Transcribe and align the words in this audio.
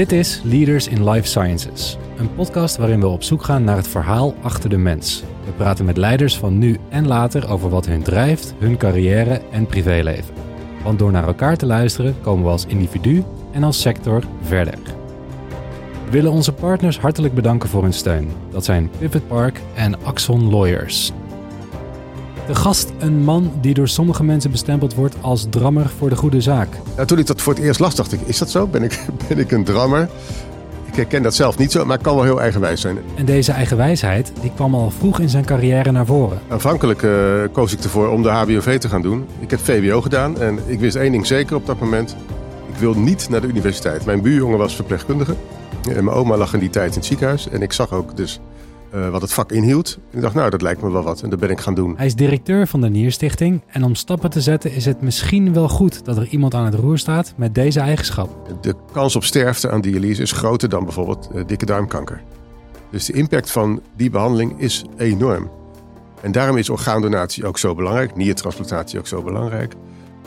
Dit 0.00 0.12
is 0.12 0.40
Leaders 0.44 0.88
in 0.88 1.10
Life 1.10 1.28
Sciences, 1.28 1.96
een 2.16 2.34
podcast 2.34 2.76
waarin 2.76 3.00
we 3.00 3.06
op 3.06 3.22
zoek 3.22 3.42
gaan 3.42 3.64
naar 3.64 3.76
het 3.76 3.88
verhaal 3.88 4.34
achter 4.42 4.70
de 4.70 4.76
mens. 4.76 5.22
We 5.44 5.50
praten 5.52 5.84
met 5.84 5.96
leiders 5.96 6.36
van 6.36 6.58
nu 6.58 6.78
en 6.88 7.06
later 7.06 7.50
over 7.50 7.70
wat 7.70 7.86
hun 7.86 8.02
drijft, 8.02 8.54
hun 8.58 8.76
carrière 8.76 9.42
en 9.50 9.66
privéleven. 9.66 10.34
Want 10.84 10.98
door 10.98 11.10
naar 11.10 11.26
elkaar 11.26 11.56
te 11.56 11.66
luisteren 11.66 12.14
komen 12.20 12.44
we 12.44 12.50
als 12.50 12.66
individu 12.66 13.24
en 13.52 13.62
als 13.62 13.80
sector 13.80 14.22
verder. 14.42 14.78
We 16.04 16.10
willen 16.10 16.32
onze 16.32 16.52
partners 16.52 16.98
hartelijk 16.98 17.34
bedanken 17.34 17.68
voor 17.68 17.82
hun 17.82 17.92
steun. 17.92 18.30
Dat 18.50 18.64
zijn 18.64 18.90
Pivot 18.98 19.28
Park 19.28 19.60
en 19.74 20.04
Axon 20.04 20.50
Lawyers. 20.50 21.12
De 22.50 22.56
gast 22.56 22.92
een 22.98 23.24
man 23.24 23.52
die 23.60 23.74
door 23.74 23.88
sommige 23.88 24.24
mensen 24.24 24.50
bestempeld 24.50 24.94
wordt 24.94 25.16
als 25.20 25.46
drammer 25.50 25.88
voor 25.98 26.08
de 26.08 26.16
goede 26.16 26.40
zaak. 26.40 26.68
Nou, 26.94 27.06
toen 27.06 27.18
ik 27.18 27.26
dat 27.26 27.40
voor 27.40 27.54
het 27.54 27.62
eerst 27.62 27.80
las, 27.80 27.94
dacht 27.94 28.12
ik, 28.12 28.20
is 28.24 28.38
dat 28.38 28.50
zo? 28.50 28.66
Ben 28.66 28.82
ik, 28.82 29.04
ben 29.28 29.38
ik 29.38 29.50
een 29.50 29.64
drammer? 29.64 30.08
Ik 30.84 30.94
herken 30.94 31.22
dat 31.22 31.34
zelf 31.34 31.58
niet 31.58 31.72
zo, 31.72 31.84
maar 31.84 31.96
ik 31.96 32.02
kan 32.02 32.14
wel 32.14 32.24
heel 32.24 32.40
eigenwijs 32.40 32.80
zijn. 32.80 32.98
En 33.14 33.24
deze 33.24 33.52
eigenwijsheid 33.52 34.32
die 34.40 34.52
kwam 34.54 34.74
al 34.74 34.90
vroeg 34.90 35.18
in 35.18 35.28
zijn 35.28 35.44
carrière 35.44 35.92
naar 35.92 36.06
voren. 36.06 36.38
Aanvankelijk 36.48 37.02
uh, 37.02 37.42
koos 37.52 37.72
ik 37.72 37.84
ervoor 37.84 38.08
om 38.08 38.22
de 38.22 38.28
HBOV 38.28 38.78
te 38.78 38.88
gaan 38.88 39.02
doen. 39.02 39.26
Ik 39.38 39.50
heb 39.50 39.60
VWO 39.60 40.00
gedaan 40.00 40.40
en 40.40 40.58
ik 40.66 40.80
wist 40.80 40.96
één 40.96 41.12
ding 41.12 41.26
zeker 41.26 41.56
op 41.56 41.66
dat 41.66 41.80
moment. 41.80 42.16
Ik 42.72 42.76
wil 42.78 42.94
niet 42.94 43.28
naar 43.28 43.40
de 43.40 43.46
universiteit. 43.46 44.04
Mijn 44.04 44.22
buurjongen 44.22 44.58
was 44.58 44.74
verpleegkundige. 44.74 45.34
En 45.88 46.04
mijn 46.04 46.16
oma 46.16 46.36
lag 46.36 46.54
in 46.54 46.60
die 46.60 46.70
tijd 46.70 46.90
in 46.90 46.96
het 46.96 47.06
ziekenhuis. 47.06 47.48
En 47.48 47.62
ik 47.62 47.72
zag 47.72 47.92
ook 47.92 48.16
dus 48.16 48.40
uh, 48.94 49.08
wat 49.08 49.22
het 49.22 49.32
vak 49.32 49.52
inhield. 49.52 49.98
Ik 50.10 50.20
dacht, 50.20 50.34
nou, 50.34 50.50
dat 50.50 50.62
lijkt 50.62 50.82
me 50.82 50.90
wel 50.90 51.02
wat. 51.02 51.22
En 51.22 51.30
dat 51.30 51.38
ben 51.38 51.50
ik 51.50 51.60
gaan 51.60 51.74
doen. 51.74 51.94
Hij 51.96 52.06
is 52.06 52.14
directeur 52.14 52.66
van 52.66 52.80
de 52.80 52.88
Nierstichting. 52.88 53.62
En 53.66 53.84
om 53.84 53.94
stappen 53.94 54.30
te 54.30 54.40
zetten 54.40 54.72
is 54.72 54.84
het 54.84 55.00
misschien 55.00 55.52
wel 55.52 55.68
goed 55.68 56.04
dat 56.04 56.16
er 56.16 56.26
iemand 56.26 56.54
aan 56.54 56.64
het 56.64 56.74
roer 56.74 56.98
staat 56.98 57.32
met 57.36 57.54
deze 57.54 57.80
eigenschap. 57.80 58.56
De 58.60 58.74
kans 58.92 59.16
op 59.16 59.24
sterfte 59.24 59.70
aan 59.70 59.80
dialyse 59.80 60.22
is 60.22 60.32
groter 60.32 60.68
dan 60.68 60.84
bijvoorbeeld 60.84 61.30
uh, 61.34 61.42
dikke 61.46 61.66
darmkanker. 61.66 62.22
Dus 62.90 63.04
de 63.04 63.12
impact 63.12 63.50
van 63.50 63.82
die 63.96 64.10
behandeling 64.10 64.60
is 64.60 64.84
enorm. 64.96 65.50
En 66.20 66.32
daarom 66.32 66.56
is 66.56 66.70
orgaandonatie 66.70 67.46
ook 67.46 67.58
zo 67.58 67.74
belangrijk, 67.74 68.16
niertransplantatie 68.16 68.98
ook 68.98 69.06
zo 69.06 69.22
belangrijk. 69.22 69.74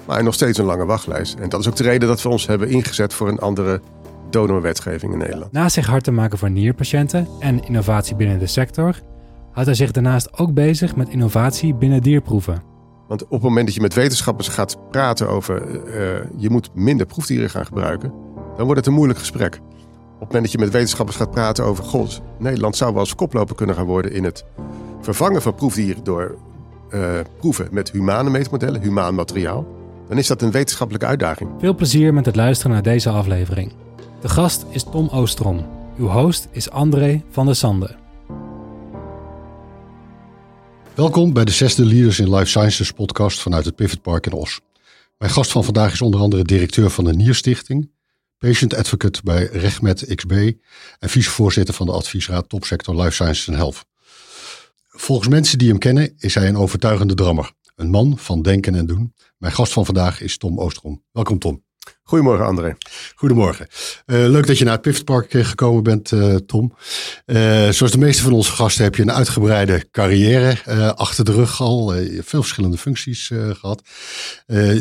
Maar 0.05 0.23
nog 0.23 0.33
steeds 0.33 0.57
een 0.57 0.65
lange 0.65 0.85
wachtlijst. 0.85 1.39
En 1.39 1.49
dat 1.49 1.59
is 1.59 1.67
ook 1.67 1.75
de 1.75 1.83
reden 1.83 2.07
dat 2.07 2.21
we 2.21 2.29
ons 2.29 2.47
hebben 2.47 2.69
ingezet 2.69 3.13
voor 3.13 3.27
een 3.27 3.39
andere 3.39 3.81
donorwetgeving 4.33 5.11
in 5.11 5.17
Nederland. 5.17 5.51
Naast 5.51 5.73
zich 5.73 5.85
hard 5.85 6.03
te 6.03 6.11
maken 6.11 6.37
voor 6.37 6.51
nierpatiënten 6.51 7.27
en 7.39 7.65
innovatie 7.65 8.15
binnen 8.15 8.39
de 8.39 8.47
sector, 8.47 9.01
houdt 9.51 9.67
hij 9.67 9.73
zich 9.73 9.91
daarnaast 9.91 10.37
ook 10.39 10.53
bezig 10.53 10.95
met 10.95 11.09
innovatie 11.09 11.75
binnen 11.75 12.01
dierproeven. 12.01 12.61
Want 13.07 13.23
op 13.23 13.31
het 13.31 13.41
moment 13.41 13.65
dat 13.65 13.75
je 13.75 13.81
met 13.81 13.93
wetenschappers 13.93 14.47
gaat 14.47 14.77
praten 14.89 15.29
over 15.29 15.67
uh, 15.67 15.93
je 16.37 16.49
moet 16.49 16.69
minder 16.75 17.05
proefdieren 17.05 17.49
gaan 17.49 17.65
gebruiken, 17.65 18.13
dan 18.55 18.65
wordt 18.65 18.79
het 18.79 18.85
een 18.87 18.93
moeilijk 18.93 19.19
gesprek. 19.19 19.55
Op 19.55 20.19
het 20.19 20.27
moment 20.27 20.43
dat 20.43 20.51
je 20.51 20.57
met 20.57 20.71
wetenschappers 20.71 21.17
gaat 21.17 21.31
praten 21.31 21.65
over 21.65 21.83
god, 21.83 22.21
Nederland 22.39 22.75
zou 22.75 22.91
wel 22.91 23.01
eens 23.01 23.15
koploper 23.15 23.55
kunnen 23.55 23.75
gaan 23.75 23.85
worden 23.85 24.11
in 24.11 24.23
het 24.23 24.45
vervangen 25.01 25.41
van 25.41 25.55
proefdieren 25.55 26.03
door 26.03 26.35
uh, 26.89 27.19
proeven 27.39 27.67
met 27.71 27.91
humane 27.91 28.29
meetmodellen, 28.29 28.81
humaan 28.81 29.15
materiaal, 29.15 29.67
dan 30.07 30.17
is 30.17 30.27
dat 30.27 30.41
een 30.41 30.51
wetenschappelijke 30.51 31.07
uitdaging. 31.07 31.49
Veel 31.59 31.75
plezier 31.75 32.13
met 32.13 32.25
het 32.25 32.35
luisteren 32.35 32.71
naar 32.71 32.83
deze 32.83 33.09
aflevering. 33.09 33.71
De 34.23 34.29
gast 34.29 34.65
is 34.69 34.83
Tom 34.83 35.09
Oostrom. 35.09 35.65
Uw 35.97 36.07
host 36.07 36.47
is 36.51 36.69
André 36.69 37.23
van 37.29 37.45
der 37.45 37.55
Sande. 37.55 37.95
Welkom 40.95 41.33
bij 41.33 41.45
de 41.45 41.51
zesde 41.51 41.85
Leaders 41.85 42.19
in 42.19 42.35
Life 42.35 42.45
Sciences 42.45 42.91
podcast 42.91 43.41
vanuit 43.41 43.65
het 43.65 43.75
Pivot 43.75 44.01
Park 44.01 44.25
in 44.25 44.31
Os. 44.31 44.59
Mijn 45.17 45.31
gast 45.31 45.51
van 45.51 45.63
vandaag 45.63 45.91
is 45.93 46.01
onder 46.01 46.19
andere 46.19 46.43
directeur 46.43 46.89
van 46.89 47.03
de 47.03 47.13
Nierstichting, 47.13 47.91
patient 48.37 48.75
advocate 48.75 49.19
bij 49.23 49.45
RegMed 49.45 50.15
XB 50.15 50.51
en 50.99 51.09
vicevoorzitter 51.09 51.73
van 51.73 51.85
de 51.85 51.91
adviesraad 51.91 52.49
Topsector 52.49 52.95
Life 52.95 53.11
Sciences 53.11 53.47
en 53.47 53.53
Health. 53.53 53.85
Volgens 54.87 55.27
mensen 55.27 55.57
die 55.57 55.69
hem 55.69 55.77
kennen 55.77 56.13
is 56.17 56.35
hij 56.35 56.47
een 56.47 56.57
overtuigende 56.57 57.13
drammer. 57.13 57.51
Een 57.75 57.89
man 57.89 58.17
van 58.17 58.41
denken 58.41 58.75
en 58.75 58.85
doen. 58.85 59.13
Mijn 59.37 59.53
gast 59.53 59.73
van 59.73 59.85
vandaag 59.85 60.21
is 60.21 60.37
Tom 60.37 60.59
Oostrom. 60.59 61.03
Welkom 61.11 61.39
Tom. 61.39 61.63
Goedemorgen, 62.13 62.45
André. 62.45 62.75
Goedemorgen. 63.15 63.67
Uh, 64.05 64.27
leuk 64.27 64.47
dat 64.47 64.57
je 64.57 64.63
naar 64.63 64.73
het 64.73 64.81
Pivotpark 64.81 65.33
eh, 65.33 65.45
gekomen 65.45 65.83
bent, 65.83 66.11
uh, 66.11 66.35
Tom. 66.35 66.73
zoals 67.69 67.91
de 67.91 67.97
meeste 67.97 68.23
van 68.23 68.33
onze 68.33 68.51
gasten 68.51 68.83
heb 68.83 68.95
je 68.95 69.01
een 69.01 69.11
uitgebreide 69.11 69.89
carrière 69.91 70.57
achter 70.95 71.25
de 71.25 71.31
rug 71.31 71.61
al. 71.61 71.93
veel 72.21 72.41
verschillende 72.41 72.77
functies 72.77 73.31
gehad. 73.53 73.81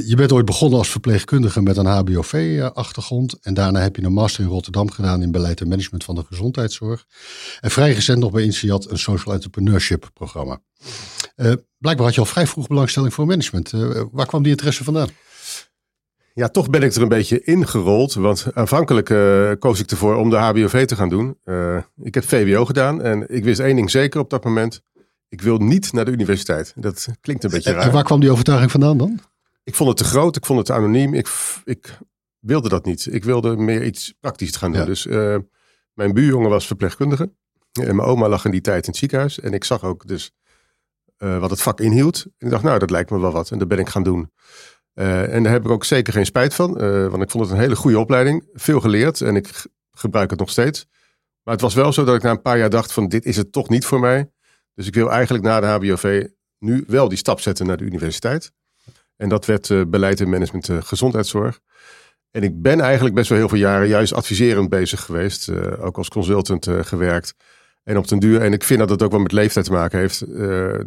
je 0.07 0.13
bent 0.17 0.33
ooit 0.33 0.45
begonnen 0.45 0.79
als 0.79 0.89
verpleegkundige 0.89 1.63
met 1.63 1.77
een 1.77 1.87
HBOV-achtergrond. 1.87 3.39
en 3.43 3.55
daarna 3.55 3.81
heb 3.81 3.97
je 3.97 4.03
een 4.03 4.13
master 4.13 4.45
in 4.45 4.51
Rotterdam 4.51 4.91
gedaan 4.91 5.23
in 5.23 5.31
beleid 5.31 5.61
en 5.61 5.69
management 5.69 6.05
van 6.05 6.15
de 6.15 6.25
gezondheidszorg. 6.29 7.05
En 7.61 7.71
vrij 7.71 7.93
recent 7.93 8.19
nog 8.19 8.31
bij 8.31 8.43
INSEAD 8.43 8.91
een 8.91 8.99
social 8.99 9.35
entrepreneurship 9.35 10.11
programma. 10.15 10.61
blijkbaar 11.79 12.07
had 12.07 12.15
je 12.15 12.21
al 12.21 12.27
vrij 12.27 12.47
vroeg 12.47 12.67
belangstelling 12.67 13.15
voor 13.15 13.27
management. 13.27 13.71
waar 14.13 14.27
kwam 14.27 14.43
die 14.43 14.53
interesse 14.53 14.85
vandaan? 14.85 15.09
Ja, 16.35 16.49
toch 16.49 16.71
ben 16.71 16.83
ik 16.83 16.95
er 16.95 17.03
een 17.03 17.09
beetje 17.09 17.43
ingerold. 17.43 18.15
Want 18.15 18.47
aanvankelijk 18.55 19.11
uh, 19.11 19.51
koos 19.59 19.81
ik 19.81 19.91
ervoor 19.91 20.17
om 20.17 20.31
de 20.31 20.37
HBOV 20.37 20.85
te 20.87 20.97
gaan 20.97 21.09
doen. 21.09 21.39
Uh, 21.45 21.77
ik 22.03 22.15
heb 22.15 22.25
VWO 22.25 22.65
gedaan 22.65 23.03
en 23.03 23.29
ik 23.29 23.45
wist 23.45 23.61
één 23.61 23.77
ding 23.77 23.91
zeker 23.91 24.21
op 24.21 24.31
dat 24.31 24.45
moment. 24.45 24.83
Ik 25.29 25.41
wil 25.41 25.59
niet 25.59 25.93
naar 25.93 26.05
de 26.05 26.11
universiteit. 26.11 26.73
Dat 26.77 27.09
klinkt 27.21 27.45
een 27.45 27.51
beetje 27.51 27.73
raar. 27.73 27.83
En 27.83 27.93
waar 27.93 28.05
kwam 28.05 28.21
die 28.21 28.31
overtuiging 28.31 28.71
vandaan 28.71 28.99
dan? 28.99 29.21
Ik 29.65 29.75
vond 29.75 29.89
het 29.89 29.99
te 29.99 30.05
groot, 30.05 30.37
ik 30.37 30.47
vond 30.47 30.59
het 30.59 30.67
te 30.67 30.73
anoniem. 30.73 31.15
Ik, 31.15 31.29
ik 31.65 31.99
wilde 32.39 32.69
dat 32.69 32.85
niet. 32.85 33.07
Ik 33.11 33.25
wilde 33.25 33.57
meer 33.57 33.85
iets 33.85 34.15
praktisch 34.21 34.57
gaan 34.57 34.73
doen. 34.73 34.81
Ja. 34.81 34.87
Dus 34.87 35.07
uh, 35.07 35.37
mijn 35.93 36.13
buurjongen 36.13 36.51
was 36.51 36.67
verpleegkundige. 36.67 37.33
En 37.73 37.97
mijn 37.97 38.09
oma 38.09 38.29
lag 38.29 38.45
in 38.45 38.51
die 38.51 38.61
tijd 38.61 38.85
in 38.85 38.91
het 38.91 38.99
ziekenhuis. 38.99 39.41
En 39.41 39.53
ik 39.53 39.65
zag 39.65 39.85
ook 39.85 40.07
dus 40.07 40.33
wat 41.17 41.51
het 41.51 41.63
vak 41.63 41.81
inhield. 41.81 42.25
En 42.25 42.47
ik 42.47 42.51
dacht, 42.51 42.63
nou, 42.63 42.79
dat 42.79 42.91
lijkt 42.91 43.11
me 43.11 43.21
wel 43.21 43.33
wat. 43.33 43.51
En 43.51 43.59
dat 43.59 43.69
ben 43.69 43.79
ik 43.79 43.89
gaan 43.89 44.03
doen. 44.03 44.31
Uh, 44.95 45.35
en 45.35 45.43
daar 45.43 45.53
heb 45.53 45.65
ik 45.65 45.71
ook 45.71 45.85
zeker 45.85 46.13
geen 46.13 46.27
spijt 46.27 46.55
van, 46.55 46.85
uh, 46.85 47.07
want 47.07 47.23
ik 47.23 47.31
vond 47.31 47.45
het 47.45 47.53
een 47.53 47.61
hele 47.61 47.77
goede 47.77 47.99
opleiding. 47.99 48.49
Veel 48.53 48.81
geleerd 48.81 49.21
en 49.21 49.37
ik 49.37 49.67
gebruik 49.91 50.31
het 50.31 50.39
nog 50.39 50.51
steeds. 50.51 50.87
Maar 51.43 51.55
het 51.55 51.63
was 51.63 51.75
wel 51.75 51.93
zo 51.93 52.05
dat 52.05 52.15
ik 52.15 52.23
na 52.23 52.31
een 52.31 52.43
paar 52.43 52.59
jaar 52.59 52.71
dacht 52.71 52.93
van 52.93 53.09
dit 53.09 53.25
is 53.25 53.37
het 53.37 53.53
toch 53.53 53.69
niet 53.69 53.85
voor 53.85 54.01
mij. 54.01 54.31
Dus 54.75 54.87
ik 54.87 54.95
wil 54.95 55.11
eigenlijk 55.11 55.45
na 55.45 55.61
de 55.61 55.67
HBOV 55.67 56.27
nu 56.59 56.85
wel 56.87 57.09
die 57.09 57.19
stap 57.19 57.41
zetten 57.41 57.67
naar 57.67 57.77
de 57.77 57.85
universiteit. 57.85 58.53
En 59.17 59.29
dat 59.29 59.47
werd 59.47 59.69
uh, 59.69 59.83
beleid 59.87 60.21
en 60.21 60.29
management 60.29 60.71
gezondheidszorg. 60.87 61.61
En 62.31 62.43
ik 62.43 62.63
ben 62.63 62.81
eigenlijk 62.81 63.15
best 63.15 63.29
wel 63.29 63.39
heel 63.39 63.49
veel 63.49 63.59
jaren 63.59 63.89
juist 63.89 64.13
adviserend 64.13 64.69
bezig 64.69 65.01
geweest. 65.01 65.51
ook 65.79 65.97
als 65.97 66.09
consultant 66.09 66.69
gewerkt. 66.71 67.35
En 67.83 67.97
op 67.97 68.09
den 68.09 68.19
duur, 68.19 68.41
en 68.41 68.53
ik 68.53 68.65
vind 68.65 68.79
dat 68.79 68.91
het 68.91 69.03
ook 69.03 69.11
wel 69.11 69.21
met 69.21 69.33
leeftijd 69.33 69.65
te 69.65 69.73
maken 69.73 69.99
heeft. 69.99 70.27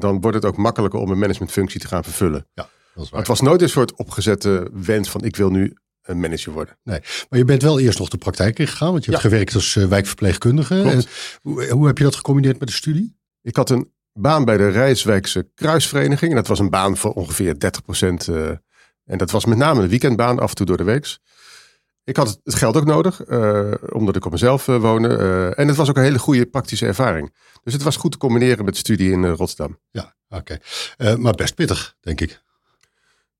dan 0.02 0.22
wordt 0.22 0.36
het 0.36 0.46
ook 0.46 0.58
makkelijker 0.58 1.00
om 1.00 1.12
een 1.12 1.20
managementfunctie 1.20 1.80
te 1.80 1.88
gaan 1.88 2.04
vervullen. 2.04 2.48
Ja 2.54 2.70
het 3.12 3.28
was 3.28 3.42
nooit 3.42 3.62
een 3.62 3.70
soort 3.70 3.96
opgezette 3.96 4.70
wens 4.74 5.10
van 5.10 5.24
ik 5.24 5.36
wil 5.36 5.50
nu 5.50 5.74
een 6.06 6.20
manager 6.20 6.54
worden. 6.54 6.78
Nee, 6.84 7.00
maar 7.30 7.40
je 7.40 7.46
bent 7.46 7.62
wel 7.62 7.80
eerst 7.80 8.00
nog 8.00 8.10
de 8.10 8.18
praktijk 8.18 8.60
ingegaan, 8.60 8.92
want 8.92 9.06
je 9.06 9.12
hebt 9.12 9.24
gewerkt 9.24 9.54
als 9.54 9.76
uh, 9.76 9.86
wijkverpleegkundige. 9.86 10.82
En 10.82 11.04
hoe, 11.42 11.70
hoe, 11.70 11.88
heb 11.88 11.98
je 11.98 12.04
dat 12.04 12.16
gecombineerd 12.16 12.60
met 12.60 12.68
de 12.68 12.74
studie? 12.74 13.18
Ik 13.42 13.56
had 13.56 13.70
een 13.70 13.92
baan 14.14 14.46
bij 14.46 14.58
de 14.58 14.70
Rijswijkse 14.70 15.50
Kruisvereniging. 15.56 16.32
En 16.32 16.38
dat 16.38 16.48
was 16.48 16.60
een 16.60 16.70
baan 16.70 16.98
voor 16.98 17.14
ongeveer 17.14 17.60
30 17.60 17.82
procent. 17.82 18.28
Uh, 18.28 18.50
en 19.06 19.18
dat 19.18 19.32
was 19.32 19.46
met 19.46 19.58
name 19.58 19.82
een 19.82 19.90
weekendbaan, 19.90 20.40
af 20.40 20.50
en 20.50 20.56
toe 20.56 20.66
door 20.66 20.78
de 20.78 20.84
weeks. 20.84 21.20
Ik 22.04 22.16
had 22.16 22.40
het 22.44 22.56
geld 22.56 22.76
ook 22.76 22.86
nodig, 22.86 23.28
uh, 23.28 23.74
omdat 23.90 24.16
ik 24.16 24.26
op 24.26 24.32
mezelf 24.32 24.66
woonde. 24.66 25.18
en 25.56 25.68
het 25.68 25.78
was 25.78 25.90
ook 25.90 25.98
een 25.98 26.04
hele 26.04 26.20
goede 26.20 26.46
praktische 26.46 26.86
ervaring. 26.86 27.34
Dus 27.64 27.74
het 27.74 27.84
was 27.84 27.96
goed 27.96 28.12
te 28.12 28.18
combineren 28.18 28.66
met 28.66 28.78
studie 28.78 29.12
in 29.12 29.26
Rotterdam. 29.26 29.80
Ja, 29.92 30.16
oké. 30.30 30.58
maar 31.18 31.34
best 31.34 31.56
pittig, 31.56 31.96
denk 32.02 32.22
ik. 32.22 32.44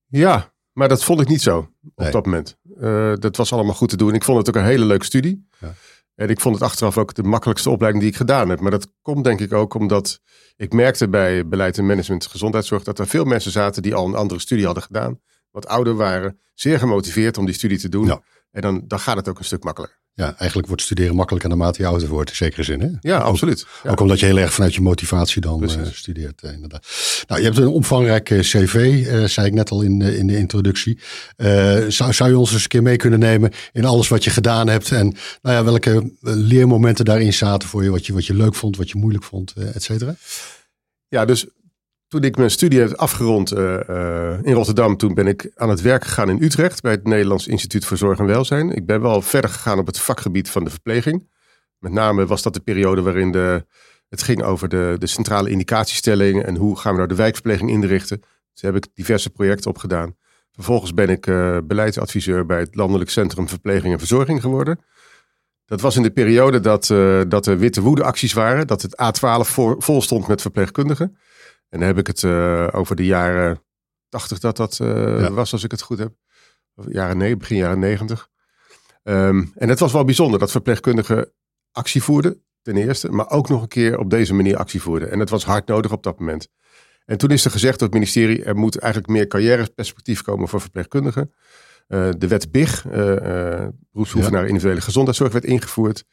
Ja, 0.06 0.52
maar 0.72 0.88
dat 0.88 1.04
vond 1.04 1.20
ik 1.20 1.28
niet 1.28 1.42
zo 1.42 1.58
op 1.94 2.12
dat 2.12 2.24
moment. 2.24 2.56
Uh, 2.80 3.12
dat 3.14 3.36
was 3.36 3.52
allemaal 3.52 3.74
goed 3.74 3.88
te 3.88 3.96
doen. 3.96 4.14
Ik 4.14 4.24
vond 4.24 4.38
het 4.38 4.48
ook 4.48 4.62
een 4.62 4.68
hele 4.68 4.84
leuke 4.84 5.04
studie. 5.04 5.48
Ja. 5.60 5.74
En 6.14 6.28
ik 6.28 6.40
vond 6.40 6.54
het 6.54 6.64
achteraf 6.64 6.98
ook 6.98 7.14
de 7.14 7.22
makkelijkste 7.22 7.70
opleiding 7.70 8.02
die 8.02 8.12
ik 8.12 8.18
gedaan 8.18 8.48
heb. 8.48 8.60
Maar 8.60 8.70
dat 8.70 8.92
komt 9.02 9.24
denk 9.24 9.40
ik 9.40 9.52
ook 9.52 9.74
omdat 9.74 10.20
ik 10.56 10.72
merkte 10.72 11.08
bij 11.08 11.48
beleid 11.48 11.78
en 11.78 11.86
management 11.86 12.26
gezondheidszorg 12.26 12.82
dat 12.82 12.98
er 12.98 13.06
veel 13.06 13.24
mensen 13.24 13.50
zaten 13.50 13.82
die 13.82 13.94
al 13.94 14.06
een 14.06 14.14
andere 14.14 14.40
studie 14.40 14.64
hadden 14.64 14.82
gedaan. 14.82 15.20
Wat 15.50 15.66
ouder 15.66 15.94
waren, 15.94 16.38
zeer 16.54 16.78
gemotiveerd 16.78 17.38
om 17.38 17.44
die 17.44 17.54
studie 17.54 17.78
te 17.78 17.88
doen. 17.88 18.06
Ja. 18.06 18.22
En 18.50 18.62
dan, 18.62 18.82
dan 18.86 19.00
gaat 19.00 19.16
het 19.16 19.28
ook 19.28 19.38
een 19.38 19.44
stuk 19.44 19.64
makkelijker. 19.64 19.98
Ja, 20.12 20.36
eigenlijk 20.36 20.68
wordt 20.68 20.82
studeren 20.82 21.14
makkelijker 21.14 21.48
naarmate 21.48 21.82
je 21.82 21.88
ouder 21.88 22.08
wordt, 22.08 22.30
in 22.30 22.36
zekere 22.36 22.62
zin. 22.62 22.80
Hè? 22.80 22.88
Ja, 23.00 23.18
absoluut. 23.18 23.66
Ook 23.84 24.00
omdat 24.00 24.20
je 24.20 24.26
heel 24.26 24.38
erg 24.38 24.52
vanuit 24.52 24.74
je 24.74 24.80
motivatie 24.80 25.40
dan 25.40 25.62
uh, 25.62 25.70
studeert. 25.92 26.42
Uh, 26.42 26.52
inderdaad. 26.52 26.86
Nou, 27.26 27.40
je 27.40 27.46
hebt 27.46 27.58
een 27.58 27.66
omvangrijk 27.66 28.24
cv, 28.24 28.74
uh, 28.74 29.24
zei 29.24 29.46
ik 29.46 29.52
net 29.52 29.70
al 29.70 29.82
in, 29.82 30.02
in 30.02 30.26
de 30.26 30.36
introductie. 30.36 30.98
zou, 31.88 32.12
zou 32.12 32.30
je 32.30 32.38
ons 32.38 32.52
eens 32.52 32.62
een 32.62 32.68
keer 32.68 32.82
mee 32.82 32.96
kunnen 32.96 33.18
nemen 33.18 33.52
in 33.72 33.84
alles 33.84 34.08
wat 34.08 34.24
je 34.24 34.30
gedaan 34.30 34.68
hebt? 34.68 34.92
En 34.92 35.14
nou 35.42 35.56
ja, 35.56 35.64
welke 35.64 36.12
leermomenten 36.20 37.04
daarin 37.04 37.32
zaten 37.32 37.68
voor 37.68 37.82
je? 37.82 37.90
Wat 37.90 38.06
je, 38.06 38.12
wat 38.12 38.26
je 38.26 38.34
leuk 38.34 38.54
vond, 38.54 38.76
wat 38.76 38.90
je 38.90 38.98
moeilijk 38.98 39.24
vond, 39.24 39.54
et 39.74 39.82
cetera? 39.82 40.14
Ja, 41.08 41.24
dus 41.24 41.46
toen 42.08 42.22
ik 42.22 42.36
mijn 42.36 42.50
studie 42.50 42.80
heb 42.80 42.92
afgerond 42.92 43.52
in 44.42 44.52
Rotterdam, 44.52 44.96
toen 44.96 45.14
ben 45.14 45.26
ik 45.26 45.50
aan 45.54 45.70
het 45.70 45.80
werk 45.80 46.04
gegaan 46.04 46.30
in 46.30 46.42
Utrecht 46.42 46.82
bij 46.82 46.92
het 46.92 47.04
Nederlands 47.04 47.46
Instituut 47.46 47.84
voor 47.84 47.96
Zorg 47.96 48.18
en 48.18 48.26
Welzijn. 48.26 48.70
Ik 48.70 48.86
ben 48.86 49.00
wel 49.00 49.22
verder 49.22 49.50
gegaan 49.50 49.78
op 49.78 49.86
het 49.86 49.98
vakgebied 49.98 50.50
van 50.50 50.64
de 50.64 50.70
verpleging. 50.70 51.28
Met 51.78 51.92
name 51.92 52.26
was 52.26 52.42
dat 52.42 52.54
de 52.54 52.60
periode 52.60 53.02
waarin 53.02 53.32
de, 53.32 53.66
het 54.08 54.22
ging 54.22 54.42
over 54.42 54.68
de, 54.68 54.96
de 54.98 55.06
centrale 55.06 55.50
indicatiestelling 55.50 56.42
en 56.42 56.56
hoe 56.56 56.78
gaan 56.78 56.90
we 56.90 56.96
nou 56.96 57.08
de 57.08 57.14
wijkverpleging 57.14 57.70
inrichten. 57.70 58.20
Dus 58.52 58.62
heb 58.62 58.76
ik 58.76 58.86
diverse 58.94 59.30
projecten 59.30 59.70
opgedaan. 59.70 60.16
Vervolgens 60.52 60.94
ben 60.94 61.08
ik 61.08 61.26
uh, 61.26 61.58
beleidsadviseur 61.64 62.46
bij 62.46 62.58
het 62.58 62.74
Landelijk 62.74 63.10
Centrum 63.10 63.48
Verpleging 63.48 63.92
en 63.92 63.98
Verzorging 63.98 64.40
geworden. 64.40 64.80
Dat 65.64 65.80
was 65.80 65.96
in 65.96 66.02
de 66.02 66.10
periode 66.10 66.60
dat, 66.60 66.88
uh, 66.88 67.20
dat 67.28 67.46
er 67.46 67.58
witte 67.58 67.80
woede 67.80 68.04
acties 68.04 68.32
waren. 68.32 68.66
Dat 68.66 68.82
het 68.82 68.94
A12 69.02 69.48
voor, 69.48 69.76
vol 69.78 70.02
stond 70.02 70.26
met 70.28 70.40
verpleegkundigen. 70.40 71.18
En 71.68 71.78
dan 71.78 71.88
heb 71.88 71.98
ik 71.98 72.06
het 72.06 72.22
uh, 72.22 72.68
over 72.72 72.96
de 72.96 73.04
jaren 73.04 73.62
80 74.08 74.38
dat 74.38 74.56
dat 74.56 74.76
ja. 74.76 75.30
was, 75.30 75.52
als 75.52 75.64
ik 75.64 75.70
het 75.70 75.82
goed 75.82 75.98
heb. 75.98 76.12
Jaren 76.88 77.16
nee, 77.16 77.36
begin 77.36 77.56
jaren 77.56 77.78
90. 77.78 78.28
Um, 79.02 79.52
en 79.54 79.68
het 79.68 79.78
was 79.78 79.92
wel 79.92 80.04
bijzonder 80.04 80.38
dat 80.38 80.50
verpleegkundigen 80.50 81.32
actie 81.72 82.02
voerden, 82.02 82.44
ten 82.66 82.76
eerste. 82.76 83.10
Maar 83.10 83.30
ook 83.30 83.48
nog 83.48 83.62
een 83.62 83.68
keer 83.68 83.98
op 83.98 84.10
deze 84.10 84.34
manier 84.34 84.56
actie 84.56 84.82
voerden. 84.82 85.10
En 85.10 85.18
dat 85.18 85.30
was 85.30 85.44
hard 85.44 85.66
nodig 85.66 85.92
op 85.92 86.02
dat 86.02 86.18
moment. 86.18 86.48
En 87.04 87.18
toen 87.18 87.30
is 87.30 87.44
er 87.44 87.50
gezegd 87.50 87.78
door 87.78 87.88
het 87.88 87.96
ministerie, 87.96 88.44
er 88.44 88.56
moet 88.56 88.78
eigenlijk 88.78 89.12
meer 89.12 89.26
carrièreperspectief 89.26 90.22
komen 90.22 90.48
voor 90.48 90.60
verpleegkundigen. 90.60 91.32
Uh, 91.88 92.08
de 92.18 92.28
wet 92.28 92.50
BIG, 92.50 92.84
uh, 92.84 92.92
uh, 92.92 94.30
ja. 94.30 94.40
individuele 94.40 94.80
gezondheidszorg, 94.80 95.32
werd 95.32 95.44
ingevoerd. 95.44 96.04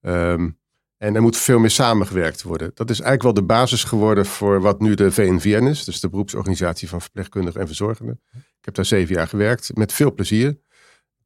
Um, 0.00 0.58
en 0.96 1.14
er 1.14 1.22
moet 1.22 1.36
veel 1.36 1.58
meer 1.58 1.70
samengewerkt 1.70 2.42
worden. 2.42 2.70
Dat 2.74 2.90
is 2.90 3.00
eigenlijk 3.00 3.22
wel 3.22 3.44
de 3.44 3.52
basis 3.54 3.84
geworden 3.84 4.26
voor 4.26 4.60
wat 4.60 4.80
nu 4.80 4.94
de 4.94 5.12
VNVN 5.12 5.66
is. 5.66 5.84
Dus 5.84 6.00
de 6.00 6.08
beroepsorganisatie 6.08 6.88
van 6.88 7.00
verpleegkundigen 7.00 7.60
en 7.60 7.66
verzorgenden. 7.66 8.20
Ik 8.32 8.64
heb 8.64 8.74
daar 8.74 8.84
zeven 8.84 9.14
jaar 9.14 9.28
gewerkt, 9.28 9.76
met 9.76 9.92
veel 9.92 10.14
plezier. 10.14 10.58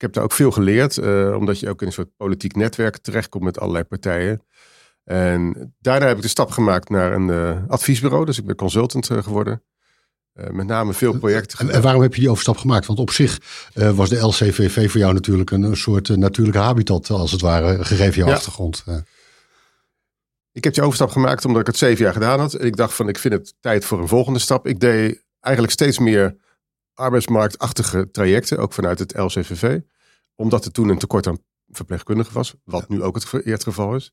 Ik 0.03 0.09
heb 0.09 0.17
daar 0.17 0.27
ook 0.27 0.37
veel 0.37 0.51
geleerd, 0.51 0.99
omdat 1.35 1.61
je 1.61 1.69
ook 1.69 1.81
in 1.81 1.87
een 1.87 1.93
soort 1.93 2.17
politiek 2.17 2.57
netwerk 2.57 2.97
terechtkomt 2.97 3.45
met 3.45 3.59
allerlei 3.59 3.85
partijen. 3.85 4.43
En 5.05 5.75
daarna 5.81 6.07
heb 6.07 6.17
ik 6.17 6.23
de 6.23 6.29
stap 6.29 6.51
gemaakt 6.51 6.89
naar 6.89 7.13
een 7.13 7.29
uh, 7.29 7.57
adviesbureau. 7.69 8.25
Dus 8.25 8.39
ik 8.39 8.47
ben 8.47 8.57
consultant 8.57 9.11
uh, 9.11 9.23
geworden. 9.23 9.63
Uh, 10.35 10.51
met 10.51 10.67
name 10.67 10.93
veel 10.93 11.19
projecten. 11.19 11.59
En, 11.59 11.71
en, 11.71 11.83
waarom 11.83 12.03
heb 12.03 12.15
je 12.15 12.21
die 12.21 12.31
overstap 12.31 12.57
gemaakt? 12.57 12.87
Want 12.87 12.99
op 12.99 13.11
zich 13.11 13.39
was 13.75 14.09
de 14.09 14.19
LCVV 14.19 14.91
voor 14.91 15.01
jou 15.01 15.13
natuurlijk 15.13 15.51
een, 15.51 15.63
een 15.63 15.77
soort 15.77 16.17
natuurlijke 16.17 16.59
habitat, 16.59 17.11
als 17.11 17.33
het 17.33 17.41
ware, 17.41 17.85
gegeven 17.85 18.19
jouw 18.19 18.29
ja. 18.29 18.35
achtergrond. 18.35 18.85
Ik 20.53 20.65
heb 20.65 20.75
die 20.75 20.83
overstap 20.83 21.11
gemaakt 21.11 21.45
omdat 21.45 21.61
ik 21.61 21.67
het 21.67 21.77
zeven 21.77 22.05
jaar 22.05 22.13
gedaan 22.13 22.41
had. 22.41 22.55
En 22.55 22.67
ik 22.67 22.77
dacht 22.77 22.95
van, 22.95 23.09
ik 23.09 23.19
vind 23.19 23.35
het 23.35 23.55
tijd 23.61 23.85
voor 23.85 24.01
een 24.01 24.09
volgende 24.09 24.39
stap. 24.39 24.67
Ik 24.67 24.81
deed 24.81 25.23
eigenlijk 25.41 25.75
steeds 25.75 25.99
meer 25.99 26.37
arbeidsmarktachtige 26.95 28.11
trajecten, 28.11 28.59
ook 28.59 28.73
vanuit 28.73 28.99
het 28.99 29.17
LCVV. 29.17 29.79
Omdat 30.35 30.65
er 30.65 30.73
toen 30.73 30.89
een 30.89 30.99
tekort 30.99 31.27
aan 31.27 31.39
verpleegkundigen 31.69 32.35
was, 32.35 32.55
wat 32.65 32.89
nu 32.89 33.03
ook 33.03 33.15
het, 33.15 33.31
het 33.45 33.63
geval 33.63 33.95
is. 33.95 34.13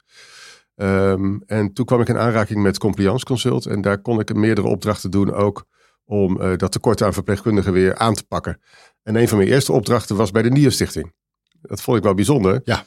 Um, 0.75 1.43
en 1.45 1.73
toen 1.73 1.85
kwam 1.85 2.01
ik 2.01 2.07
in 2.07 2.17
aanraking 2.17 2.61
met 2.61 2.77
Compliance 2.77 3.25
Consult. 3.25 3.65
En 3.65 3.81
daar 3.81 4.01
kon 4.01 4.19
ik 4.19 4.33
meerdere 4.33 4.67
opdrachten 4.67 5.11
doen 5.11 5.33
ook 5.33 5.65
om 6.03 6.41
uh, 6.41 6.57
dat 6.57 6.71
tekort 6.71 7.01
aan 7.01 7.13
verpleegkundigen 7.13 7.73
weer 7.73 7.97
aan 7.97 8.13
te 8.13 8.25
pakken. 8.25 8.61
En 9.03 9.15
een 9.15 9.27
van 9.27 9.37
mijn 9.37 9.49
eerste 9.49 9.71
opdrachten 9.71 10.15
was 10.15 10.31
bij 10.31 10.41
de 10.41 10.49
Nierstichting. 10.49 11.13
Dat 11.61 11.81
vond 11.81 11.97
ik 11.97 12.03
wel 12.03 12.13
bijzonder. 12.13 12.61
Ja. 12.63 12.85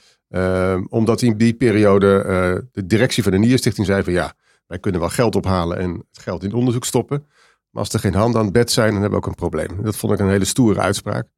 Um, 0.73 0.87
omdat 0.91 1.23
in 1.23 1.37
die 1.37 1.55
periode 1.55 2.25
uh, 2.27 2.69
de 2.73 2.87
directie 2.87 3.23
van 3.23 3.33
de 3.33 3.39
Nierstichting 3.39 3.87
zei 3.87 4.03
van 4.03 4.13
ja, 4.13 4.35
wij 4.67 4.79
kunnen 4.79 5.01
wel 5.01 5.09
geld 5.09 5.37
ophalen 5.37 5.79
en 5.79 5.91
het 5.91 6.23
geld 6.23 6.45
in 6.45 6.53
onderzoek 6.53 6.85
stoppen. 6.85 7.27
Maar 7.71 7.83
als 7.83 7.93
er 7.93 8.01
geen 8.01 8.15
handen 8.15 8.39
aan 8.39 8.45
het 8.45 8.55
bed 8.55 8.71
zijn, 8.71 8.93
dan 8.93 9.01
hebben 9.01 9.21
we 9.21 9.27
ook 9.27 9.31
een 9.31 9.49
probleem. 9.49 9.83
Dat 9.83 9.97
vond 9.97 10.13
ik 10.13 10.19
een 10.19 10.29
hele 10.29 10.45
stoere 10.45 10.81
uitspraak. 10.81 11.29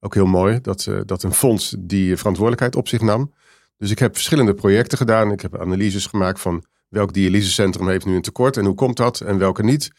Ook 0.00 0.14
heel 0.14 0.26
mooi 0.26 0.60
dat, 0.60 0.86
uh, 0.88 1.00
dat 1.04 1.22
een 1.22 1.32
fonds 1.32 1.74
die 1.78 2.16
verantwoordelijkheid 2.16 2.76
op 2.76 2.88
zich 2.88 3.00
nam. 3.00 3.32
Dus 3.76 3.90
ik 3.90 3.98
heb 3.98 4.14
verschillende 4.14 4.54
projecten 4.54 4.98
gedaan. 4.98 5.32
Ik 5.32 5.40
heb 5.40 5.60
analyses 5.60 6.06
gemaakt 6.06 6.40
van 6.40 6.64
welk 6.88 7.12
dialysecentrum 7.12 7.88
heeft 7.88 8.06
nu 8.06 8.14
een 8.14 8.22
tekort 8.22 8.56
en 8.56 8.64
hoe 8.64 8.74
komt 8.74 8.96
dat 8.96 9.20
en 9.20 9.38
welke 9.38 9.62
niet. 9.62 9.90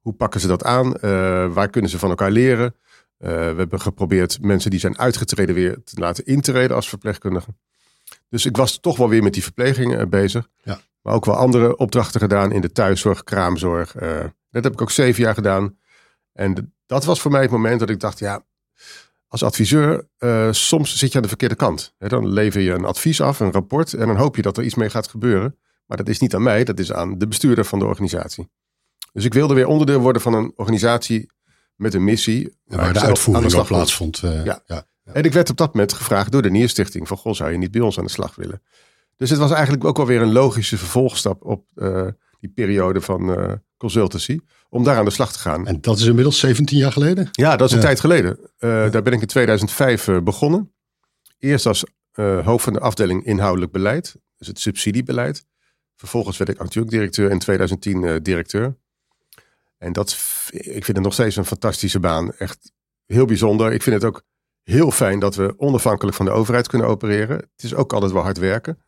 Hoe 0.00 0.12
pakken 0.12 0.40
ze 0.40 0.46
dat 0.46 0.64
aan? 0.64 0.86
Uh, 0.86 1.52
waar 1.52 1.70
kunnen 1.70 1.90
ze 1.90 1.98
van 1.98 2.08
elkaar 2.08 2.30
leren? 2.30 2.74
Uh, 3.18 3.28
we 3.28 3.54
hebben 3.56 3.80
geprobeerd 3.80 4.38
mensen 4.40 4.70
die 4.70 4.80
zijn 4.80 4.98
uitgetreden 4.98 5.54
weer 5.54 5.82
te 5.84 6.00
laten 6.00 6.24
intreden 6.24 6.76
als 6.76 6.88
verpleegkundigen. 6.88 7.58
Dus 8.28 8.46
ik 8.46 8.56
was 8.56 8.80
toch 8.80 8.96
wel 8.96 9.08
weer 9.08 9.22
met 9.22 9.34
die 9.34 9.42
verpleging 9.42 10.08
bezig. 10.08 10.48
Ja. 10.62 10.80
Maar 11.02 11.14
ook 11.14 11.24
wel 11.24 11.36
andere 11.36 11.76
opdrachten 11.76 12.20
gedaan 12.20 12.52
in 12.52 12.60
de 12.60 12.72
thuiszorg, 12.72 13.24
kraamzorg. 13.24 13.92
dat 14.50 14.64
heb 14.64 14.72
ik 14.72 14.82
ook 14.82 14.90
zeven 14.90 15.22
jaar 15.22 15.34
gedaan. 15.34 15.76
En 16.32 16.74
dat 16.86 17.04
was 17.04 17.20
voor 17.20 17.30
mij 17.30 17.42
het 17.42 17.50
moment 17.50 17.80
dat 17.80 17.90
ik 17.90 18.00
dacht, 18.00 18.18
ja, 18.18 18.44
als 19.32 19.42
adviseur, 19.42 20.08
uh, 20.18 20.48
soms 20.50 20.96
zit 20.96 21.10
je 21.10 21.16
aan 21.16 21.22
de 21.22 21.28
verkeerde 21.28 21.54
kant. 21.54 21.94
dan 21.98 22.28
lever 22.28 22.60
je 22.60 22.70
een 22.70 22.84
advies 22.84 23.20
af, 23.20 23.40
een 23.40 23.52
rapport, 23.52 23.92
en 23.92 24.06
dan 24.06 24.16
hoop 24.16 24.36
je 24.36 24.42
dat 24.42 24.56
er 24.56 24.64
iets 24.64 24.74
mee 24.74 24.90
gaat 24.90 25.08
gebeuren. 25.08 25.58
Maar 25.86 25.96
dat 25.96 26.08
is 26.08 26.18
niet 26.18 26.34
aan 26.34 26.42
mij, 26.42 26.64
dat 26.64 26.78
is 26.78 26.92
aan 26.92 27.18
de 27.18 27.26
bestuurder 27.26 27.64
van 27.64 27.78
de 27.78 27.84
organisatie. 27.84 28.50
Dus 29.12 29.24
ik 29.24 29.34
wilde 29.34 29.54
weer 29.54 29.66
onderdeel 29.66 30.00
worden 30.00 30.22
van 30.22 30.34
een 30.34 30.52
organisatie 30.56 31.30
met 31.76 31.94
een 31.94 32.04
missie. 32.04 32.58
Ja, 32.64 32.76
waar 32.76 32.92
de 32.92 33.00
uitvoering 33.00 33.54
op 33.54 33.66
plaatsvond. 33.66 34.22
Uh, 34.24 34.44
ja. 34.44 34.62
ja. 34.66 34.86
En 35.04 35.22
ik 35.22 35.32
werd 35.32 35.50
op 35.50 35.56
dat 35.56 35.74
moment 35.74 35.92
gevraagd 35.92 36.32
door 36.32 36.42
de 36.42 36.50
Nierstichting 36.50 37.08
van, 37.08 37.16
goh, 37.16 37.34
zou 37.34 37.50
je 37.50 37.58
niet 37.58 37.70
bij 37.70 37.80
ons 37.80 37.98
aan 37.98 38.04
de 38.04 38.10
slag 38.10 38.34
willen? 38.34 38.62
Dus 39.16 39.30
het 39.30 39.38
was 39.38 39.50
eigenlijk 39.50 39.84
ook 39.84 39.98
alweer 39.98 40.22
een 40.22 40.32
logische 40.32 40.78
vervolgstap 40.78 41.44
op 41.44 41.66
uh, 41.74 42.06
die 42.40 42.50
periode 42.50 43.00
van 43.00 43.30
consultancy 43.82 44.40
om 44.68 44.84
daar 44.84 44.96
aan 44.96 45.04
de 45.04 45.10
slag 45.10 45.32
te 45.32 45.38
gaan. 45.38 45.66
En 45.66 45.80
dat 45.80 45.98
is 45.98 46.06
inmiddels 46.06 46.38
17 46.38 46.78
jaar 46.78 46.92
geleden? 46.92 47.28
Ja, 47.32 47.56
dat 47.56 47.68
is 47.68 47.74
een 47.74 47.80
tijd 47.80 48.00
geleden. 48.00 48.38
Uh, 48.40 48.90
daar 48.90 49.02
ben 49.02 49.12
ik 49.12 49.20
in 49.20 49.26
2005 49.26 50.06
uh, 50.06 50.20
begonnen. 50.20 50.72
Eerst 51.38 51.66
als 51.66 51.84
uh, 52.14 52.46
hoofd 52.46 52.64
van 52.64 52.72
de 52.72 52.80
afdeling 52.80 53.24
inhoudelijk 53.24 53.72
beleid, 53.72 54.16
dus 54.36 54.46
het 54.46 54.60
subsidiebeleid. 54.60 55.44
Vervolgens 55.96 56.36
werd 56.36 56.50
ik 56.50 56.58
natuurlijk 56.58 56.92
directeur 56.92 57.30
in 57.30 57.38
2010 57.38 58.22
directeur. 58.22 58.76
En 59.78 59.92
dat, 59.92 60.18
ik 60.50 60.84
vind 60.84 60.96
het 60.96 61.02
nog 61.02 61.12
steeds 61.12 61.36
een 61.36 61.44
fantastische 61.44 62.00
baan. 62.00 62.32
Echt 62.32 62.72
heel 63.06 63.26
bijzonder. 63.26 63.72
Ik 63.72 63.82
vind 63.82 63.96
het 63.96 64.04
ook 64.04 64.22
heel 64.62 64.90
fijn 64.90 65.18
dat 65.18 65.34
we 65.34 65.54
onafhankelijk 65.56 66.16
van 66.16 66.26
de 66.26 66.32
overheid 66.32 66.68
kunnen 66.68 66.88
opereren. 66.88 67.36
Het 67.36 67.62
is 67.62 67.74
ook 67.74 67.92
altijd 67.92 68.12
wel 68.12 68.22
hard 68.22 68.38
werken. 68.38 68.78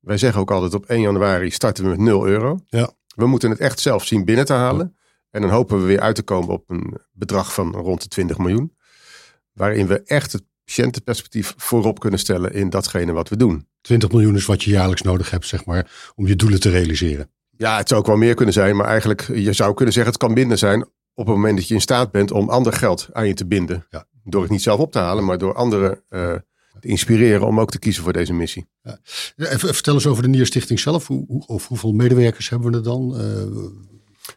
Wij 0.00 0.18
zeggen 0.18 0.40
ook 0.40 0.50
altijd 0.50 0.74
op 0.74 0.86
1 0.86 1.00
januari 1.00 1.50
starten 1.50 1.84
we 1.84 1.90
met 1.90 1.98
0 1.98 2.26
euro. 2.26 2.58
Ja. 2.66 2.90
We 3.16 3.26
moeten 3.26 3.50
het 3.50 3.58
echt 3.58 3.80
zelf 3.80 4.04
zien 4.04 4.24
binnen 4.24 4.44
te 4.44 4.52
halen. 4.52 4.96
En 5.30 5.40
dan 5.40 5.50
hopen 5.50 5.80
we 5.80 5.86
weer 5.86 6.00
uit 6.00 6.14
te 6.14 6.22
komen 6.22 6.48
op 6.48 6.70
een 6.70 6.96
bedrag 7.12 7.54
van 7.54 7.72
rond 7.72 8.02
de 8.02 8.08
20 8.08 8.38
miljoen. 8.38 8.76
Waarin 9.52 9.86
we 9.86 10.02
echt 10.02 10.32
het 10.32 10.44
patiëntenperspectief 10.64 11.54
voorop 11.56 12.00
kunnen 12.00 12.18
stellen 12.18 12.52
in 12.52 12.70
datgene 12.70 13.12
wat 13.12 13.28
we 13.28 13.36
doen. 13.36 13.68
20 13.80 14.10
miljoen 14.10 14.36
is 14.36 14.46
wat 14.46 14.62
je 14.62 14.70
jaarlijks 14.70 15.02
nodig 15.02 15.30
hebt, 15.30 15.46
zeg 15.46 15.64
maar, 15.64 16.12
om 16.14 16.26
je 16.26 16.36
doelen 16.36 16.60
te 16.60 16.70
realiseren. 16.70 17.30
Ja, 17.50 17.76
het 17.76 17.88
zou 17.88 18.00
ook 18.00 18.06
wel 18.06 18.16
meer 18.16 18.34
kunnen 18.34 18.54
zijn, 18.54 18.76
maar 18.76 18.86
eigenlijk, 18.86 19.20
je 19.34 19.52
zou 19.52 19.74
kunnen 19.74 19.94
zeggen, 19.94 20.12
het 20.12 20.22
kan 20.22 20.32
minder 20.32 20.58
zijn 20.58 20.82
op 21.14 21.26
het 21.26 21.34
moment 21.34 21.56
dat 21.56 21.68
je 21.68 21.74
in 21.74 21.80
staat 21.80 22.10
bent 22.10 22.30
om 22.30 22.48
ander 22.48 22.72
geld 22.72 23.08
aan 23.12 23.26
je 23.26 23.34
te 23.34 23.46
binden. 23.46 23.86
Ja. 23.90 24.06
Door 24.24 24.42
het 24.42 24.50
niet 24.50 24.62
zelf 24.62 24.80
op 24.80 24.92
te 24.92 24.98
halen, 24.98 25.24
maar 25.24 25.38
door 25.38 25.54
anderen 25.54 26.02
uh, 26.10 26.34
te 26.80 26.88
inspireren 26.88 27.46
om 27.46 27.60
ook 27.60 27.70
te 27.70 27.78
kiezen 27.78 28.02
voor 28.02 28.12
deze 28.12 28.32
missie. 28.32 28.66
Ja. 28.82 28.98
Vertel 29.58 29.94
eens 29.94 30.06
over 30.06 30.22
de 30.22 30.28
Nierstichting 30.28 30.80
zelf. 30.80 31.06
Hoe, 31.06 31.24
hoe, 31.26 31.46
of 31.46 31.68
hoeveel 31.68 31.92
medewerkers 31.92 32.48
hebben 32.48 32.70
we 32.70 32.76
er 32.76 32.82
dan? 32.82 33.20
Uh, 33.20 33.70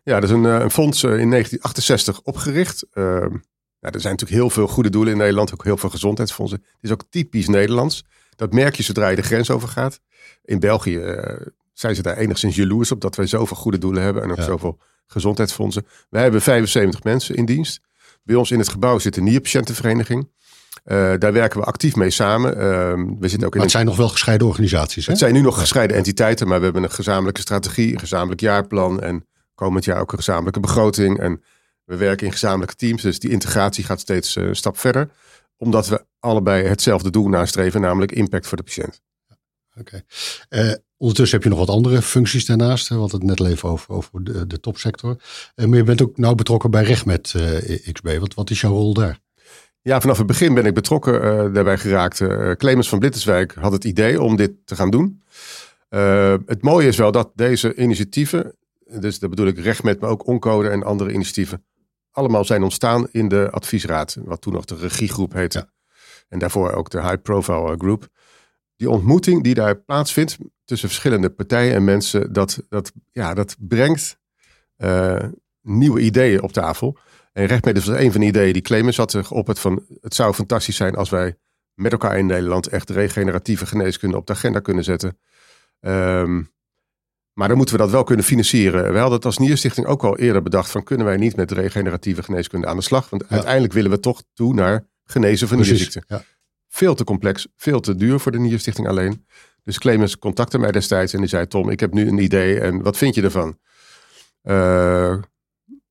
ja, 0.04 0.20
dat 0.20 0.30
is 0.30 0.36
een, 0.36 0.46
eh, 0.46 0.60
een 0.60 0.72
fonds 0.72 1.04
in 1.04 1.30
1968 1.30 2.22
opgericht. 2.22 2.86
Ja, 3.82 3.92
er 3.92 4.02
zijn 4.02 4.14
natuurlijk 4.14 4.42
heel 4.42 4.50
veel 4.50 4.68
goede 4.68 4.90
doelen 4.90 5.14
in 5.14 5.20
Nederland, 5.20 5.54
ook 5.54 5.64
heel 5.64 5.78
veel 5.78 5.90
gezondheidsfondsen. 5.90 6.60
Het 6.64 6.78
is 6.82 6.92
ook 6.92 7.04
typisch 7.10 7.48
Nederlands. 7.48 8.06
Dat 8.36 8.54
merk 8.54 8.76
je 8.76 8.84
zodra 8.84 9.08
je 9.08 9.16
de 9.16 9.22
grens 9.22 9.50
overgaat. 9.50 10.00
In 10.44 10.60
België 10.60 10.98
uh, 10.98 11.48
zijn 11.74 11.96
ze 11.96 12.02
daar 12.02 12.18
enigszins 12.18 12.56
jaloers 12.56 12.92
op 12.92 13.02
dat 13.02 13.16
wij 13.16 13.28
zoveel 13.28 13.58
goede 13.58 13.78
doelen 13.78 14.04
hebben 14.04 14.24
en 14.24 14.32
ook 14.32 14.38
ja. 14.38 14.44
zoveel 14.44 14.80
gezondheidsfondsen. 15.08 15.86
Wij 16.10 16.22
hebben 16.22 16.42
75 16.42 17.04
mensen 17.04 17.36
in 17.36 17.46
dienst. 17.46 17.82
Bij 18.24 18.36
ons 18.36 18.52
in 18.52 18.60
het 18.60 18.70
gebouw 18.70 19.00
zit 19.00 19.18
een 19.18 19.24
nierpatiëntenvereniging. 19.24 20.30
Uh, 20.92 21.14
daar 21.18 21.34
werken 21.34 21.60
we 21.60 21.66
actief 21.66 21.96
mee 21.96 22.10
samen. 22.10 22.52
Uh, 22.52 22.60
we 23.20 23.28
zitten 23.28 23.48
ook 23.48 23.54
in 23.54 23.58
maar 23.58 23.62
het 23.62 23.72
zijn 23.72 23.86
nog 23.86 23.96
wel 23.96 24.10
gescheiden 24.10 24.48
organisaties. 24.48 25.06
Hè? 25.06 25.12
Het 25.12 25.22
zijn 25.22 25.34
nu 25.34 25.42
nog 25.42 25.60
gescheiden 25.60 25.98
entiteiten, 25.98 26.48
maar 26.48 26.58
we 26.58 26.64
hebben 26.64 26.84
een 26.84 26.92
gezamenlijke 26.92 27.42
strategie, 27.42 27.94
een 27.94 28.00
gezamenlijk 28.00 28.42
jaarplan 28.42 29.02
en 29.02 29.26
komend 29.56 29.86
jaar 29.86 30.00
ook 30.00 30.12
een 30.12 30.18
gezamenlijke 30.18 30.60
begroting. 30.60 31.20
En 31.20 31.44
we 31.86 31.96
werken 31.96 32.26
in 32.26 32.32
gezamenlijke 32.32 32.76
teams, 32.76 33.02
dus 33.02 33.20
die 33.20 33.30
integratie 33.30 33.84
gaat 33.84 34.00
steeds 34.00 34.36
uh, 34.36 34.44
een 34.44 34.56
stap 34.56 34.78
verder. 34.78 35.10
Omdat 35.58 35.88
we 35.88 36.06
allebei 36.20 36.68
hetzelfde 36.68 37.10
doel 37.10 37.28
nastreven, 37.28 37.82
namelijk 37.82 38.12
impact 38.12 38.48
voor 38.48 38.58
de 38.58 38.64
patiënt. 38.64 39.02
Oké. 39.80 40.04
Okay. 40.50 40.70
Uh, 40.70 40.76
ondertussen 40.98 41.38
heb 41.38 41.48
je 41.48 41.56
nog 41.56 41.66
wat 41.66 41.76
andere 41.76 42.02
functies 42.02 42.46
daarnaast. 42.46 42.90
Hè, 42.90 42.96
want 42.96 43.12
het 43.12 43.24
net 43.24 43.40
leven 43.40 43.70
over, 43.70 43.94
over 43.94 44.24
de, 44.24 44.48
de 44.48 44.60
topsector. 44.60 45.22
Maar 45.56 45.78
je 45.78 45.84
bent 45.84 46.02
ook 46.02 46.18
nauw 46.18 46.36
betrokken 46.36 46.72
bij 46.72 46.84
RegMet 46.84 47.34
XB. 47.92 48.18
Wat, 48.20 48.34
wat 48.34 48.50
is 48.50 48.62
jouw 48.62 48.72
rol 48.72 48.94
daar? 48.94 49.20
Ja, 49.82 50.02
vanaf 50.02 50.18
het 50.18 50.28
begin 50.28 50.54
ben 50.54 50.66
ik 50.66 50.74
betrokken 50.74 51.14
uh, 51.14 51.54
daarbij 51.54 51.78
geraakt. 51.78 52.20
Uh, 52.20 52.52
Clemens 52.52 52.90
van 52.90 53.00
Blitterswijk 53.00 53.54
had 53.54 53.72
het 53.72 53.84
idee 53.84 54.22
om 54.22 54.36
dit 54.36 54.52
te 54.66 54.76
gaan 54.76 54.90
doen. 54.90 55.24
Uh, 55.90 56.36
het 56.46 56.62
mooie 56.62 56.88
is 56.88 56.98
wel 56.98 57.12
dat 57.12 57.32
deze 57.36 57.76
initiatieven 57.76 58.54
dus 58.98 59.20
dat 59.20 59.30
bedoel 59.30 59.48
ik 59.48 59.60
RegMed, 59.60 60.00
maar 60.00 60.10
ook 60.10 60.28
Oncode 60.28 60.70
en 60.70 60.84
andere 60.84 61.12
initiatieven, 61.12 61.66
allemaal 62.12 62.46
zijn 62.46 62.64
ontstaan 62.64 63.08
in 63.12 63.28
de 63.28 63.50
adviesraad, 63.52 64.18
wat 64.24 64.42
toen 64.42 64.54
nog 64.54 64.66
de 64.66 64.76
regiegroep 64.76 65.34
heette. 65.34 65.70
En 66.30 66.40
daarvoor 66.40 66.72
ook 66.72 66.90
de 66.90 67.02
High 67.02 67.22
Profile 67.22 67.76
Group. 67.78 68.08
Die 68.76 68.90
ontmoeting 68.90 69.44
die 69.44 69.54
daar 69.54 69.76
plaatsvindt 69.76 70.38
tussen 70.66 70.90
verschillende 70.90 71.30
partijen 71.30 71.74
en 71.74 71.84
mensen, 71.84 72.34
dat, 72.34 72.64
dat, 72.70 72.92
ja, 73.12 73.34
dat 73.34 73.56
brengt 73.60 74.18
nieuwe 75.62 76.00
ideeën 76.00 76.42
op 76.42 76.52
tafel. 76.52 76.98
En 77.32 77.46
RegMed 77.46 77.78
is 77.78 77.88
een 77.88 78.12
van 78.12 78.22
de 78.22 78.28
ideeën 78.28 78.54
die 78.54 78.62
Clemens 78.62 78.98
had 78.98 79.30
op 79.32 79.48
het 79.48 79.60
van, 79.60 79.86
het 80.02 80.16
zou 80.16 80.34
fantastisch 80.34 80.76
zijn 80.76 80.96
als 80.96 81.10
wij 81.10 81.36
met 81.74 81.92
elkaar 81.92 82.18
in 82.18 82.26
Nederland 82.26 82.68
echt 82.68 82.90
regeneratieve 82.90 83.66
geneeskunde 83.66 84.18
op 84.18 84.28
de 84.28 84.34
agenda 84.34 84.60
kunnen 84.60 84.84
zetten. 84.84 85.20
Um, 85.80 86.52
maar 87.34 87.48
dan 87.48 87.58
moeten 87.58 87.76
we 87.76 87.82
dat 87.82 87.92
wel 87.92 88.04
kunnen 88.04 88.26
financieren. 88.26 88.92
We 88.92 88.98
hadden 88.98 89.16
het 89.18 89.26
als 89.26 89.38
Nierstichting 89.38 89.88
ook 89.88 90.04
al 90.04 90.18
eerder 90.18 90.42
bedacht 90.42 90.72
van 90.72 90.84
kunnen 90.84 91.06
wij 91.06 91.18
niet 91.18 91.36
met 91.36 91.52
regeneratieve 91.52 92.24
geneeskunde 92.24 92.68
aan 92.68 92.76
de 92.76 92.82
slag? 92.82 93.10
Want 93.10 93.30
uiteindelijk 93.30 93.74
willen 93.74 93.92
we 93.92 94.00
toch 94.00 94.24
toe 94.34 94.54
naar 94.54 94.88
genezen 95.06 95.48
van 95.48 95.58
nierziekten. 95.58 96.04
Ja. 96.08 96.24
Veel 96.68 96.96
te 96.96 97.04
complex, 97.04 97.48
veel 97.56 97.80
te 97.80 97.96
duur 97.96 98.20
voor 98.20 98.32
de 98.32 98.40
Nierstichting 98.40 98.88
alleen. 98.88 99.26
Dus 99.64 99.80
Clemens 99.80 100.18
contacte 100.18 100.60
mij 100.60 100.72
destijds 100.72 101.14
en 101.14 101.20
die 101.20 101.28
zei 101.28 101.48
Tom, 101.48 101.70
ik 101.70 101.80
heb 101.80 101.94
nu 101.94 102.08
een 102.08 102.18
idee 102.18 102.60
en 102.60 102.82
wat 102.82 102.98
vind 102.98 103.16
je 103.16 103.22
ervan? 103.22 103.58
Uh, 104.44 105.18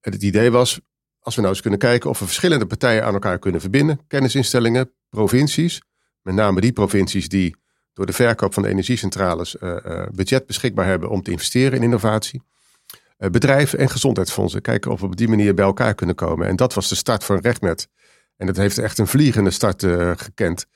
het 0.01 0.23
idee 0.23 0.51
was, 0.51 0.81
als 1.29 1.37
we 1.37 1.43
nou 1.43 1.55
eens 1.55 1.63
kunnen 1.63 1.81
kijken 1.81 2.11
of 2.11 2.19
we 2.19 2.25
verschillende 2.25 2.67
partijen 2.67 3.05
aan 3.05 3.13
elkaar 3.13 3.39
kunnen 3.39 3.61
verbinden. 3.61 4.01
Kennisinstellingen, 4.07 4.93
provincies, 5.11 5.83
met 6.23 6.35
name 6.35 6.61
die 6.61 6.73
provincies 6.73 7.29
die 7.29 7.57
door 7.93 8.07
de 8.07 8.13
verkoop 8.13 8.55
van 8.55 8.63
de 8.63 8.69
energiecentrales 8.69 9.57
uh, 9.61 10.07
budget 10.13 10.47
beschikbaar 10.47 10.87
hebben 10.87 11.09
om 11.09 11.23
te 11.23 11.31
investeren 11.31 11.73
in 11.73 11.83
innovatie. 11.83 12.43
Uh, 13.19 13.31
bedrijven 13.31 13.79
en 13.79 13.91
gezondheidsfondsen 13.91 14.61
kijken 14.61 14.91
of 14.91 15.01
we 15.01 15.07
op 15.07 15.17
die 15.17 15.29
manier 15.29 15.55
bij 15.55 15.65
elkaar 15.65 15.95
kunnen 15.95 16.15
komen. 16.15 16.47
En 16.47 16.57
dat 16.57 16.75
was 16.75 16.89
de 16.89 16.95
start 16.95 17.25
van 17.25 17.39
RegMed. 17.39 17.89
En 18.37 18.47
dat 18.47 18.57
heeft 18.57 18.79
echt 18.79 18.99
een 18.99 19.07
vliegende 19.07 19.51
start 19.51 19.85
gekend. 20.17 20.67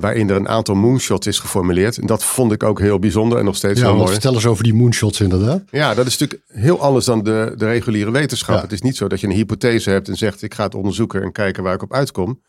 Waarin 0.00 0.30
er 0.30 0.36
een 0.36 0.48
aantal 0.48 0.74
moonshots 0.74 1.26
is 1.26 1.38
geformuleerd. 1.38 1.98
En 1.98 2.06
dat 2.06 2.24
vond 2.24 2.52
ik 2.52 2.62
ook 2.62 2.80
heel 2.80 2.98
bijzonder 2.98 3.38
en 3.38 3.44
nog 3.44 3.56
steeds 3.56 3.80
ja, 3.80 3.86
heel 3.86 3.96
mooi. 3.96 4.12
Vertel 4.12 4.34
eens 4.34 4.46
over 4.46 4.64
die 4.64 4.74
moonshots 4.74 5.20
inderdaad. 5.20 5.62
Ja, 5.70 5.94
dat 5.94 6.06
is 6.06 6.18
natuurlijk 6.18 6.50
heel 6.52 6.80
anders 6.80 7.04
dan 7.04 7.22
de, 7.24 7.52
de 7.56 7.66
reguliere 7.66 8.10
wetenschap. 8.10 8.62
Het 8.62 8.72
is 8.72 8.80
niet 8.80 8.96
zo 8.96 9.08
dat 9.08 9.20
je 9.20 9.26
een 9.26 9.32
hypothese 9.32 9.90
hebt 9.90 10.08
en 10.08 10.16
zegt 10.16 10.42
ik 10.42 10.54
ga 10.54 10.64
het 10.64 10.74
onderzoeken 10.74 11.22
en 11.22 11.32
kijken 11.32 11.62
waar 11.62 11.74
ik 11.74 11.82
op 11.82 11.92
uitkom. 11.92 12.42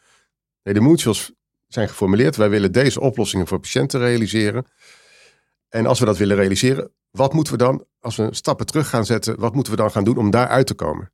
Nee, 0.64 0.74
de 0.74 0.80
moonshots 0.80 1.32
zijn 1.68 1.88
geformuleerd. 1.88 2.36
Wij 2.36 2.50
willen 2.50 2.72
deze 2.72 3.00
oplossingen 3.00 3.48
voor 3.48 3.60
patiënten 3.60 4.00
realiseren. 4.00 4.66
En 5.70 5.86
als 5.86 6.00
we 6.00 6.06
dat 6.06 6.18
willen 6.18 6.36
realiseren, 6.36 6.92
wat 7.12 7.34
moeten 7.34 7.54
we 7.54 7.60
dan, 7.60 7.86
als 8.00 8.16
we 8.16 8.28
stappen 8.32 8.66
terug 8.66 8.90
gaan 8.90 9.06
zetten, 9.06 9.40
wat 9.40 9.54
moeten 9.54 9.74
we 9.74 9.80
dan 9.80 9.92
gaan 9.92 10.04
doen 10.04 10.18
om 10.18 10.30
daar 10.30 10.48
uit 10.48 10.68
te 10.68 10.74
komen? 10.74 11.12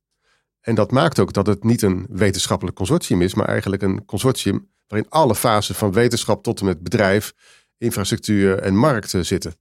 En 0.60 0.74
dat 0.74 0.90
maakt 0.90 1.18
ook 1.18 1.32
dat 1.32 1.46
het 1.46 1.64
niet 1.64 1.82
een 1.82 2.06
wetenschappelijk 2.10 2.76
consortium 2.76 3.22
is, 3.22 3.34
maar 3.34 3.48
eigenlijk 3.48 3.82
een 3.82 4.04
consortium 4.04 4.68
waarin 4.88 5.10
alle 5.10 5.34
fasen 5.34 5.74
van 5.74 5.92
wetenschap 5.92 6.42
tot 6.42 6.60
en 6.60 6.66
met 6.66 6.82
bedrijf, 6.82 7.32
infrastructuur 7.78 8.58
en 8.58 8.76
markt 8.76 9.14
zitten. 9.20 9.54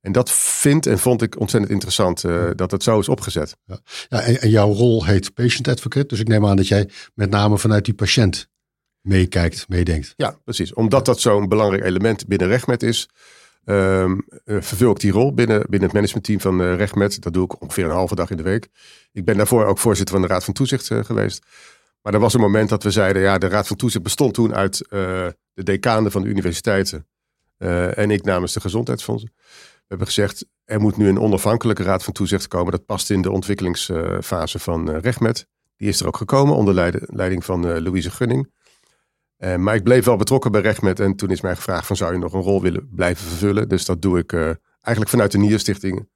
En 0.00 0.12
dat 0.12 0.30
vind 0.30 0.86
en 0.86 0.98
vond 0.98 1.22
ik 1.22 1.40
ontzettend 1.40 1.72
interessant 1.72 2.24
uh, 2.24 2.50
dat 2.54 2.70
het 2.70 2.82
zo 2.82 2.98
is 2.98 3.08
opgezet. 3.08 3.56
Ja. 3.64 3.78
ja 4.08 4.20
en, 4.20 4.40
en, 4.40 4.50
jouw 4.50 4.72
rol 4.72 5.04
heet 5.04 5.34
patient 5.34 5.68
advocate. 5.68 6.06
Dus 6.06 6.20
ik 6.20 6.28
neem 6.28 6.46
aan 6.46 6.56
dat 6.56 6.68
jij 6.68 6.90
met 7.14 7.30
name 7.30 7.58
vanuit 7.58 7.84
die 7.84 7.94
patiënt 7.94 8.48
meekijkt, 9.00 9.68
meedenkt. 9.68 10.12
Ja, 10.16 10.38
precies. 10.44 10.74
Omdat 10.74 11.04
dat 11.04 11.20
zo'n 11.20 11.48
belangrijk 11.48 11.84
element 11.84 12.26
binnen 12.26 12.48
RegMed 12.48 12.82
is, 12.82 13.08
um, 13.64 14.24
vervul 14.44 14.90
ik 14.90 15.00
die 15.00 15.12
rol 15.12 15.34
binnen, 15.34 15.60
binnen 15.60 15.82
het 15.82 15.92
managementteam 15.92 16.40
van 16.40 16.60
uh, 16.60 16.74
RegMed. 16.74 17.22
Dat 17.22 17.32
doe 17.32 17.44
ik 17.44 17.62
ongeveer 17.62 17.84
een 17.84 17.90
halve 17.90 18.14
dag 18.14 18.30
in 18.30 18.36
de 18.36 18.42
week. 18.42 18.68
Ik 19.12 19.24
ben 19.24 19.36
daarvoor 19.36 19.64
ook 19.64 19.78
voorzitter 19.78 20.14
van 20.14 20.24
de 20.26 20.32
Raad 20.32 20.44
van 20.44 20.54
Toezicht 20.54 20.86
geweest. 20.86 21.44
Maar 22.02 22.14
er 22.14 22.20
was 22.20 22.34
een 22.34 22.40
moment 22.40 22.68
dat 22.68 22.82
we 22.82 22.90
zeiden, 22.90 23.22
ja, 23.22 23.38
de 23.38 23.48
Raad 23.48 23.66
van 23.66 23.76
Toezicht 23.76 24.04
bestond 24.04 24.34
toen 24.34 24.54
uit 24.54 24.80
uh, 24.82 24.90
de 25.52 25.62
decanen 25.62 26.10
van 26.10 26.22
de 26.22 26.28
universiteiten 26.28 27.06
en 27.94 28.10
ik 28.10 28.24
namens 28.24 28.52
de 28.52 28.60
gezondheidsfondsen. 28.60 29.32
We 29.36 29.84
hebben 29.86 30.06
gezegd, 30.06 30.46
er 30.64 30.80
moet 30.80 30.96
nu 30.96 31.08
een 31.08 31.20
onafhankelijke 31.20 31.82
Raad 31.82 32.04
van 32.04 32.12
Toezicht 32.12 32.48
komen. 32.48 32.72
Dat 32.72 32.86
past 32.86 33.10
in 33.10 33.22
de 33.22 33.30
ontwikkelingsfase 33.30 34.58
van 34.58 34.90
RegMed. 34.90 35.46
Die 35.76 35.88
is 35.88 36.00
er 36.00 36.06
ook 36.06 36.16
gekomen 36.16 36.54
onder 36.54 36.74
leiding 37.06 37.44
van 37.44 37.80
Louise 37.82 38.10
Gunning. 38.10 38.52
Maar 39.56 39.74
ik 39.74 39.82
bleef 39.82 40.04
wel 40.04 40.16
betrokken 40.16 40.52
bij 40.52 40.60
RegMed. 40.60 41.00
En 41.00 41.16
toen 41.16 41.30
is 41.30 41.40
mij 41.40 41.56
gevraagd 41.56 41.86
van 41.86 41.96
zou 41.96 42.12
je 42.12 42.18
nog 42.18 42.32
een 42.32 42.40
rol 42.40 42.62
willen 42.62 42.88
blijven 42.94 43.26
vervullen. 43.26 43.68
Dus 43.68 43.84
dat 43.84 44.02
doe 44.02 44.18
ik 44.18 44.32
eigenlijk 44.32 45.08
vanuit 45.08 45.32
de 45.32 45.38
Nierstichting 45.38 46.08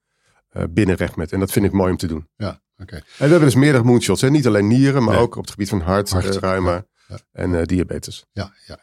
binnen 0.69 0.95
RegMed. 0.95 1.31
En 1.31 1.39
dat 1.39 1.51
vind 1.51 1.65
ik 1.65 1.71
mooi 1.71 1.91
om 1.91 1.97
te 1.97 2.07
doen. 2.07 2.27
Ja, 2.35 2.61
oké. 2.77 2.95
En 2.95 3.03
we 3.17 3.23
hebben 3.25 3.39
dus 3.39 3.55
meerdere 3.55 3.83
moonshots. 3.83 4.21
Hè? 4.21 4.29
Niet 4.29 4.47
alleen 4.47 4.67
nieren, 4.67 5.03
maar 5.03 5.17
ook 5.17 5.35
op 5.35 5.41
het 5.41 5.51
gebied 5.51 5.69
van 5.69 5.81
hart, 5.81 6.09
hart 6.09 6.35
reuma 6.35 6.85
ja, 7.07 7.17
en 7.31 7.63
diabetes. 7.63 8.25
Ja, 8.31 8.53
ja. 8.65 8.79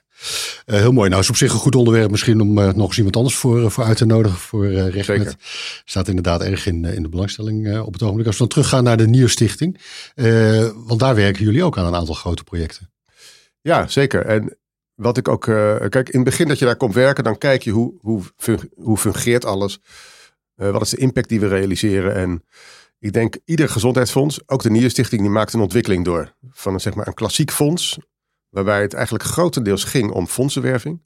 heel 0.64 0.92
mooi. 0.92 1.08
Nou, 1.08 1.22
is 1.22 1.28
op 1.28 1.36
zich 1.36 1.52
een 1.52 1.58
goed 1.58 1.74
onderwerp 1.74 2.10
misschien 2.10 2.40
om 2.40 2.54
nog 2.54 2.86
eens 2.86 2.96
iemand 2.96 3.16
anders 3.16 3.36
voor, 3.36 3.70
voor 3.70 3.84
uit 3.84 3.96
te 3.96 4.04
nodigen 4.04 4.38
voor 4.38 4.64
uh, 4.64 4.86
RegMed. 4.86 5.04
Zeker. 5.04 5.34
Staat 5.84 6.08
inderdaad 6.08 6.42
erg 6.42 6.66
in, 6.66 6.84
in 6.84 7.02
de 7.02 7.08
belangstelling 7.08 7.80
op 7.80 7.92
het 7.92 8.02
ogenblik. 8.02 8.26
Als 8.26 8.36
we 8.36 8.42
dan 8.42 8.52
teruggaan 8.52 8.84
naar 8.84 8.96
de 8.96 9.08
Nierstichting. 9.08 9.80
want 10.86 11.00
daar 11.00 11.14
werken 11.14 11.44
jullie 11.44 11.64
ook 11.64 11.78
aan 11.78 11.86
een 11.86 11.94
aantal 11.94 12.14
grote 12.14 12.44
projecten. 12.44 12.90
Ja, 13.60 13.86
zeker. 13.88 14.26
En 14.26 14.56
wat 14.94 15.16
ik 15.16 15.28
ook. 15.28 15.44
Kijk, 15.88 16.08
in 16.08 16.20
het 16.20 16.24
begin 16.24 16.48
dat 16.48 16.58
je 16.58 16.64
daar 16.64 16.76
komt 16.76 16.94
werken, 16.94 17.24
dan 17.24 17.38
kijk 17.38 17.62
je 17.62 17.70
hoe, 17.70 17.94
hoe, 18.00 18.22
hoe 18.74 18.96
fungeert 18.96 19.44
alles. 19.44 19.80
Uh, 20.62 20.70
wat 20.70 20.82
is 20.82 20.90
de 20.90 20.96
impact 20.96 21.28
die 21.28 21.40
we 21.40 21.48
realiseren? 21.48 22.14
En 22.14 22.44
ik 22.98 23.12
denk, 23.12 23.36
ieder 23.44 23.68
gezondheidsfonds, 23.68 24.48
ook 24.48 24.62
de 24.62 24.70
Nierstichting, 24.70 25.20
die 25.20 25.30
maakt 25.30 25.52
een 25.52 25.60
ontwikkeling 25.60 26.04
door. 26.04 26.34
Van 26.50 26.74
een, 26.74 26.80
zeg 26.80 26.94
maar, 26.94 27.06
een 27.06 27.14
klassiek 27.14 27.50
fonds, 27.50 27.98
waarbij 28.48 28.82
het 28.82 28.94
eigenlijk 28.94 29.24
grotendeels 29.24 29.84
ging 29.84 30.10
om 30.10 30.26
fondsenwerving. 30.26 31.02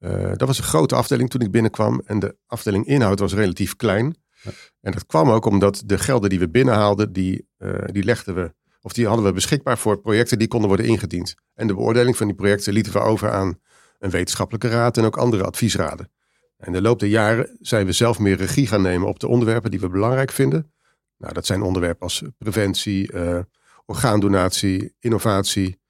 Uh, 0.00 0.32
dat 0.36 0.48
was 0.48 0.58
een 0.58 0.64
grote 0.64 0.94
afdeling 0.94 1.30
toen 1.30 1.40
ik 1.40 1.50
binnenkwam. 1.50 2.02
En 2.04 2.18
de 2.18 2.36
afdeling 2.46 2.86
inhoud 2.86 3.18
was 3.18 3.34
relatief 3.34 3.76
klein. 3.76 4.16
Ja. 4.42 4.50
En 4.80 4.92
dat 4.92 5.06
kwam 5.06 5.30
ook 5.30 5.44
omdat 5.44 5.82
de 5.86 5.98
gelden 5.98 6.30
die 6.30 6.38
we 6.38 6.48
binnenhaalden, 6.48 7.12
die, 7.12 7.48
die 7.92 8.04
legden 8.04 8.34
we 8.34 8.54
of 8.88 8.92
die 8.92 9.06
hadden 9.06 9.24
we 9.24 9.32
beschikbaar 9.32 9.78
voor 9.78 10.00
projecten 10.00 10.38
die 10.38 10.48
konden 10.48 10.68
worden 10.68 10.86
ingediend. 10.86 11.34
En 11.54 11.66
de 11.66 11.74
beoordeling 11.74 12.16
van 12.16 12.26
die 12.26 12.36
projecten 12.36 12.72
lieten 12.72 12.92
we 12.92 12.98
over 12.98 13.30
aan 13.30 13.58
een 13.98 14.10
wetenschappelijke 14.10 14.68
raad 14.68 14.96
en 14.96 15.04
ook 15.04 15.16
andere 15.16 15.44
adviesraden. 15.44 16.10
En 16.58 16.72
de 16.72 16.82
loop 16.82 16.98
der 16.98 17.08
jaren 17.08 17.56
zijn 17.60 17.86
we 17.86 17.92
zelf 17.92 18.18
meer 18.18 18.36
regie 18.36 18.66
gaan 18.66 18.82
nemen 18.82 19.08
op 19.08 19.20
de 19.20 19.28
onderwerpen 19.28 19.70
die 19.70 19.80
we 19.80 19.88
belangrijk 19.88 20.32
vinden. 20.32 20.72
Nou, 21.16 21.34
dat 21.34 21.46
zijn 21.46 21.62
onderwerpen 21.62 22.02
als 22.02 22.22
preventie, 22.38 23.12
uh, 23.12 23.38
orgaandonatie, 23.86 24.94
innovatie, 24.98 25.80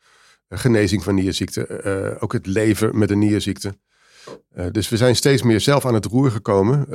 uh, 0.48 0.58
genezing 0.58 1.02
van 1.02 1.14
nierziekten, 1.14 1.87
uh, 1.87 2.22
ook 2.22 2.32
het 2.32 2.46
leven 2.46 2.98
met 2.98 3.10
een 3.10 3.18
nierziekte. 3.18 3.78
dus 4.72 4.88
we 4.88 4.96
zijn 4.96 5.16
steeds 5.16 5.42
meer 5.42 5.60
zelf 5.60 5.87
aan 5.87 5.94
het 5.94 6.04
roer 6.04 6.30
gekomen, 6.30 6.87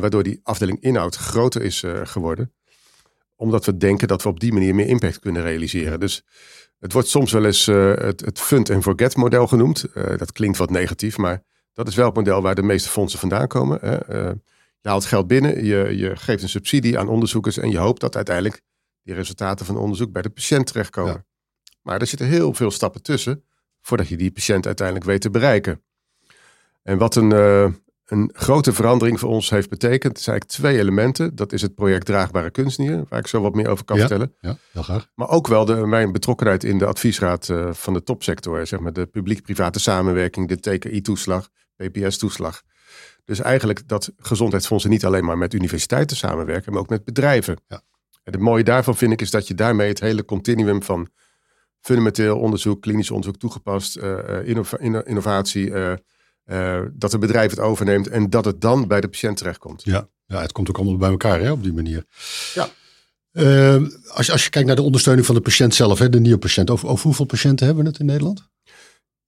waardoor 0.00 0.22
die 0.22 0.40
afdeling 0.42 0.80
inhoud 0.80 1.16
groter 1.16 1.62
is 1.62 1.84
geworden 2.02 2.52
omdat 3.36 3.64
we 3.64 3.76
denken 3.76 4.08
dat 4.08 4.22
we 4.22 4.28
op 4.28 4.40
die 4.40 4.52
manier 4.52 4.74
meer 4.74 4.86
impact 4.86 5.18
kunnen 5.18 5.42
realiseren. 5.42 6.00
Dus 6.00 6.24
het 6.78 6.92
wordt 6.92 7.08
soms 7.08 7.32
wel 7.32 7.44
eens 7.44 7.66
het, 7.66 8.20
het 8.20 8.38
fund 8.40 8.70
and 8.70 8.82
forget 8.82 9.16
model 9.16 9.46
genoemd. 9.46 9.86
Dat 9.94 10.32
klinkt 10.32 10.58
wat 10.58 10.70
negatief, 10.70 11.16
maar 11.16 11.42
dat 11.72 11.88
is 11.88 11.94
wel 11.94 12.06
het 12.06 12.14
model 12.14 12.42
waar 12.42 12.54
de 12.54 12.62
meeste 12.62 12.88
fondsen 12.88 13.18
vandaan 13.18 13.46
komen. 13.46 13.78
Hè. 13.80 14.24
Uh, 14.24 14.32
je 14.80 14.88
haalt 14.88 15.04
geld 15.04 15.26
binnen, 15.26 15.64
je, 15.64 15.96
je 15.96 16.16
geeft 16.16 16.42
een 16.42 16.48
subsidie 16.48 16.98
aan 16.98 17.08
onderzoekers 17.08 17.58
en 17.58 17.70
je 17.70 17.78
hoopt 17.78 18.00
dat 18.00 18.16
uiteindelijk 18.16 18.62
die 19.02 19.14
resultaten 19.14 19.66
van 19.66 19.76
onderzoek 19.76 20.12
bij 20.12 20.22
de 20.22 20.30
patiënt 20.30 20.66
terechtkomen. 20.66 21.26
Maar 21.82 22.00
er 22.00 22.06
zitten 22.06 22.26
heel 22.26 22.54
veel 22.54 22.70
stappen 22.70 23.02
tussen 23.02 23.44
voordat 23.80 24.08
je 24.08 24.16
die 24.16 24.30
patiënt 24.30 24.66
uiteindelijk 24.66 25.06
weet 25.06 25.20
te 25.20 25.30
bereiken. 25.30 25.82
En 26.82 26.98
wat 26.98 27.14
een, 27.14 27.30
een 28.12 28.30
grote 28.32 28.72
verandering 28.72 29.20
voor 29.20 29.28
ons 29.28 29.50
heeft 29.50 29.68
betekend. 29.68 30.20
zijn 30.20 30.38
eigenlijk 30.38 30.60
twee 30.60 30.78
elementen. 30.78 31.36
Dat 31.36 31.52
is 31.52 31.62
het 31.62 31.74
project 31.74 32.06
Draagbare 32.06 32.50
Kunstnier, 32.50 33.04
waar 33.08 33.18
ik 33.18 33.26
zo 33.26 33.40
wat 33.40 33.54
meer 33.54 33.68
over 33.68 33.84
kan 33.84 33.98
vertellen. 33.98 34.34
Ja, 34.40 34.56
heel 34.72 34.82
graag. 34.82 35.08
Maar 35.14 35.28
ook 35.28 35.46
wel 35.46 35.64
de, 35.64 35.74
mijn 35.74 36.12
betrokkenheid 36.12 36.64
in 36.64 36.78
de 36.78 36.86
adviesraad 36.86 37.48
uh, 37.48 37.72
van 37.72 37.92
de 37.92 38.02
topsector. 38.02 38.66
Zeg 38.66 38.80
maar 38.80 38.92
de 38.92 39.06
publiek-private 39.06 39.80
samenwerking, 39.80 40.48
de 40.48 40.60
TKI-toeslag, 40.60 41.48
PPS-toeslag. 41.76 42.62
Dus 43.24 43.40
eigenlijk 43.40 43.88
dat 43.88 44.12
gezondheidsfondsen 44.16 44.90
niet 44.90 45.04
alleen 45.04 45.24
maar 45.24 45.38
met 45.38 45.54
universiteiten 45.54 46.16
samenwerken, 46.16 46.72
maar 46.72 46.80
ook 46.80 46.88
met 46.88 47.04
bedrijven. 47.04 47.56
Ja. 47.68 47.82
En 48.22 48.32
het 48.32 48.40
mooie 48.40 48.64
daarvan 48.64 48.96
vind 48.96 49.12
ik 49.12 49.20
is 49.20 49.30
dat 49.30 49.48
je 49.48 49.54
daarmee 49.54 49.88
het 49.88 50.00
hele 50.00 50.24
continuum 50.24 50.82
van 50.82 51.08
fundamenteel 51.80 52.38
onderzoek, 52.38 52.82
klinisch 52.82 53.10
onderzoek 53.10 53.36
toegepast, 53.36 53.96
uh, 53.96 54.18
innova 54.44 54.78
innovatie, 54.78 55.70
uh, 55.70 56.80
dat 56.92 57.12
het 57.12 57.20
bedrijf 57.20 57.50
het 57.50 57.60
overneemt 57.60 58.08
en 58.08 58.30
dat 58.30 58.44
het 58.44 58.60
dan 58.60 58.88
bij 58.88 59.00
de 59.00 59.08
patiënt 59.08 59.36
terechtkomt. 59.36 59.82
Ja, 59.84 60.08
ja 60.26 60.40
het 60.40 60.52
komt 60.52 60.68
ook 60.68 60.76
allemaal 60.76 60.96
bij 60.96 61.10
elkaar 61.10 61.40
hè, 61.40 61.50
op 61.50 61.62
die 61.62 61.72
manier. 61.72 62.04
Ja. 62.54 62.68
Uh, 63.32 63.88
als, 64.08 64.30
als 64.30 64.44
je 64.44 64.50
kijkt 64.50 64.66
naar 64.66 64.76
de 64.76 64.82
ondersteuning 64.82 65.26
van 65.26 65.34
de 65.34 65.40
patiënt 65.40 65.74
zelf, 65.74 65.98
hè, 65.98 66.08
de 66.08 66.20
nieuwe 66.20 66.38
patiënt, 66.38 66.70
over, 66.70 66.88
over 66.88 67.04
hoeveel 67.04 67.24
patiënten 67.24 67.66
hebben 67.66 67.84
we 67.84 67.90
het 67.90 68.00
in 68.00 68.06
Nederland? 68.06 68.48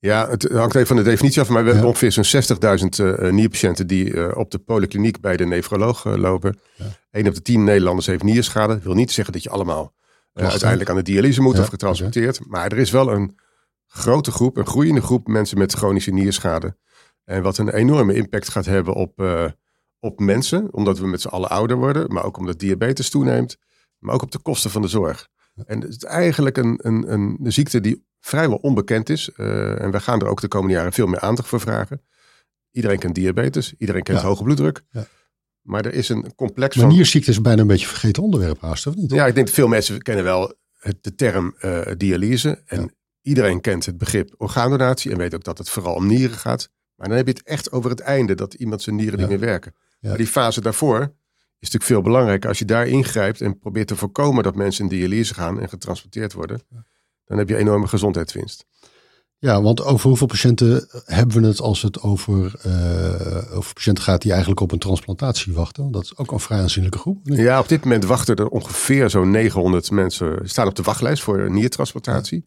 Ja, 0.04 0.28
het 0.28 0.49
hangt 0.52 0.75
even 0.75 0.87
van 0.87 0.96
de 0.96 1.02
definitie 1.02 1.40
af. 1.40 1.49
Maar 1.49 1.64
we 1.64 1.70
hebben 1.70 1.88
ongeveer 1.88 2.12
zo'n 2.12 2.42
60.000 2.42 2.87
uh, 3.00 3.32
nierpatiënten 3.32 3.87
die 3.87 4.11
uh, 4.11 4.30
op 4.34 4.50
de 4.50 4.58
polykliniek 4.58 5.20
bij 5.20 5.37
de 5.37 5.46
nefroloog 5.46 6.04
uh, 6.04 6.14
lopen. 6.14 6.58
Ja. 6.75 6.84
1 7.11 7.26
op 7.26 7.34
de 7.34 7.42
10 7.42 7.64
Nederlanders 7.64 8.06
heeft 8.06 8.23
nierschade. 8.23 8.73
Dat 8.73 8.82
wil 8.82 8.94
niet 8.94 9.12
zeggen 9.12 9.32
dat 9.32 9.42
je 9.42 9.50
allemaal 9.50 9.94
uiteindelijk 10.32 10.90
aan 10.90 10.96
de 10.96 11.02
dialyse 11.02 11.40
moet 11.40 11.56
ja, 11.56 11.62
of 11.62 11.68
getransporteerd. 11.68 12.37
Okay. 12.37 12.49
Maar 12.50 12.73
er 12.73 12.78
is 12.78 12.90
wel 12.90 13.12
een 13.12 13.38
grote 13.87 14.30
groep, 14.30 14.56
een 14.56 14.66
groeiende 14.66 15.00
groep 15.00 15.26
mensen 15.26 15.58
met 15.58 15.73
chronische 15.73 16.11
nierschade. 16.11 16.76
En 17.25 17.42
wat 17.42 17.58
een 17.58 17.68
enorme 17.68 18.14
impact 18.14 18.49
gaat 18.49 18.66
hebben 18.66 18.94
op, 18.94 19.23
op 20.00 20.20
mensen. 20.20 20.68
Omdat 20.73 20.99
we 20.99 21.06
met 21.06 21.20
z'n 21.20 21.28
allen 21.28 21.50
ouder 21.50 21.76
worden. 21.76 22.12
Maar 22.12 22.25
ook 22.25 22.38
omdat 22.38 22.58
diabetes 22.58 23.11
toeneemt. 23.11 23.56
Maar 23.99 24.14
ook 24.14 24.23
op 24.23 24.30
de 24.30 24.38
kosten 24.38 24.70
van 24.70 24.82
de 24.82 24.88
zorg. 24.88 25.28
En 25.66 25.80
het 25.80 25.90
is 25.90 26.04
eigenlijk 26.04 26.56
een, 26.56 26.78
een, 26.82 27.12
een 27.12 27.52
ziekte 27.52 27.80
die 27.80 28.04
vrijwel 28.25 28.57
onbekend 28.57 29.09
is. 29.09 29.31
Uh, 29.37 29.81
en 29.81 29.90
we 29.90 30.00
gaan 30.00 30.21
er 30.21 30.26
ook 30.26 30.40
de 30.40 30.49
komende 30.49 30.75
jaren 30.75 30.93
veel 30.93 31.07
meer 31.07 31.21
aandacht 31.21 31.49
voor 31.49 31.61
vragen. 31.61 32.02
Iedereen 32.71 32.99
kent 32.99 33.14
diabetes, 33.14 33.75
iedereen 33.78 34.02
kent 34.02 34.21
ja. 34.21 34.26
hoge 34.26 34.43
bloeddruk. 34.43 34.83
Ja. 34.90 35.07
Maar 35.61 35.85
er 35.85 35.95
is 35.95 36.09
een 36.09 36.35
complex 36.35 36.76
maar 36.76 36.87
nierziekte 36.87 37.31
is 37.31 37.40
bijna 37.40 37.61
een 37.61 37.66
beetje 37.66 37.85
een 37.85 37.93
vergeten 37.93 38.23
onderwerp 38.23 38.61
haast, 38.61 38.87
of 38.87 38.95
niet? 38.95 39.11
Ja, 39.11 39.26
ik 39.26 39.35
denk 39.35 39.47
dat 39.47 39.54
veel 39.54 39.69
mensen 39.69 40.02
kennen 40.02 40.25
wel 40.25 40.54
het, 40.78 40.97
de 41.00 41.14
term 41.14 41.54
uh, 41.61 41.81
dialyse. 41.97 42.62
En 42.66 42.81
ja. 42.81 42.88
iedereen 43.23 43.61
kent 43.61 43.87
het 43.87 43.99
begrip 43.99 44.35
orgaandonatie 44.37 45.11
en 45.11 45.19
weet 45.19 45.35
ook 45.35 45.45
dat 45.45 45.59
het 45.59 45.69
vooral 45.69 45.95
om 45.95 46.07
nieren 46.07 46.37
gaat. 46.37 46.69
Maar 46.95 47.09
dan 47.09 47.16
heb 47.16 47.26
je 47.26 47.33
het 47.33 47.43
echt 47.43 47.73
over 47.73 47.90
het 47.90 48.00
einde, 48.00 48.35
dat 48.35 48.54
iemand 48.54 48.83
zijn 48.83 48.97
nieren 48.97 49.19
niet 49.19 49.28
meer 49.28 49.38
werken. 49.38 49.75
Maar 50.00 50.16
die 50.16 50.26
fase 50.26 50.61
daarvoor 50.61 51.00
is 51.00 51.71
natuurlijk 51.71 51.85
veel 51.85 52.02
belangrijker. 52.02 52.49
Als 52.49 52.59
je 52.59 52.64
daar 52.64 52.87
ingrijpt 52.87 53.40
en 53.40 53.59
probeert 53.59 53.87
te 53.87 53.97
voorkomen 53.97 54.43
dat 54.43 54.54
mensen 54.54 54.83
in 54.83 54.90
dialyse 54.90 55.35
gaan 55.35 55.61
en 55.61 55.69
getransporteerd 55.69 56.33
worden 56.33 56.61
dan 57.25 57.38
heb 57.38 57.49
je 57.49 57.57
enorme 57.57 57.87
gezondheidswinst. 57.87 58.66
Ja, 59.38 59.62
want 59.62 59.85
over 59.85 60.09
hoeveel 60.09 60.26
patiënten 60.26 60.88
hebben 61.04 61.40
we 61.40 61.47
het 61.47 61.61
als 61.61 61.83
het 61.83 62.00
over, 62.00 62.54
uh, 62.66 63.57
over 63.57 63.75
patiënten 63.75 64.04
gaat 64.04 64.23
die 64.23 64.31
eigenlijk 64.31 64.61
op 64.61 64.73
een 64.73 64.78
transplantatie 64.78 65.52
wachten? 65.52 65.90
Dat 65.90 66.02
is 66.02 66.16
ook 66.16 66.33
een 66.33 66.40
vrij 66.40 66.59
aanzienlijke 66.59 66.99
groep. 66.99 67.19
Ja, 67.23 67.61
op 67.61 67.69
dit 67.69 67.85
moment 67.85 68.04
wachten 68.04 68.37
er 68.37 68.49
ongeveer 68.49 69.11
zo'n 69.11 69.31
900 69.31 69.90
mensen, 69.90 70.49
staan 70.49 70.66
op 70.66 70.75
de 70.75 70.83
wachtlijst 70.83 71.23
voor 71.23 71.38
een 71.38 71.52
niertransplantatie. 71.52 72.43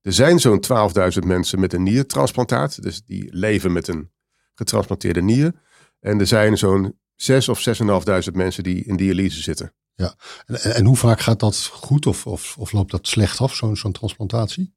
Er 0.00 0.12
zijn 0.12 0.38
zo'n 0.38 0.64
12.000 1.12 1.26
mensen 1.26 1.60
met 1.60 1.72
een 1.72 1.82
niertransplantaat, 1.82 2.82
dus 2.82 3.02
die 3.04 3.28
leven 3.30 3.72
met 3.72 3.88
een 3.88 4.10
getransplanteerde 4.54 5.22
nier. 5.22 5.52
En 6.00 6.20
er 6.20 6.26
zijn 6.26 6.58
zo'n 6.58 6.98
6 7.14 7.48
of 7.48 7.68
6.500 8.28 8.32
mensen 8.32 8.62
die 8.62 8.84
in 8.84 8.96
dialyse 8.96 9.42
zitten. 9.42 9.72
Ja, 9.96 10.14
en, 10.46 10.74
en, 10.74 10.84
hoe 10.84 10.96
vaak 10.96 11.20
gaat 11.20 11.40
dat 11.40 11.70
goed 11.72 12.06
of, 12.06 12.26
of, 12.26 12.56
of 12.58 12.72
loopt 12.72 12.90
dat 12.90 13.06
slecht 13.06 13.40
af, 13.40 13.54
zo'n 13.54 13.76
zo'n 13.76 13.92
transplantatie? 13.92 14.74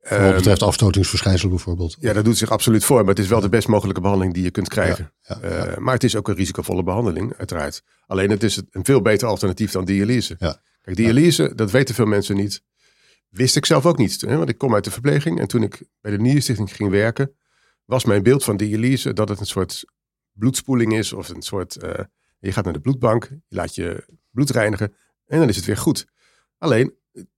Wat 0.00 0.20
um, 0.20 0.34
betreft 0.34 0.62
afstotingsverschijnsel 0.62 1.48
bijvoorbeeld. 1.48 1.96
Ja, 2.00 2.12
dat 2.12 2.24
doet 2.24 2.36
zich 2.36 2.50
absoluut 2.50 2.84
voor. 2.84 3.00
Maar 3.00 3.08
het 3.08 3.18
is 3.18 3.28
wel 3.28 3.40
de 3.40 3.48
best 3.48 3.68
mogelijke 3.68 4.00
behandeling 4.00 4.34
die 4.34 4.42
je 4.42 4.50
kunt 4.50 4.68
krijgen. 4.68 5.12
Ja, 5.20 5.38
ja, 5.42 5.48
ja. 5.48 5.66
Uh, 5.66 5.76
maar 5.76 5.94
het 5.94 6.04
is 6.04 6.16
ook 6.16 6.28
een 6.28 6.34
risicovolle 6.34 6.82
behandeling, 6.82 7.34
uiteraard. 7.36 7.82
Alleen 8.06 8.30
het 8.30 8.42
is 8.42 8.62
een 8.70 8.84
veel 8.84 9.02
beter 9.02 9.28
alternatief 9.28 9.72
dan 9.72 9.84
dialyse. 9.84 10.36
Kijk, 10.82 10.96
dialyse, 10.96 11.54
dat 11.54 11.70
weten 11.70 11.94
veel 11.94 12.06
mensen 12.06 12.36
niet. 12.36 12.62
Wist 13.28 13.56
ik 13.56 13.66
zelf 13.66 13.86
ook 13.86 13.98
niet. 13.98 14.20
Hè? 14.20 14.36
Want 14.36 14.48
ik 14.48 14.58
kom 14.58 14.74
uit 14.74 14.84
de 14.84 14.90
verpleging. 14.90 15.40
En 15.40 15.48
toen 15.48 15.62
ik 15.62 15.82
bij 16.00 16.10
de 16.10 16.18
Nierstichting 16.18 16.76
ging 16.76 16.90
werken, 16.90 17.32
was 17.84 18.04
mijn 18.04 18.22
beeld 18.22 18.44
van 18.44 18.56
dialyse 18.56 19.12
dat 19.12 19.28
het 19.28 19.40
een 19.40 19.46
soort 19.46 19.84
bloedspoeling 20.32 20.94
is. 20.94 21.12
Of 21.12 21.28
een 21.28 21.42
soort 21.42 21.76
uh, 21.82 21.90
je 22.38 22.52
gaat 22.52 22.64
naar 22.64 22.72
de 22.72 22.80
bloedbank, 22.80 23.24
je 23.24 23.56
laat 23.56 23.74
je 23.74 24.04
bloed 24.30 24.50
reinigen 24.50 24.94
en 25.26 25.38
dan 25.38 25.48
is 25.48 25.56
het 25.56 25.64
weer 25.64 25.76
goed. 25.76 26.06
Alleen, 26.58 26.94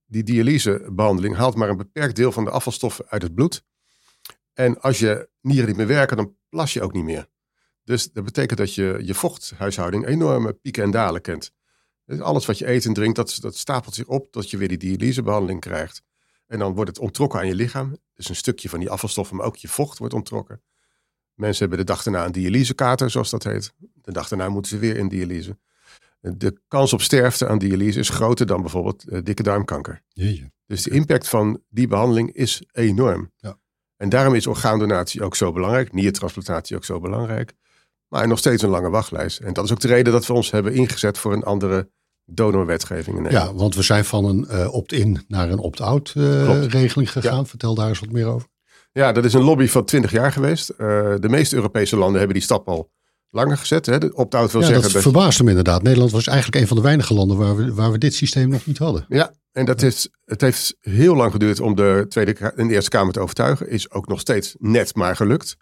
die 0.07 0.23
dialysebehandeling 0.23 1.37
haalt 1.37 1.55
maar 1.55 1.69
een 1.69 1.77
beperkt 1.77 2.17
deel 2.17 2.33
van 2.33 2.45
de 2.45 2.51
afvalstoffen 2.51 3.09
uit 3.09 3.23
het 3.23 3.35
bloed. 3.35 3.65
En 4.53 4.81
als 4.81 4.99
je 4.99 5.29
nieren 5.41 5.67
niet 5.67 5.77
meer 5.77 5.87
werken, 5.87 6.17
dan 6.17 6.37
plas 6.49 6.73
je 6.73 6.83
ook 6.83 6.93
niet 6.93 7.05
meer. 7.05 7.29
Dus 7.85 8.13
dat 8.13 8.25
betekent 8.25 8.59
dat 8.59 8.75
je 8.75 9.01
je 9.03 9.15
vochthuishouding 9.15 10.07
enorme 10.07 10.53
pieken 10.53 10.83
en 10.83 10.91
dalen 10.91 11.21
kent. 11.21 11.53
Dus 12.05 12.21
alles 12.21 12.47
wat 12.47 12.59
je 12.59 12.69
eet 12.69 12.85
en 12.85 12.93
drinkt, 12.93 13.17
dat, 13.17 13.39
dat 13.41 13.57
stapelt 13.57 13.95
zich 13.95 14.07
op 14.07 14.33
tot 14.33 14.51
je 14.51 14.57
weer 14.57 14.69
die 14.69 14.79
dialysebehandeling 14.79 15.61
krijgt. 15.61 16.03
En 16.47 16.59
dan 16.59 16.75
wordt 16.75 16.91
het 16.91 16.99
ontrokken 16.99 17.39
aan 17.39 17.47
je 17.47 17.55
lichaam. 17.55 17.97
Dus 18.15 18.29
een 18.29 18.37
stukje 18.37 18.69
van 18.69 18.79
die 18.79 18.91
afvalstoffen, 18.91 19.37
maar 19.37 19.47
ook 19.47 19.57
je 19.57 19.69
vocht 19.69 19.99
wordt 19.99 20.15
ontrokken. 20.15 20.63
Mensen 21.35 21.59
hebben 21.59 21.79
de 21.87 21.93
dag 21.93 22.03
daarna 22.03 22.25
een 22.25 22.33
dialysekater, 22.33 23.11
zoals 23.11 23.31
dat 23.31 23.45
heet. 23.45 23.73
De 24.13 24.19
dag 24.19 24.29
daarna 24.29 24.49
moeten 24.49 24.71
ze 24.71 24.79
weer 24.79 24.97
in 24.97 25.09
dialyse. 25.09 25.59
De 26.21 26.61
kans 26.69 26.93
op 26.93 27.03
sterfte 27.03 27.49
aan 27.49 27.59
dialyse 27.59 27.99
is 27.99 28.09
groter 28.09 28.47
dan 28.47 28.61
bijvoorbeeld 28.61 29.05
uh, 29.09 29.19
dikke 29.23 29.43
darmkanker. 29.43 30.03
Jeetje. 30.09 30.51
Dus 30.67 30.83
de 30.83 30.91
impact 30.91 31.29
van 31.29 31.63
die 31.69 31.87
behandeling 31.87 32.33
is 32.33 32.63
enorm. 32.73 33.33
Ja. 33.37 33.59
En 33.97 34.09
daarom 34.09 34.35
is 34.35 34.47
orgaandonatie 34.47 35.23
ook 35.23 35.37
zo 35.37 35.53
belangrijk, 35.53 35.93
niertransplantatie 35.93 36.77
ook 36.77 36.85
zo 36.85 37.01
belangrijk. 37.01 37.53
Maar 38.09 38.29
nog 38.29 38.39
steeds 38.39 38.63
een 38.63 38.69
lange 38.69 38.91
wachtlijst. 38.91 39.39
En 39.39 39.53
dat 39.53 39.65
is 39.65 39.73
ook 39.73 39.81
de 39.81 39.89
reden 39.89 40.13
dat 40.13 40.27
we 40.27 40.33
ons 40.33 40.51
hebben 40.51 40.75
ingezet 40.75 41.19
voor 41.19 41.33
een 41.33 41.43
andere 41.43 41.91
donorwetgeving 42.25 43.17
in 43.17 43.23
Nederland. 43.23 43.51
Ja, 43.51 43.57
want 43.57 43.75
we 43.75 43.83
zijn 43.83 44.05
van 44.05 44.25
een 44.25 44.47
uh, 44.51 44.75
opt-in 44.75 45.25
naar 45.29 45.51
een 45.51 45.59
opt-out 45.59 46.13
uh, 46.17 46.65
regeling 46.65 47.13
gegaan. 47.13 47.39
Ja. 47.39 47.45
Vertel 47.45 47.75
daar 47.75 47.89
eens 47.89 48.01
wat 48.01 48.11
meer 48.11 48.27
over. 48.27 48.49
Ja, 48.93 49.13
dat 49.13 49.25
is 49.25 49.33
een 49.33 49.43
lobby 49.43 49.67
van 49.67 49.85
20 49.85 50.11
jaar 50.11 50.33
geweest. 50.33 50.71
Uh, 50.71 50.77
de 51.19 51.29
meeste 51.29 51.57
Europese 51.57 51.97
landen 51.97 52.19
hebben 52.19 52.37
die 52.37 52.45
stap 52.45 52.69
al 52.69 52.91
langer 53.31 53.57
gezet. 53.57 53.87
Hè? 53.87 53.99
De 53.99 54.15
opt-out 54.15 54.53
wil 54.53 54.61
ja, 54.61 54.67
zeggen. 54.67 54.85
Dat, 54.85 54.93
dat 54.93 55.03
verbaast 55.03 55.43
me 55.43 55.49
inderdaad. 55.49 55.83
Nederland 55.83 56.11
was 56.11 56.27
eigenlijk 56.27 56.61
een 56.63 56.69
van 56.69 56.77
de 56.77 56.83
weinige 56.83 57.15
landen 57.15 57.37
waar 57.37 57.57
we, 57.57 57.75
waar 57.75 57.93
we 57.93 57.99
dit 57.99 58.15
systeem 58.15 58.49
nog 58.49 58.67
niet 58.67 58.79
hadden. 58.79 59.05
Ja, 59.09 59.33
en 59.53 59.65
dat 59.65 59.81
heeft, 59.81 60.11
het 60.25 60.41
heeft 60.41 60.77
heel 60.81 61.17
lang 61.17 61.33
geduurd 61.33 61.61
om 61.61 61.75
de 61.75 62.07
Tweede 62.09 62.33
en 62.33 62.69
de 62.69 62.75
Eerste 62.75 62.91
Kamer 62.91 63.13
te 63.13 63.21
overtuigen. 63.21 63.69
Is 63.69 63.91
ook 63.91 64.09
nog 64.09 64.21
steeds 64.21 64.55
net 64.59 64.95
maar 64.95 65.17
gelukt. 65.17 65.57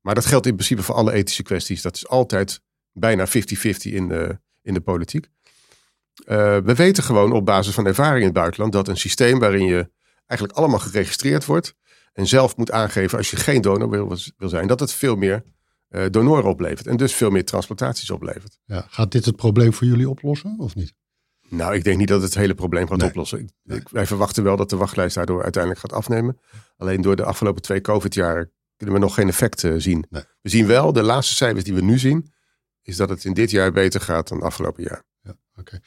Maar 0.00 0.14
dat 0.14 0.26
geldt 0.26 0.46
in 0.46 0.54
principe 0.54 0.82
voor 0.82 0.94
alle 0.94 1.12
ethische 1.12 1.42
kwesties. 1.42 1.82
Dat 1.82 1.96
is 1.96 2.08
altijd 2.08 2.60
bijna 2.92 3.26
50-50 3.28 3.30
in 3.82 4.08
de, 4.08 4.38
in 4.62 4.74
de 4.74 4.80
politiek. 4.80 5.28
Uh, 6.26 6.36
we 6.64 6.74
weten 6.74 7.02
gewoon 7.02 7.32
op 7.32 7.46
basis 7.46 7.74
van 7.74 7.86
ervaring 7.86 8.18
in 8.18 8.24
het 8.24 8.34
buitenland 8.34 8.72
dat 8.72 8.88
een 8.88 8.96
systeem 8.96 9.38
waarin 9.38 9.66
je 9.66 9.90
eigenlijk 10.26 10.58
allemaal 10.58 10.78
geregistreerd 10.78 11.44
wordt 11.44 11.74
en 12.12 12.26
zelf 12.26 12.56
moet 12.56 12.70
aangeven 12.70 13.18
als 13.18 13.30
je 13.30 13.36
geen 13.36 13.60
donor 13.60 13.90
wil, 13.90 14.16
wil 14.36 14.48
zijn, 14.48 14.66
dat 14.66 14.80
het 14.80 14.92
veel 14.92 15.16
meer 15.16 15.42
uh, 15.92 16.04
donoren 16.10 16.50
oplevert 16.50 16.86
en 16.86 16.96
dus 16.96 17.14
veel 17.14 17.30
meer 17.30 17.44
transplantaties 17.44 18.10
oplevert. 18.10 18.58
Ja, 18.64 18.86
gaat 18.88 19.12
dit 19.12 19.24
het 19.24 19.36
probleem 19.36 19.72
voor 19.72 19.86
jullie 19.86 20.08
oplossen 20.08 20.54
of 20.58 20.74
niet? 20.74 20.94
Nou, 21.48 21.74
ik 21.74 21.84
denk 21.84 21.98
niet 21.98 22.08
dat 22.08 22.22
het, 22.22 22.30
het 22.30 22.38
hele 22.38 22.54
probleem 22.54 22.88
gaat 22.88 22.98
nee. 22.98 23.08
oplossen. 23.08 23.38
Ik, 23.38 23.50
nee. 23.62 23.78
ik, 23.78 23.88
wij 23.88 24.06
verwachten 24.06 24.42
wel 24.42 24.56
dat 24.56 24.70
de 24.70 24.76
wachtlijst 24.76 25.14
daardoor 25.14 25.42
uiteindelijk 25.42 25.82
gaat 25.82 25.92
afnemen. 25.92 26.38
Alleen 26.76 27.00
door 27.00 27.16
de 27.16 27.24
afgelopen 27.24 27.62
twee 27.62 27.80
COVID-jaren 27.80 28.50
kunnen 28.76 28.94
we 28.94 29.00
nog 29.00 29.14
geen 29.14 29.28
effect 29.28 29.62
uh, 29.62 29.74
zien. 29.76 30.04
Nee. 30.10 30.22
We 30.40 30.48
zien 30.48 30.66
wel, 30.66 30.92
de 30.92 31.02
laatste 31.02 31.34
cijfers 31.34 31.64
die 31.64 31.74
we 31.74 31.82
nu 31.82 31.98
zien, 31.98 32.32
is 32.82 32.96
dat 32.96 33.08
het 33.08 33.24
in 33.24 33.34
dit 33.34 33.50
jaar 33.50 33.72
beter 33.72 34.00
gaat 34.00 34.28
dan 34.28 34.42
afgelopen 34.42 34.82
jaar. 34.82 35.04
Ja, 35.22 35.36
okay. 35.56 35.80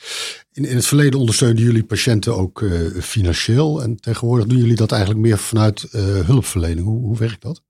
in, 0.51 0.65
in 0.65 0.75
het 0.75 0.85
verleden 0.85 1.19
ondersteunden 1.19 1.63
jullie 1.63 1.83
patiënten 1.83 2.35
ook 2.35 2.61
uh, 2.61 3.01
financieel. 3.01 3.81
En 3.81 3.95
tegenwoordig 3.95 4.47
doen 4.47 4.57
jullie 4.57 4.75
dat 4.75 4.91
eigenlijk 4.91 5.21
meer 5.21 5.37
vanuit 5.37 5.81
hulpverlening. 6.25 6.85
Hoe, 6.85 6.99
hoe 6.99 7.17
werkt 7.17 7.41
dat? 7.41 7.63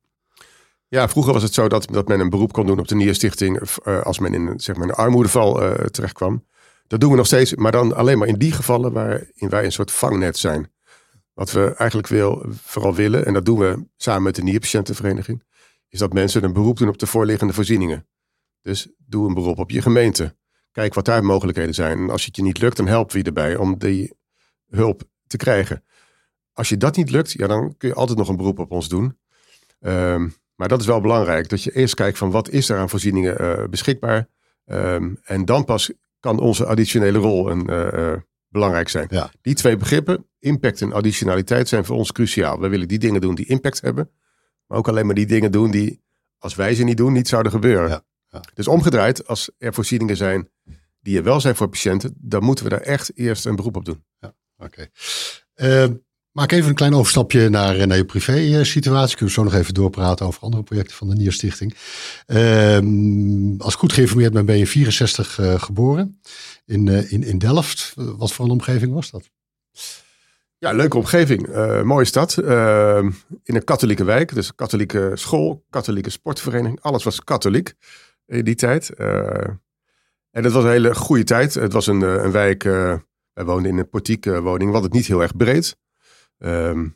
Ja, 0.95 1.09
vroeger 1.09 1.33
was 1.33 1.43
het 1.43 1.53
zo 1.53 1.67
dat, 1.67 1.87
dat 1.91 2.07
men 2.07 2.19
een 2.19 2.29
beroep 2.29 2.53
kon 2.53 2.65
doen 2.65 2.79
op 2.79 2.87
de 2.87 2.95
Nierstichting 2.95 3.61
uh, 3.85 4.01
als 4.01 4.19
men 4.19 4.33
in 4.33 4.59
zeg 4.59 4.75
maar, 4.75 4.87
een 4.87 4.93
armoedeval 4.93 5.63
uh, 5.63 5.71
terechtkwam. 5.71 6.45
Dat 6.87 6.99
doen 6.99 7.09
we 7.09 7.15
nog 7.15 7.25
steeds, 7.25 7.55
maar 7.55 7.71
dan 7.71 7.95
alleen 7.95 8.17
maar 8.17 8.27
in 8.27 8.37
die 8.37 8.51
gevallen 8.51 8.91
waarin 8.91 9.49
wij 9.49 9.65
een 9.65 9.71
soort 9.71 9.91
vangnet 9.91 10.37
zijn. 10.37 10.71
Wat 11.33 11.51
we 11.51 11.73
eigenlijk 11.75 12.07
wil, 12.07 12.45
vooral 12.49 12.95
willen, 12.95 13.25
en 13.25 13.33
dat 13.33 13.45
doen 13.45 13.59
we 13.59 13.85
samen 13.95 14.23
met 14.23 14.35
de 14.35 14.43
Nierpatiëntenvereniging, 14.43 15.43
is 15.89 15.99
dat 15.99 16.13
mensen 16.13 16.43
een 16.43 16.53
beroep 16.53 16.77
doen 16.77 16.89
op 16.89 16.97
de 16.97 17.07
voorliggende 17.07 17.53
voorzieningen. 17.53 18.07
Dus 18.61 18.87
doe 18.97 19.27
een 19.27 19.33
beroep 19.33 19.57
op 19.57 19.71
je 19.71 19.81
gemeente. 19.81 20.35
Kijk 20.71 20.93
wat 20.93 21.05
daar 21.05 21.23
mogelijkheden 21.23 21.73
zijn. 21.73 21.97
En 21.97 22.09
als 22.09 22.25
het 22.25 22.35
je 22.35 22.41
niet 22.41 22.59
lukt, 22.59 22.77
dan 22.77 22.87
helpen 22.87 23.11
we 23.11 23.19
je 23.19 23.25
erbij 23.25 23.55
om 23.55 23.77
die 23.77 24.13
hulp 24.69 25.03
te 25.27 25.37
krijgen. 25.37 25.83
Als 26.53 26.69
je 26.69 26.77
dat 26.77 26.95
niet 26.95 27.09
lukt, 27.09 27.31
ja, 27.31 27.47
dan 27.47 27.77
kun 27.77 27.89
je 27.89 27.95
altijd 27.95 28.17
nog 28.17 28.29
een 28.29 28.37
beroep 28.37 28.59
op 28.59 28.71
ons 28.71 28.89
doen. 28.89 29.17
Um, 29.79 30.35
maar 30.55 30.67
dat 30.67 30.79
is 30.79 30.85
wel 30.85 31.01
belangrijk, 31.01 31.49
dat 31.49 31.63
je 31.63 31.71
eerst 31.71 31.93
kijkt 31.93 32.17
van 32.17 32.31
wat 32.31 32.49
is 32.49 32.69
er 32.69 32.77
aan 32.77 32.89
voorzieningen 32.89 33.41
uh, 33.41 33.67
beschikbaar. 33.67 34.27
Um, 34.65 35.19
en 35.23 35.45
dan 35.45 35.65
pas 35.65 35.91
kan 36.19 36.39
onze 36.39 36.65
additionele 36.65 37.17
rol 37.17 37.51
een, 37.51 37.71
uh, 37.71 37.87
uh, 37.93 38.13
belangrijk 38.47 38.89
zijn. 38.89 39.07
Ja. 39.09 39.31
Die 39.41 39.55
twee 39.55 39.77
begrippen, 39.77 40.29
impact 40.39 40.81
en 40.81 40.93
additionaliteit, 40.93 41.67
zijn 41.67 41.85
voor 41.85 41.95
ons 41.95 42.11
cruciaal. 42.11 42.59
We 42.59 42.67
willen 42.67 42.87
die 42.87 42.99
dingen 42.99 43.21
doen 43.21 43.35
die 43.35 43.45
impact 43.45 43.81
hebben, 43.81 44.11
maar 44.67 44.77
ook 44.77 44.87
alleen 44.87 45.05
maar 45.05 45.15
die 45.15 45.25
dingen 45.25 45.51
doen 45.51 45.71
die, 45.71 46.03
als 46.37 46.55
wij 46.55 46.75
ze 46.75 46.83
niet 46.83 46.97
doen, 46.97 47.13
niet 47.13 47.27
zouden 47.27 47.51
gebeuren. 47.51 47.89
Ja. 47.89 48.03
Ja. 48.29 48.41
Dus 48.53 48.67
omgedraaid, 48.67 49.27
als 49.27 49.51
er 49.57 49.73
voorzieningen 49.73 50.17
zijn 50.17 50.49
die 50.99 51.17
er 51.17 51.23
wel 51.23 51.39
zijn 51.39 51.55
voor 51.55 51.69
patiënten, 51.69 52.15
dan 52.17 52.43
moeten 52.43 52.63
we 52.63 52.69
daar 52.69 52.81
echt 52.81 53.17
eerst 53.17 53.45
een 53.45 53.55
beroep 53.55 53.75
op 53.75 53.85
doen. 53.85 54.03
Ja, 54.19 54.35
oké. 54.57 54.89
Okay. 55.55 56.04
Maak 56.35 56.51
even 56.51 56.69
een 56.69 56.75
klein 56.75 56.93
overstapje 56.93 57.49
naar, 57.49 57.87
naar 57.87 57.97
je 57.97 58.05
privé-situatie. 58.05 59.17
Kunnen 59.17 59.35
we 59.35 59.41
zo 59.41 59.43
nog 59.43 59.53
even 59.53 59.73
doorpraten 59.73 60.25
over 60.25 60.41
andere 60.41 60.63
projecten 60.63 60.95
van 60.95 61.09
de 61.09 61.15
Nierstichting. 61.15 61.75
Um, 62.27 63.61
als 63.61 63.73
ik 63.73 63.79
goed 63.79 63.93
geïnformeerd 63.93 64.33
ben, 64.33 64.45
ben 64.45 64.57
je 64.57 64.67
64 64.67 65.39
uh, 65.39 65.61
geboren 65.61 66.21
in, 66.65 66.87
in, 66.87 67.23
in 67.23 67.37
Delft. 67.37 67.93
Wat 67.95 68.33
voor 68.33 68.45
een 68.45 68.51
omgeving 68.51 68.93
was 68.93 69.11
dat? 69.11 69.29
Ja, 70.57 70.71
leuke 70.71 70.97
omgeving. 70.97 71.47
Mooie 71.83 72.05
stad. 72.05 72.37
Uh, 72.37 72.97
in 73.43 73.55
een 73.55 73.63
katholieke 73.63 74.03
wijk. 74.03 74.33
Dus 74.33 74.55
katholieke 74.55 75.11
school, 75.13 75.65
katholieke 75.69 76.09
sportvereniging. 76.09 76.81
Alles 76.81 77.03
was 77.03 77.23
katholiek 77.23 77.73
in 78.25 78.43
die 78.43 78.55
tijd. 78.55 78.89
En 78.89 80.43
het 80.43 80.51
was 80.51 80.63
een 80.63 80.69
hele 80.69 80.95
goede 80.95 81.23
tijd. 81.23 81.53
Het 81.53 81.73
was 81.73 81.87
een, 81.87 82.01
een 82.01 82.31
wijk. 82.31 82.63
wij 82.63 83.45
woonden 83.45 83.71
in 83.71 83.77
een 83.77 83.89
portieke 83.89 84.41
woning. 84.41 84.71
Wat 84.71 84.83
het 84.83 84.93
niet 84.93 85.07
heel 85.07 85.21
erg 85.21 85.35
breed. 85.35 85.75
Ehm, 86.37 86.87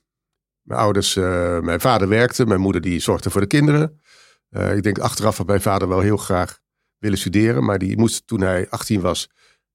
mijn 0.61 0.79
ouders, 0.79 1.15
mijn 1.61 1.79
vader 1.79 2.07
werkte. 2.07 2.45
Mijn 2.45 2.59
moeder 2.59 2.81
die 2.81 2.99
zorgde 2.99 3.29
voor 3.29 3.41
de 3.41 3.47
kinderen. 3.47 4.01
ik 4.49 4.83
denk 4.83 4.99
achteraf 4.99 5.37
had 5.37 5.47
mijn 5.47 5.61
vader 5.61 5.87
wel 5.87 5.99
heel 5.99 6.17
graag 6.17 6.59
willen 6.97 7.17
studeren. 7.17 7.63
Maar 7.63 7.77
die 7.77 7.97
moest 7.97 8.27
toen 8.27 8.41
hij 8.41 8.69
18 8.69 9.01
was 9.01 9.29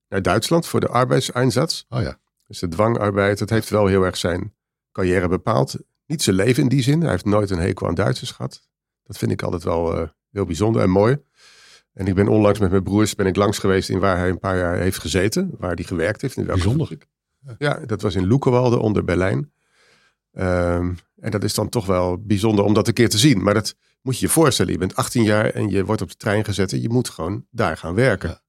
naar 0.08 0.22
Duitsland 0.22 0.66
voor 0.66 0.80
de 0.80 0.88
arbeidseinsatz. 0.88 1.84
Oh 1.88 2.02
ja. 2.02 2.18
Dus 2.46 2.58
de 2.58 2.68
dwangarbeid, 2.68 3.38
dat 3.38 3.50
heeft 3.50 3.68
wel 3.68 3.86
heel 3.86 4.02
erg 4.02 4.16
zijn 4.16 4.54
carrière 4.92 5.28
bepaald. 5.28 5.76
Niet 6.06 6.22
zijn 6.22 6.36
leven 6.36 6.62
in 6.62 6.68
die 6.68 6.82
zin. 6.82 7.00
Hij 7.00 7.10
heeft 7.10 7.24
nooit 7.24 7.50
een 7.50 7.58
hekel 7.58 7.86
aan 7.86 7.94
Duitsers 7.94 8.30
gehad. 8.30 8.68
Dat 9.02 9.18
vind 9.18 9.30
ik 9.30 9.42
altijd 9.42 9.62
wel 9.62 10.00
uh, 10.00 10.08
heel 10.30 10.44
bijzonder 10.44 10.82
en 10.82 10.90
mooi. 10.90 11.18
En 11.92 12.06
ik 12.06 12.14
ben 12.14 12.28
onlangs 12.28 12.58
met 12.58 12.70
mijn 12.70 12.82
broers 12.82 13.14
ben 13.14 13.26
ik 13.26 13.36
langs 13.36 13.58
geweest 13.58 13.88
in 13.88 13.98
waar 13.98 14.16
hij 14.16 14.28
een 14.28 14.38
paar 14.38 14.56
jaar 14.56 14.76
heeft 14.76 14.98
gezeten. 14.98 15.54
Waar 15.58 15.74
hij 15.74 15.84
gewerkt 15.84 16.20
heeft. 16.20 16.36
In 16.36 16.46
bijzonder. 16.46 16.98
Ja, 17.58 17.74
dat 17.86 18.02
was 18.02 18.14
in 18.14 18.26
Loekenwalde 18.26 18.78
onder 18.78 19.04
Berlijn. 19.04 19.52
Um, 20.38 20.98
en 21.24 21.30
dat 21.30 21.44
is 21.44 21.54
dan 21.54 21.68
toch 21.68 21.86
wel 21.86 22.18
bijzonder 22.22 22.64
om 22.64 22.74
dat 22.74 22.88
een 22.88 22.94
keer 22.94 23.08
te 23.08 23.18
zien. 23.18 23.42
Maar 23.42 23.54
dat 23.54 23.74
moet 24.02 24.18
je 24.18 24.26
je 24.26 24.32
voorstellen. 24.32 24.72
Je 24.72 24.78
bent 24.78 24.96
18 24.96 25.22
jaar 25.22 25.50
en 25.50 25.70
je 25.70 25.84
wordt 25.84 26.02
op 26.02 26.08
de 26.08 26.16
trein 26.16 26.44
gezet. 26.44 26.72
En 26.72 26.80
je 26.80 26.88
moet 26.88 27.08
gewoon 27.08 27.46
daar 27.50 27.76
gaan 27.76 27.94
werken. 27.94 28.28
Ja, 28.28 28.40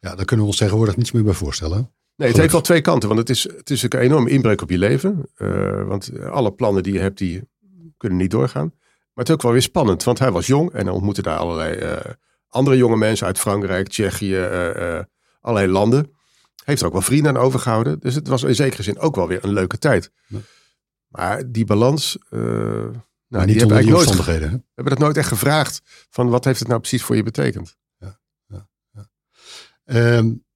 ja 0.00 0.14
daar 0.14 0.24
kunnen 0.24 0.44
we 0.44 0.50
ons 0.50 0.60
tegenwoordig 0.60 0.96
niets 0.96 1.12
meer 1.12 1.24
bij 1.24 1.32
voorstellen. 1.32 1.92
Nee, 2.16 2.28
het 2.28 2.36
heeft 2.36 2.52
wel 2.52 2.60
twee 2.60 2.80
kanten. 2.80 3.08
Want 3.08 3.20
het 3.20 3.30
is, 3.30 3.42
het 3.42 3.70
is 3.70 3.82
een 3.82 3.98
enorme 3.98 4.30
inbreuk 4.30 4.62
op 4.62 4.70
je 4.70 4.78
leven. 4.78 5.28
Uh, 5.36 5.82
want 5.86 6.20
alle 6.20 6.52
plannen 6.52 6.82
die 6.82 6.92
je 6.92 6.98
hebt, 6.98 7.18
die 7.18 7.48
kunnen 7.96 8.18
niet 8.18 8.30
doorgaan. 8.30 8.72
Maar 8.74 9.26
het 9.26 9.28
is 9.28 9.34
ook 9.34 9.42
wel 9.42 9.52
weer 9.52 9.62
spannend. 9.62 10.04
Want 10.04 10.18
hij 10.18 10.30
was 10.30 10.46
jong 10.46 10.72
en 10.72 10.84
dan 10.84 10.94
ontmoette 10.94 11.22
daar 11.22 11.38
allerlei 11.38 11.78
uh, 11.80 12.12
andere 12.48 12.76
jonge 12.76 12.96
mensen 12.96 13.26
uit 13.26 13.38
Frankrijk, 13.38 13.88
Tsjechië, 13.88 14.36
uh, 14.36 15.00
allerlei 15.40 15.72
landen. 15.72 16.12
Heeft 16.64 16.80
er 16.80 16.86
ook 16.86 16.92
wel 16.92 17.02
vrienden 17.02 17.36
aan 17.36 17.42
overgehouden. 17.42 18.00
Dus 18.00 18.14
het 18.14 18.28
was 18.28 18.42
in 18.42 18.54
zekere 18.54 18.82
zin 18.82 18.98
ook 18.98 19.16
wel 19.16 19.28
weer 19.28 19.44
een 19.44 19.52
leuke 19.52 19.78
tijd. 19.78 20.10
Ja. 20.26 20.38
Maar 21.08 21.52
die 21.52 21.64
balans... 21.64 22.18
nou, 22.30 22.92
maar 23.26 23.46
niet 23.46 23.62
onder 23.62 23.82
die 23.82 23.96
omstandigheden. 23.96 24.50
We 24.50 24.62
hebben 24.74 24.94
dat 24.94 25.02
nooit 25.02 25.16
echt 25.16 25.28
gevraagd. 25.28 25.80
Van 26.10 26.28
wat 26.28 26.44
heeft 26.44 26.58
het 26.58 26.68
nou 26.68 26.80
precies 26.80 27.02
voor 27.02 27.16
je 27.16 27.22
betekend? 27.22 27.76
Ja, 27.98 28.20
ja, 28.46 28.68
ja. 28.90 30.16
Um, 30.16 30.46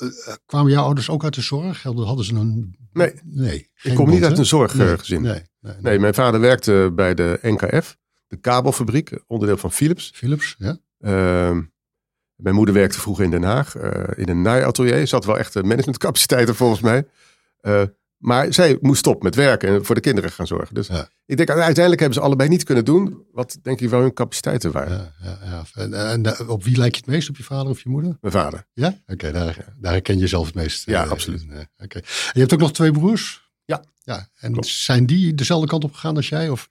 uh, 0.00 0.08
kwamen 0.46 0.72
jouw 0.72 0.84
ouders 0.84 1.08
ook 1.08 1.24
uit 1.24 1.34
de 1.34 1.40
zorg? 1.40 1.82
Hadden 1.82 2.24
ze 2.24 2.34
een... 2.34 2.76
Nee, 2.92 3.14
nee 3.24 3.70
ik 3.82 3.94
kom 3.94 4.10
niet 4.10 4.24
uit 4.24 4.38
een 4.38 4.46
zorggezin. 4.46 5.22
Nee, 5.22 5.32
nee, 5.32 5.42
nee, 5.60 5.74
nee, 5.80 5.98
mijn 5.98 6.14
vader 6.14 6.40
werkte 6.40 6.92
bij 6.94 7.14
de 7.14 7.38
NKF, 7.42 7.96
de 8.26 8.36
kabelfabriek, 8.36 9.22
onderdeel 9.26 9.56
van 9.56 9.72
Philips. 9.72 10.10
Philips, 10.14 10.54
ja. 10.58 10.78
Uh, 10.98 11.58
mijn 12.34 12.54
moeder 12.54 12.74
werkte 12.74 13.00
vroeger 13.00 13.24
in 13.24 13.30
Den 13.30 13.42
Haag, 13.42 13.76
uh, 13.76 14.04
in 14.16 14.28
een 14.28 14.42
naaiatelier. 14.42 15.06
Ze 15.06 15.14
had 15.14 15.24
wel 15.24 15.38
echt 15.38 15.54
managementcapaciteiten 15.54 16.54
volgens 16.54 16.80
mij. 16.80 17.06
Maar 18.24 18.52
zij 18.52 18.78
moest 18.80 18.98
stoppen 18.98 19.24
met 19.24 19.34
werken 19.34 19.68
en 19.68 19.84
voor 19.84 19.94
de 19.94 20.00
kinderen 20.00 20.30
gaan 20.30 20.46
zorgen. 20.46 20.74
Dus 20.74 20.86
ja. 20.86 21.08
ik 21.26 21.36
denk 21.36 21.50
uiteindelijk 21.50 22.00
hebben 22.00 22.18
ze 22.18 22.24
allebei 22.24 22.48
niet 22.48 22.64
kunnen 22.64 22.84
doen 22.84 23.26
wat 23.32 23.58
denk 23.62 23.80
ik 23.80 23.88
wel 23.88 24.00
hun 24.00 24.12
capaciteiten 24.12 24.72
waren. 24.72 25.12
Ja, 25.22 25.38
ja, 25.42 25.46
ja. 25.50 25.82
En, 25.82 26.08
en, 26.08 26.26
eh, 26.26 26.48
op 26.48 26.64
wie 26.64 26.76
lijk 26.76 26.94
je 26.94 27.00
het 27.00 27.10
meest? 27.10 27.28
Op 27.28 27.36
je 27.36 27.42
vader 27.42 27.70
of 27.70 27.82
je 27.82 27.88
moeder? 27.88 28.16
Mijn 28.20 28.32
vader. 28.32 28.66
Ja? 28.72 28.98
Oké, 29.06 29.32
daar, 29.32 29.74
daar 29.78 29.92
herken 29.92 30.18
je 30.18 30.26
zelf 30.26 30.46
het 30.46 30.54
meest. 30.54 30.86
Ja, 30.86 31.04
uh, 31.04 31.10
absoluut. 31.10 31.44
Uh, 31.50 31.58
Oké. 31.76 32.00
Je 32.32 32.40
hebt 32.40 32.52
ook 32.52 32.60
nog 32.60 32.72
twee 32.72 32.90
broers? 32.90 33.50
Ja. 33.64 33.84
ja. 34.02 34.28
En 34.38 34.52
Klopt. 34.52 34.66
zijn 34.66 35.06
die 35.06 35.34
dezelfde 35.34 35.66
kant 35.66 35.84
op 35.84 35.92
gegaan 35.92 36.16
als 36.16 36.28
jij? 36.28 36.48
Of? 36.48 36.68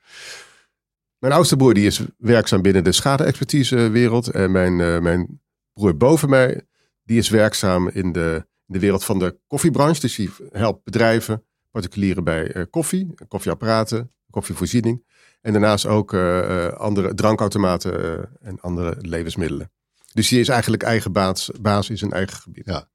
Mijn 1.18 1.34
oudste 1.34 1.56
broer 1.56 1.74
die 1.74 1.86
is 1.86 2.02
werkzaam 2.18 2.62
binnen 2.62 2.84
de 2.84 2.92
schade-expertise-wereld. 2.92 4.28
En 4.28 4.52
mijn, 4.52 4.76
mijn 5.04 5.42
broer 5.74 5.98
boven 5.98 6.30
mij, 6.30 6.62
die 7.04 7.18
is 7.18 7.30
werkzaam 7.30 7.90
in 7.90 8.12
de, 8.12 8.46
in 8.68 8.74
de 8.74 8.80
wereld 8.80 9.04
van 9.04 9.20
de 9.20 9.40
koffiebranche. 9.48 10.02
Dus 10.02 10.16
die 10.16 10.30
helpt 10.52 10.84
bedrijven 10.84 11.44
particulieren 11.72 12.24
bij 12.24 12.56
uh, 12.56 12.64
koffie, 12.70 13.14
koffieapparaten, 13.28 14.12
koffievoorziening. 14.30 15.06
En 15.42 15.52
daarnaast 15.52 15.86
ook 15.86 16.14
uh, 16.14 16.68
andere 16.68 17.14
drankautomaten 17.14 18.30
en 18.42 18.60
andere 18.62 18.96
levensmiddelen. 19.00 19.72
Dus 20.14 20.30
die 20.30 20.40
is 20.40 20.48
eigenlijk 20.48 20.84
eigen 20.84 21.12
baas, 21.12 21.52
baas 21.62 21.90
in 21.90 22.12
eigen 22.12 22.38
gebied. 22.38 22.66
Ja. 22.66 22.90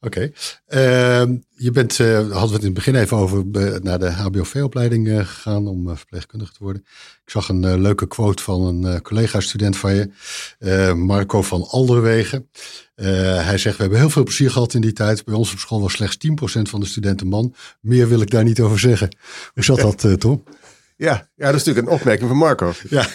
Oké. 0.00 0.32
Okay. 0.68 1.28
Uh, 1.28 1.36
je 1.54 1.70
bent, 1.70 1.98
uh, 1.98 2.14
hadden 2.16 2.30
we 2.30 2.38
het 2.38 2.60
in 2.60 2.64
het 2.64 2.74
begin 2.74 2.94
even 2.94 3.16
over, 3.16 3.44
naar 3.82 3.98
de 3.98 4.10
HBOV-opleiding 4.10 5.06
uh, 5.06 5.18
gegaan 5.18 5.66
om 5.66 5.88
uh, 5.88 5.96
verpleegkundige 5.96 6.52
te 6.52 6.62
worden. 6.62 6.82
Ik 7.24 7.30
zag 7.30 7.48
een 7.48 7.80
leuke 7.80 8.06
quote 8.06 8.42
van 8.42 8.84
een 8.84 9.02
collega-student 9.02 9.76
van 9.76 9.94
je, 9.94 10.92
Marco 10.96 11.42
van 11.42 11.66
Alderwegen. 11.68 12.50
hij 12.94 13.58
zegt, 13.58 13.76
we 13.76 13.82
hebben 13.82 13.98
heel 13.98 14.10
veel 14.10 14.22
plezier 14.22 14.50
gehad 14.50 14.74
in 14.74 14.80
die 14.80 14.92
tijd. 14.92 15.24
Bij 15.24 15.34
ons 15.34 15.52
op 15.52 15.58
school 15.58 15.80
was 15.80 15.92
slechts 15.92 16.16
10% 16.16 16.62
van 16.62 16.80
de 16.80 16.86
studenten 16.86 17.26
man. 17.26 17.54
Meer 17.80 18.08
wil 18.08 18.20
ik 18.20 18.30
daar 18.30 18.44
niet 18.44 18.60
over 18.60 18.78
zeggen. 18.78 19.16
Hoe 19.54 19.64
zat 19.64 20.00
dat, 20.00 20.20
Tom? 20.20 20.42
Ja, 21.00 21.28
ja, 21.34 21.46
dat 21.46 21.54
is 21.54 21.64
natuurlijk 21.64 21.86
een 21.86 21.92
opmerking 21.92 22.28
van 22.28 22.38
Marco. 22.38 22.72
Ja. 22.88 23.06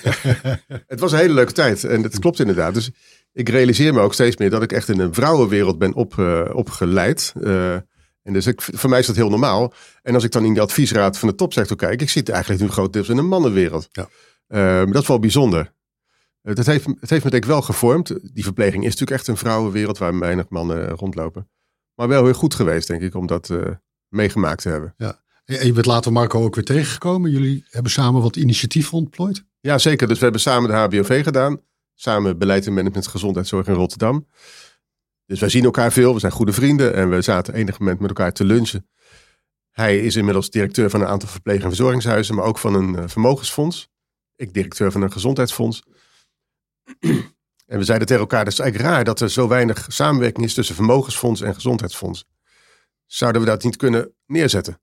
het 0.88 1.00
was 1.00 1.12
een 1.12 1.18
hele 1.18 1.34
leuke 1.34 1.52
tijd 1.52 1.84
en 1.84 2.02
dat 2.02 2.20
klopt 2.20 2.40
inderdaad. 2.40 2.74
Dus 2.74 2.92
ik 3.36 3.50
realiseer 3.50 3.94
me 3.94 4.00
ook 4.00 4.14
steeds 4.14 4.38
meer 4.38 4.50
dat 4.50 4.64
ik 4.64 4.72
echt 4.72 4.90
in 4.90 5.00
een 5.00 5.14
vrouwenwereld 5.14 5.78
ben 5.78 5.94
op, 5.94 6.16
uh, 6.16 6.50
opgeleid. 6.54 7.34
Uh, 7.38 7.74
en 8.22 8.34
dus 8.34 8.48
ik, 8.48 8.62
voor 8.62 8.90
mij 8.90 9.00
is 9.00 9.08
dat 9.08 9.16
heel 9.16 9.30
normaal. 9.30 9.74
En 10.02 10.14
als 10.14 10.24
ik 10.24 10.32
dan 10.32 10.46
in 10.46 10.54
de 10.54 10.62
adviesraad 10.62 11.18
van 11.18 11.30
de 11.30 11.36
topsector 11.36 11.78
kijk, 11.78 12.02
ik 12.02 12.10
zit 12.10 12.30
eigenlijk 12.30 12.62
nu 12.62 12.70
groot 12.70 12.94
deels 12.94 13.10
in 13.10 13.18
een 13.18 13.28
mannenwereld. 13.28 13.90
Ja. 13.92 14.08
Uh, 14.48 14.92
dat 14.92 15.02
is 15.02 15.08
wel 15.08 15.20
bijzonder. 15.20 15.74
Het 16.42 16.66
heeft, 16.66 16.86
het 17.00 17.10
heeft 17.10 17.24
me 17.24 17.30
denk 17.30 17.44
ik 17.44 17.50
wel 17.50 17.62
gevormd. 17.62 18.34
Die 18.34 18.44
verpleging 18.44 18.84
is 18.84 18.90
natuurlijk 18.90 19.20
echt 19.20 19.28
een 19.28 19.38
vrouwenwereld 19.38 19.98
waar 19.98 20.20
weinig 20.20 20.50
mannen 20.50 20.90
rondlopen. 20.90 21.50
Maar 21.96 22.08
wel 22.08 22.24
heel 22.24 22.34
goed 22.34 22.54
geweest, 22.54 22.88
denk 22.88 23.02
ik, 23.02 23.16
om 23.16 23.28
dat 23.28 23.50
meegemaakt 24.10 24.62
te 24.62 24.70
hebben. 24.70 24.94
Ja. 24.98 25.24
En 25.46 25.66
je 25.66 25.74
bent 25.74 25.86
later 25.86 26.12
Marco 26.12 26.44
ook 26.44 26.56
weer 26.56 26.64
tegengekomen. 26.64 27.32
Jullie 27.32 27.66
hebben 27.70 27.92
samen 27.92 28.22
wat 28.22 28.36
initiatief 28.36 28.94
ontplooid? 28.94 29.44
Ja, 29.60 29.78
zeker. 29.78 30.08
Dus 30.08 30.18
we 30.18 30.24
hebben 30.24 30.42
samen 30.42 30.70
de 30.70 30.76
HBOV 30.76 31.24
gedaan. 31.24 31.62
Samen 31.96 32.38
beleid 32.38 32.66
en 32.66 32.74
management 32.74 33.08
gezondheidszorg 33.08 33.68
in 33.68 33.74
Rotterdam. 33.74 34.28
Dus 35.26 35.40
wij 35.40 35.50
zien 35.50 35.64
elkaar 35.64 35.92
veel, 35.92 36.14
we 36.14 36.20
zijn 36.20 36.32
goede 36.32 36.54
vrienden 36.54 36.94
en 36.94 37.10
we 37.10 37.22
zaten 37.22 37.54
enig 37.54 37.80
moment 37.80 38.00
met 38.00 38.10
elkaar 38.10 38.34
te 38.34 38.44
lunchen. 38.44 38.90
Hij 39.72 40.00
is 40.00 40.16
inmiddels 40.16 40.50
directeur 40.50 40.90
van 40.90 41.02
een 41.02 41.08
aantal 41.08 41.30
verpleeg- 41.30 41.62
en 41.62 41.68
verzorgingshuizen, 41.68 42.36
maar 42.36 42.46
ook 42.46 42.58
van 42.58 42.74
een 42.74 42.96
uh, 42.96 43.04
vermogensfonds. 43.06 43.90
Ik 44.36 44.54
directeur 44.54 44.92
van 44.92 45.02
een 45.02 45.12
gezondheidsfonds. 45.12 45.84
en 47.66 47.78
we 47.78 47.84
zeiden 47.84 48.08
tegen 48.08 48.22
elkaar, 48.22 48.44
dat 48.44 48.54
is 48.54 48.60
eigenlijk 48.60 48.92
raar 48.92 49.04
dat 49.04 49.20
er 49.20 49.30
zo 49.30 49.48
weinig 49.48 49.86
samenwerking 49.88 50.46
is 50.46 50.54
tussen 50.54 50.76
vermogensfonds 50.76 51.42
en 51.42 51.54
gezondheidsfonds. 51.54 52.26
Zouden 53.06 53.42
we 53.42 53.48
dat 53.48 53.64
niet 53.64 53.76
kunnen 53.76 54.14
neerzetten? 54.26 54.82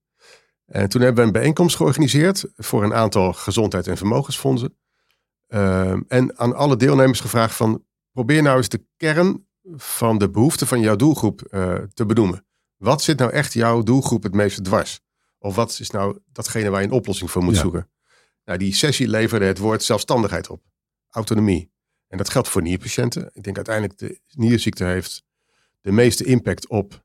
En 0.66 0.88
toen 0.88 1.00
hebben 1.00 1.20
we 1.20 1.26
een 1.26 1.40
bijeenkomst 1.40 1.76
georganiseerd 1.76 2.44
voor 2.56 2.84
een 2.84 2.94
aantal 2.94 3.32
gezondheid- 3.32 3.86
en 3.86 3.96
vermogensfondsen. 3.96 4.76
Uh, 5.54 5.96
en 6.08 6.38
aan 6.38 6.54
alle 6.54 6.76
deelnemers 6.76 7.20
gevraagd 7.20 7.54
van 7.54 7.84
probeer 8.12 8.42
nou 8.42 8.56
eens 8.56 8.68
de 8.68 8.84
kern 8.96 9.46
van 9.76 10.18
de 10.18 10.30
behoeften 10.30 10.66
van 10.66 10.80
jouw 10.80 10.96
doelgroep 10.96 11.48
uh, 11.50 11.74
te 11.94 12.06
benoemen. 12.06 12.46
Wat 12.76 13.02
zit 13.02 13.18
nou 13.18 13.30
echt 13.30 13.52
jouw 13.52 13.82
doelgroep 13.82 14.22
het 14.22 14.34
meeste 14.34 14.62
dwars? 14.62 15.00
Of 15.38 15.54
wat 15.54 15.78
is 15.80 15.90
nou 15.90 16.18
datgene 16.26 16.70
waar 16.70 16.80
je 16.80 16.86
een 16.86 16.92
oplossing 16.92 17.30
voor 17.30 17.42
moet 17.42 17.54
ja. 17.54 17.60
zoeken? 17.60 17.90
Nou, 18.44 18.58
die 18.58 18.74
sessie 18.74 19.08
leverde 19.08 19.44
het 19.44 19.58
woord 19.58 19.82
zelfstandigheid 19.82 20.48
op. 20.48 20.62
Autonomie. 21.10 21.72
En 22.08 22.18
dat 22.18 22.30
geldt 22.30 22.48
voor 22.48 22.62
nierpatiënten. 22.62 23.30
Ik 23.32 23.42
denk 23.42 23.56
uiteindelijk 23.56 23.98
de 23.98 24.20
nierziekte 24.30 24.84
heeft 24.84 25.24
de 25.80 25.92
meeste 25.92 26.24
impact 26.24 26.68
op 26.68 27.04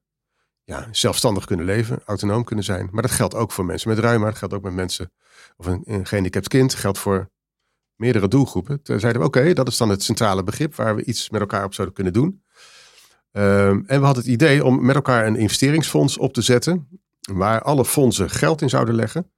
ja, 0.63 0.87
zelfstandig 0.91 1.45
kunnen 1.45 1.65
leven, 1.65 1.99
autonoom 2.05 2.43
kunnen 2.43 2.65
zijn. 2.65 2.89
Maar 2.91 3.01
dat 3.01 3.11
geldt 3.11 3.35
ook 3.35 3.51
voor 3.51 3.65
mensen 3.65 3.89
met 3.89 3.99
reuma. 3.99 4.25
Dat 4.25 4.37
geldt 4.37 4.53
ook 4.53 4.63
met 4.63 4.73
mensen 4.73 5.11
of 5.57 5.65
een, 5.65 5.81
een 5.85 6.05
gehandicapt 6.05 6.47
kind. 6.47 6.73
Geldt 6.73 6.97
voor 6.97 7.29
meerdere 7.97 8.27
doelgroepen. 8.27 8.81
Toen 8.81 8.99
zeiden 8.99 9.21
we, 9.21 9.27
oké, 9.27 9.53
dat 9.53 9.67
is 9.67 9.77
dan 9.77 9.89
het 9.89 10.03
centrale 10.03 10.43
begrip 10.43 10.75
waar 10.75 10.95
we 10.95 11.03
iets 11.03 11.29
met 11.29 11.41
elkaar 11.41 11.63
op 11.63 11.73
zouden 11.73 11.95
kunnen 11.95 12.13
doen. 12.13 12.43
Um, 13.31 13.83
en 13.87 13.99
we 13.99 14.05
hadden 14.05 14.23
het 14.23 14.33
idee 14.33 14.65
om 14.65 14.85
met 14.85 14.95
elkaar 14.95 15.27
een 15.27 15.35
investeringsfonds 15.35 16.17
op 16.17 16.33
te 16.33 16.41
zetten, 16.41 16.87
waar 17.31 17.61
alle 17.61 17.85
fondsen 17.85 18.29
geld 18.29 18.61
in 18.61 18.69
zouden 18.69 18.95
leggen. 18.95 19.31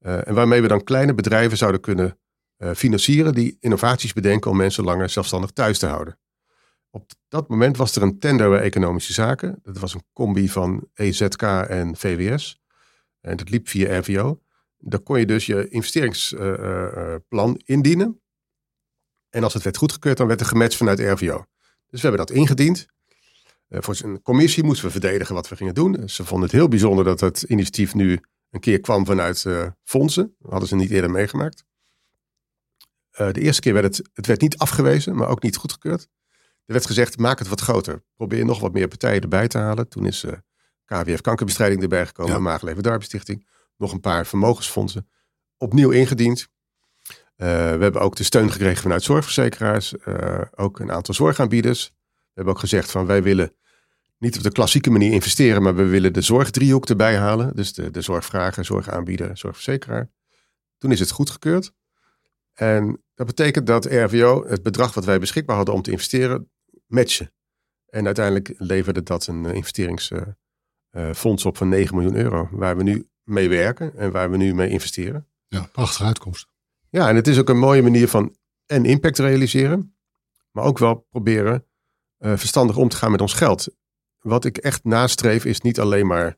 Uh, 0.00 0.28
en 0.28 0.34
waarmee 0.34 0.62
we 0.62 0.68
dan 0.68 0.84
kleine 0.84 1.14
bedrijven 1.14 1.56
zouden 1.56 1.80
kunnen 1.80 2.18
uh, 2.58 2.70
financieren 2.70 3.34
die 3.34 3.56
innovaties 3.60 4.12
bedenken 4.12 4.50
om 4.50 4.56
mensen 4.56 4.84
langer 4.84 5.08
zelfstandig 5.10 5.50
thuis 5.50 5.78
te 5.78 5.86
houden. 5.86 6.18
Op 6.90 7.10
dat 7.28 7.48
moment 7.48 7.76
was 7.76 7.96
er 7.96 8.02
een 8.02 8.18
tender 8.18 8.50
bij 8.50 8.60
economische 8.60 9.12
zaken. 9.12 9.58
Dat 9.62 9.78
was 9.78 9.94
een 9.94 10.04
combi 10.12 10.48
van 10.48 10.88
EZK 10.94 11.42
en 11.42 11.96
VWS. 11.96 12.60
En 13.20 13.36
dat 13.36 13.50
liep 13.50 13.68
via 13.68 13.98
RVO. 13.98 14.40
Dan 14.78 15.02
kon 15.02 15.18
je 15.18 15.26
dus 15.26 15.46
je 15.46 15.68
investeringsplan 15.68 17.60
indienen. 17.64 18.20
En 19.30 19.44
als 19.44 19.54
het 19.54 19.62
werd 19.62 19.76
goedgekeurd, 19.76 20.16
dan 20.16 20.26
werd 20.26 20.40
er 20.40 20.46
gematcht 20.46 20.76
vanuit 20.76 20.98
RVO. 21.00 21.44
Dus 21.86 22.00
we 22.02 22.08
hebben 22.08 22.26
dat 22.26 22.30
ingediend. 22.30 22.86
voor 23.68 23.94
zijn 23.94 24.22
commissie 24.22 24.64
moesten 24.64 24.84
we 24.86 24.90
verdedigen 24.90 25.34
wat 25.34 25.48
we 25.48 25.56
gingen 25.56 25.74
doen. 25.74 26.08
Ze 26.08 26.24
vonden 26.24 26.48
het 26.48 26.56
heel 26.56 26.68
bijzonder 26.68 27.04
dat 27.04 27.20
het 27.20 27.42
initiatief 27.42 27.94
nu 27.94 28.20
een 28.50 28.60
keer 28.60 28.80
kwam 28.80 29.06
vanuit 29.06 29.46
fondsen. 29.84 30.34
Dat 30.38 30.50
hadden 30.50 30.68
ze 30.68 30.76
niet 30.76 30.90
eerder 30.90 31.10
meegemaakt. 31.10 31.64
de 33.10 33.40
eerste 33.40 33.60
keer 33.60 33.72
werd 33.72 33.96
het, 33.96 34.10
het 34.12 34.26
werd 34.26 34.40
niet 34.40 34.58
afgewezen, 34.58 35.16
maar 35.16 35.28
ook 35.28 35.42
niet 35.42 35.56
goedgekeurd. 35.56 36.08
Er 36.64 36.74
werd 36.74 36.86
gezegd, 36.86 37.18
maak 37.18 37.38
het 37.38 37.48
wat 37.48 37.60
groter. 37.60 38.02
Probeer 38.16 38.44
nog 38.44 38.60
wat 38.60 38.72
meer 38.72 38.88
partijen 38.88 39.22
erbij 39.22 39.48
te 39.48 39.58
halen. 39.58 39.88
Toen 39.88 40.06
is 40.06 40.24
KWF 40.84 41.20
Kankerbestrijding 41.20 41.82
erbij 41.82 42.06
gekomen, 42.06 42.32
ja. 42.32 42.38
Maagleven. 42.38 42.82
Nog 43.78 43.92
een 43.92 44.00
paar 44.00 44.26
vermogensfondsen. 44.26 45.08
Opnieuw 45.56 45.90
ingediend. 45.90 46.48
Uh, 47.36 47.46
we 47.46 47.82
hebben 47.82 48.00
ook 48.00 48.16
de 48.16 48.22
steun 48.22 48.52
gekregen 48.52 48.82
vanuit 48.82 49.02
zorgverzekeraars. 49.02 49.94
Uh, 50.04 50.40
ook 50.54 50.78
een 50.78 50.92
aantal 50.92 51.14
zorgaanbieders. 51.14 51.92
We 52.06 52.32
hebben 52.34 52.54
ook 52.54 52.60
gezegd 52.60 52.90
van 52.90 53.06
wij 53.06 53.22
willen 53.22 53.52
niet 54.18 54.36
op 54.36 54.42
de 54.42 54.52
klassieke 54.52 54.90
manier 54.90 55.12
investeren, 55.12 55.62
maar 55.62 55.74
we 55.74 55.84
willen 55.84 56.12
de 56.12 56.20
zorgdriehoek 56.20 56.88
erbij 56.88 57.16
halen. 57.16 57.56
Dus 57.56 57.72
de, 57.72 57.90
de 57.90 58.00
zorgvrager, 58.00 58.64
zorgaanbieder, 58.64 59.36
zorgverzekeraar. 59.36 60.10
Toen 60.78 60.92
is 60.92 61.00
het 61.00 61.10
goedgekeurd. 61.10 61.72
En 62.54 63.02
dat 63.14 63.26
betekent 63.26 63.66
dat 63.66 63.84
RVO 63.84 64.44
het 64.46 64.62
bedrag 64.62 64.94
wat 64.94 65.04
wij 65.04 65.18
beschikbaar 65.18 65.56
hadden 65.56 65.74
om 65.74 65.82
te 65.82 65.90
investeren, 65.90 66.50
matchen. 66.86 67.32
En 67.86 68.06
uiteindelijk 68.06 68.54
leverde 68.56 69.02
dat 69.02 69.26
een 69.26 69.46
eh, 69.46 69.54
investeringsfonds 69.54 71.44
op 71.44 71.56
van 71.56 71.68
9 71.68 71.94
miljoen 71.94 72.16
euro. 72.16 72.48
Waar 72.50 72.76
we 72.76 72.82
nu 72.82 73.08
mee 73.28 73.48
werken 73.48 73.96
en 73.96 74.10
waar 74.10 74.30
we 74.30 74.36
nu 74.36 74.54
mee 74.54 74.68
investeren. 74.68 75.26
Ja, 75.48 75.68
prachtige 75.72 76.04
uitkomst. 76.04 76.48
Ja, 76.90 77.08
en 77.08 77.16
het 77.16 77.26
is 77.26 77.38
ook 77.38 77.48
een 77.48 77.58
mooie 77.58 77.82
manier 77.82 78.08
van 78.08 78.36
en 78.66 78.84
impact 78.84 79.18
realiseren. 79.18 79.96
Maar 80.50 80.64
ook 80.64 80.78
wel 80.78 81.06
proberen 81.10 81.66
uh, 82.18 82.36
verstandig 82.36 82.76
om 82.76 82.88
te 82.88 82.96
gaan 82.96 83.10
met 83.10 83.20
ons 83.20 83.32
geld. 83.32 83.68
Wat 84.18 84.44
ik 84.44 84.56
echt 84.56 84.84
nastreef 84.84 85.44
is 85.44 85.60
niet 85.60 85.80
alleen 85.80 86.06
maar 86.06 86.36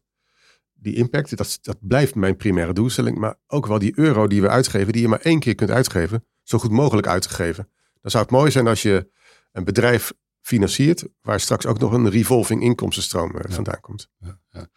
die 0.73 0.95
impact. 0.95 1.37
Dat, 1.37 1.59
dat 1.63 1.77
blijft 1.81 2.15
mijn 2.15 2.37
primaire 2.37 2.73
doelstelling. 2.73 3.19
Maar 3.19 3.35
ook 3.47 3.67
wel 3.67 3.79
die 3.79 3.99
euro 3.99 4.27
die 4.27 4.41
we 4.41 4.49
uitgeven, 4.49 4.93
die 4.93 5.03
je 5.03 5.09
maar 5.09 5.21
één 5.21 5.41
keer 5.41 5.55
kunt 5.55 5.71
uitgeven. 5.71 6.25
Zo 6.43 6.59
goed 6.59 6.71
mogelijk 6.71 7.07
uitgeven. 7.07 7.69
Dan 8.01 8.11
zou 8.11 8.23
het 8.23 8.33
mooi 8.33 8.51
zijn 8.51 8.67
als 8.67 8.83
je 8.83 9.11
een 9.53 9.65
bedrijf 9.65 10.13
financiert, 10.41 11.05
waar 11.23 11.41
straks 11.41 11.67
ook 11.67 11.79
nog 11.79 11.93
een 11.93 12.11
revolving 12.11 12.63
inkomstenstroom 12.63 13.33
uh, 13.37 13.41
vandaan 13.49 13.81
komt. 13.81 14.09
Ja, 14.19 14.39
ja. 14.51 14.69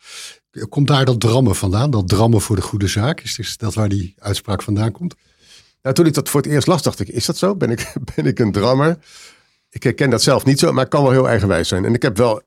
Komt 0.69 0.87
daar 0.87 1.05
dat 1.05 1.19
drammen 1.19 1.55
vandaan, 1.55 1.91
dat 1.91 2.09
drammen 2.09 2.41
voor 2.41 2.55
de 2.55 2.61
goede 2.61 2.87
zaak? 2.87 3.21
Is 3.21 3.57
dat 3.57 3.73
waar 3.73 3.89
die 3.89 4.13
uitspraak 4.17 4.61
vandaan 4.61 4.91
komt? 4.91 5.15
Nou, 5.81 5.95
toen 5.95 6.05
ik 6.05 6.13
dat 6.13 6.29
voor 6.29 6.41
het 6.41 6.49
eerst 6.49 6.67
las, 6.67 6.81
dacht 6.81 6.99
ik, 6.99 7.07
is 7.07 7.25
dat 7.25 7.37
zo? 7.37 7.55
Ben 7.55 7.69
ik, 7.69 7.93
ben 8.15 8.25
ik 8.25 8.39
een 8.39 8.51
drammer? 8.51 8.97
Ik 9.69 9.83
herken 9.83 10.09
dat 10.09 10.21
zelf 10.21 10.45
niet 10.45 10.59
zo, 10.59 10.71
maar 10.71 10.83
het 10.83 10.93
kan 10.93 11.03
wel 11.03 11.11
heel 11.11 11.27
eigenwijs 11.27 11.67
zijn. 11.67 11.85
En 11.85 11.93
ik 11.93 12.01
heb 12.01 12.17
wel, 12.17 12.41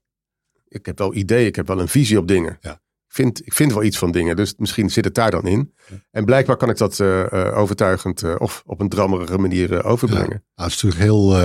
ik 0.68 0.86
heb 0.86 0.98
wel 0.98 1.14
ideeën, 1.14 1.46
ik 1.46 1.56
heb 1.56 1.66
wel 1.66 1.80
een 1.80 1.88
visie 1.88 2.18
op 2.18 2.28
dingen. 2.28 2.58
Ja 2.60 2.80
vind, 3.16 3.46
ik 3.46 3.52
vind 3.52 3.72
wel 3.72 3.82
iets 3.82 3.98
van 3.98 4.12
dingen. 4.12 4.36
Dus 4.36 4.54
misschien 4.56 4.90
zit 4.90 5.04
het 5.04 5.14
daar 5.14 5.30
dan 5.30 5.46
in. 5.46 5.74
En 6.10 6.24
blijkbaar 6.24 6.56
kan 6.56 6.70
ik 6.70 6.76
dat 6.76 6.98
uh, 6.98 7.52
overtuigend 7.54 8.22
uh, 8.22 8.34
of 8.38 8.62
op 8.66 8.80
een 8.80 8.88
drammerige 8.88 9.38
manier 9.38 9.84
overbrengen. 9.84 10.30
Ja, 10.30 10.42
nou, 10.54 10.68
het 10.70 10.76
is 10.76 10.82
natuurlijk 10.82 11.02
heel, 11.02 11.36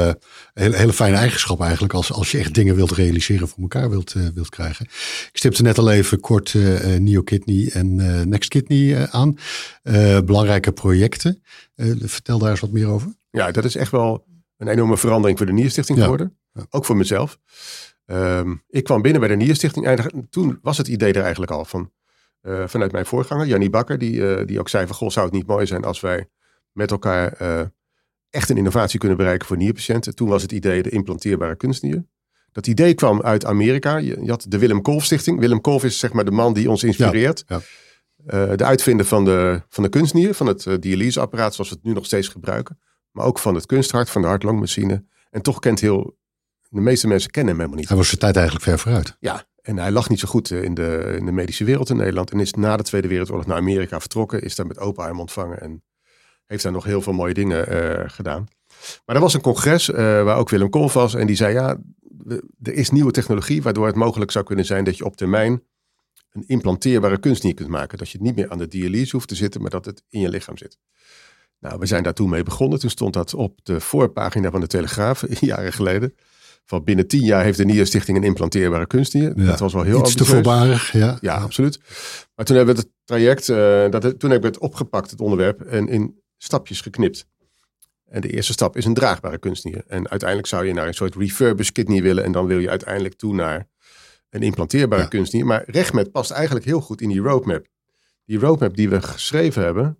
heel, 0.54 0.72
hele 0.72 0.94
fijne 0.94 1.18
eigenschap 1.18 1.62
eigenlijk. 1.62 1.94
Als, 1.94 2.12
als 2.12 2.32
je 2.32 2.38
echt 2.38 2.54
dingen 2.54 2.76
wilt 2.76 2.92
realiseren 2.92 3.48
voor 3.48 3.62
elkaar 3.62 3.90
wilt, 3.90 4.16
wilt 4.34 4.50
krijgen. 4.50 4.86
Ik 5.32 5.38
stipte 5.38 5.62
net 5.62 5.78
al 5.78 5.92
even 5.92 6.20
kort 6.20 6.54
Neo 7.00 7.22
Kidney 7.22 7.70
en 7.74 7.96
Next 8.30 8.50
Kidney 8.50 9.10
aan. 9.10 9.38
belangrijke 10.26 10.72
projecten. 10.72 11.44
vertel 12.00 12.40
daar 12.40 12.50
eens 12.50 12.60
wat 12.60 12.72
meer 12.72 12.88
over. 12.88 13.16
Ja, 13.32 13.52
dat 13.52 13.66
is 13.66 13.76
echt 13.76 13.92
wel 13.92 14.26
een 14.58 14.68
enorme 14.68 14.98
verandering 14.98 15.38
voor 15.38 15.48
de 15.48 15.54
Nierstichting 15.54 16.00
geworden. 16.00 16.38
Ook 16.70 16.86
voor 16.86 16.98
mezelf. 16.98 17.40
Ehm, 18.12 18.56
ik 18.68 18.84
kwam 18.84 19.02
binnen 19.02 19.22
bij 19.22 19.30
de 19.30 19.36
Nierstichting. 19.36 20.10
toen 20.30 20.60
was 20.62 20.78
het 20.78 20.88
idee 20.88 21.14
er 21.14 21.22
eigenlijk 21.22 21.52
al 21.52 21.66
van. 21.66 21.92
Uh, 22.42 22.68
vanuit 22.68 22.92
mijn 22.92 23.06
voorganger, 23.06 23.48
Jannie 23.48 23.70
Bakker, 23.70 23.98
die, 23.98 24.14
uh, 24.14 24.46
die 24.46 24.60
ook 24.60 24.70
zei 24.70 24.88
van... 24.88 24.96
Goh, 24.96 25.10
zou 25.10 25.26
het 25.26 25.36
niet 25.36 25.48
mooi 25.48 25.66
zijn 25.66 25.84
als 25.84 26.00
wij 26.00 26.30
met 26.72 26.92
elkaar 26.92 27.42
uh, 27.42 27.62
echt 28.30 28.50
een 28.50 28.58
innovatie 28.58 29.00
kunnen 29.00 29.18
bereiken 29.18 29.48
voor 29.48 29.58
nierpatiënten. 29.58 30.16
Toen 30.16 30.30
was 30.30 30.42
het 30.42 30.52
idee 30.52 30.84
de 30.84 30.90
implanteerbare 30.90 31.56
kunstnier. 31.56 32.06
Dat 32.52 32.68
idee 32.68 32.94
kwam 32.94 33.22
uit 33.22 33.46
Amerika. 33.46 33.98
Je, 33.98 34.18
je, 34.24 34.30
had 34.30 34.46
de 34.48 34.58
Willem 34.58 34.82
Kolf 34.82 35.06
Stichting. 35.06 35.40
Willem 35.40 35.62
Kolf 35.62 35.84
is 35.84 36.00
zeg 36.00 36.14
maar 36.14 36.26
de 36.26 36.32
man 36.32 36.54
die 36.54 36.70
ons 36.70 36.84
inspireert. 36.84 37.44
Ja, 37.48 37.62
ja. 38.26 38.56
de 38.56 38.66
uitvinder 38.66 39.06
van 39.06 39.26
de, 39.26 39.62
van 39.70 39.84
de 39.84 39.90
kunstnier, 39.90 40.34
van 40.34 40.48
het 40.48 40.68
dialyseapparaat 40.80 41.54
zoals 41.54 41.70
we 41.70 41.76
het 41.76 41.86
nu 41.86 41.94
nog 41.94 42.06
steeds 42.06 42.28
gebruiken. 42.28 42.80
Maar 43.12 43.26
ook 43.26 43.40
van 43.40 43.56
het 43.56 43.66
kunsthart, 43.66 44.10
van 44.10 44.22
de 44.22 44.28
hart-longmachine. 44.28 45.06
En 45.30 45.42
toch 45.42 45.60
kent 45.60 45.80
heel 45.80 46.20
de 46.72 46.82
meeste 46.82 47.08
mensen 47.08 47.32
kennen 47.32 47.52
hem 47.52 47.60
helemaal 47.60 47.80
niet. 47.80 47.90
Hij 47.90 47.98
was 47.98 48.08
zijn 48.08 48.20
tijd 48.20 48.36
eigenlijk 48.36 48.66
ver 48.66 48.80
vooruit. 48.80 49.16
Ja, 49.20 49.46
en 49.62 49.78
hij 49.78 49.92
lag 49.92 50.10
niet 50.10 50.20
zo 50.20 50.28
goed 50.28 50.52
eh, 50.52 50.64
in 50.64 50.74
de, 50.74 51.16
in 51.18 51.26
de 51.26 51.32
medische 51.32 51.64
wereld 51.64 51.90
in 51.90 51.98
Nederland. 51.98 52.32
En 52.32 52.40
is 52.40 52.54
na 52.54 52.78
de 52.78 52.84
Tweede 52.84 53.08
Wereldoorlog 53.08 53.46
naar 53.46 53.58
Amerika 53.58 54.00
vertrokken. 54.00 54.42
Is 54.42 54.56
daar 54.56 54.68
met 54.68 54.80
open 54.80 55.04
arm 55.04 55.20
ontvangen. 55.20 55.62
En 55.62 55.84
heeft 56.46 56.64
daar 56.64 56.72
nog 56.72 56.84
heel 56.84 57.02
veel 57.02 57.14
mooie 57.14 57.34
dingen 57.34 57.74
uh, 57.74 58.04
gedaan. 58.10 58.48
Maar 59.06 59.16
er 59.16 59.22
was 59.22 59.34
een 59.34 59.42
congres 59.42 59.90
uh, 59.90 59.96
waar 59.98 60.38
ook 60.38 60.50
Willem 60.50 60.70
Kolf 60.70 60.94
was. 60.94 61.14
En 61.14 61.28
die 61.28 61.36
zei 61.36 61.54
ja, 61.54 61.78
er 62.62 62.74
is 62.74 62.90
nieuwe 62.90 63.12
technologie. 63.12 63.62
Waardoor 63.62 63.86
het 63.86 63.96
mogelijk 63.96 64.32
zou 64.32 64.46
kunnen 64.46 64.66
zijn 64.66 64.84
dat 64.84 64.98
je 64.98 65.06
op 65.06 65.16
termijn 65.16 65.64
een 66.32 66.44
implanteerbare 66.48 67.20
kunstnier 67.20 67.54
kunt 67.54 67.70
maken. 67.70 67.98
Dat 67.98 68.10
je 68.10 68.22
niet 68.22 68.36
meer 68.36 68.50
aan 68.50 68.58
de 68.58 68.68
dialyse 68.68 69.16
hoeft 69.16 69.28
te 69.28 69.36
zitten, 69.36 69.62
maar 69.62 69.70
dat 69.70 69.86
het 69.86 70.04
in 70.10 70.20
je 70.20 70.30
lichaam 70.30 70.58
zit. 70.58 70.78
Nou, 71.60 71.80
we 71.80 71.86
zijn 71.86 72.04
daar 72.04 72.14
toen 72.14 72.30
mee 72.30 72.44
begonnen. 72.44 72.80
Toen 72.80 72.90
stond 72.90 73.14
dat 73.14 73.34
op 73.34 73.60
de 73.64 73.80
voorpagina 73.80 74.52
van 74.52 74.62
de 74.62 74.68
Telegraaf, 74.68 75.24
jaren 75.40 75.74
geleden 75.74 76.16
van 76.66 76.84
binnen 76.84 77.08
tien 77.08 77.24
jaar 77.24 77.44
heeft 77.44 77.58
de 77.58 77.66
Nierstichting 77.66 78.18
een 78.18 78.24
implanteerbare 78.24 78.88
kunstnier. 78.88 79.34
Ja, 79.36 79.46
dat 79.46 79.60
was 79.60 79.74
wel 79.74 79.84
heel 79.84 80.00
Iets 80.00 80.16
te 80.16 80.26
voorbarig, 80.26 80.92
ja. 80.92 81.18
Ja, 81.22 81.36
absoluut. 81.36 81.80
Maar 82.36 82.46
toen 82.46 82.56
hebben 82.56 82.76
we 82.76 82.82
het 82.82 82.90
traject, 83.04 83.48
uh, 83.48 83.90
dat, 83.90 84.02
toen 84.02 84.30
hebben 84.30 84.52
we 84.52 84.56
het 84.56 84.58
opgepakt, 84.58 85.12
het 85.12 85.22
onderwerp, 85.22 85.62
en 85.62 85.88
in 85.88 86.22
stapjes 86.38 86.82
geknipt. 86.82 87.28
En 88.06 88.22
de 88.22 88.30
eerste 88.30 88.52
stap 88.52 88.78
is 88.78 88.86
een 88.86 88.94
draagbare 88.94 89.38
kunstnier. 89.38 89.84
En 89.88 90.10
uiteindelijk 90.10 90.50
zou 90.50 90.66
je 90.66 90.74
naar 90.74 90.88
een 90.88 90.94
soort 90.94 91.16
refurbished 91.16 91.74
kidney 91.74 92.02
willen. 92.02 92.24
En 92.24 92.32
dan 92.32 92.46
wil 92.46 92.60
je 92.60 92.70
uiteindelijk 92.70 93.16
toe 93.16 93.34
naar 93.34 93.68
een 94.30 94.42
implanteerbare 94.42 95.08
kunstnier. 95.08 95.46
Maar 95.46 95.64
RegMed 95.66 96.12
past 96.12 96.32
eigenlijk 96.32 96.66
heel 96.66 96.82
goed 96.82 97.02
in 97.02 97.10
die 97.10 97.20
roadmap. 97.20 97.66
Die 98.26 98.40
roadmap 98.40 98.76
die 98.76 98.90
we 98.90 99.02
geschreven 99.02 99.64
hebben, 99.64 99.98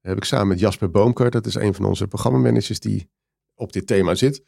heb 0.00 0.16
ik 0.16 0.24
samen 0.24 0.48
met 0.48 0.58
Jasper 0.58 0.90
Boomker. 0.90 1.30
Dat 1.30 1.46
is 1.46 1.54
een 1.54 1.74
van 1.74 1.84
onze 1.84 2.06
programmamanagers 2.06 2.80
die 2.80 3.10
op 3.54 3.72
dit 3.72 3.86
thema 3.86 4.14
zit 4.14 4.42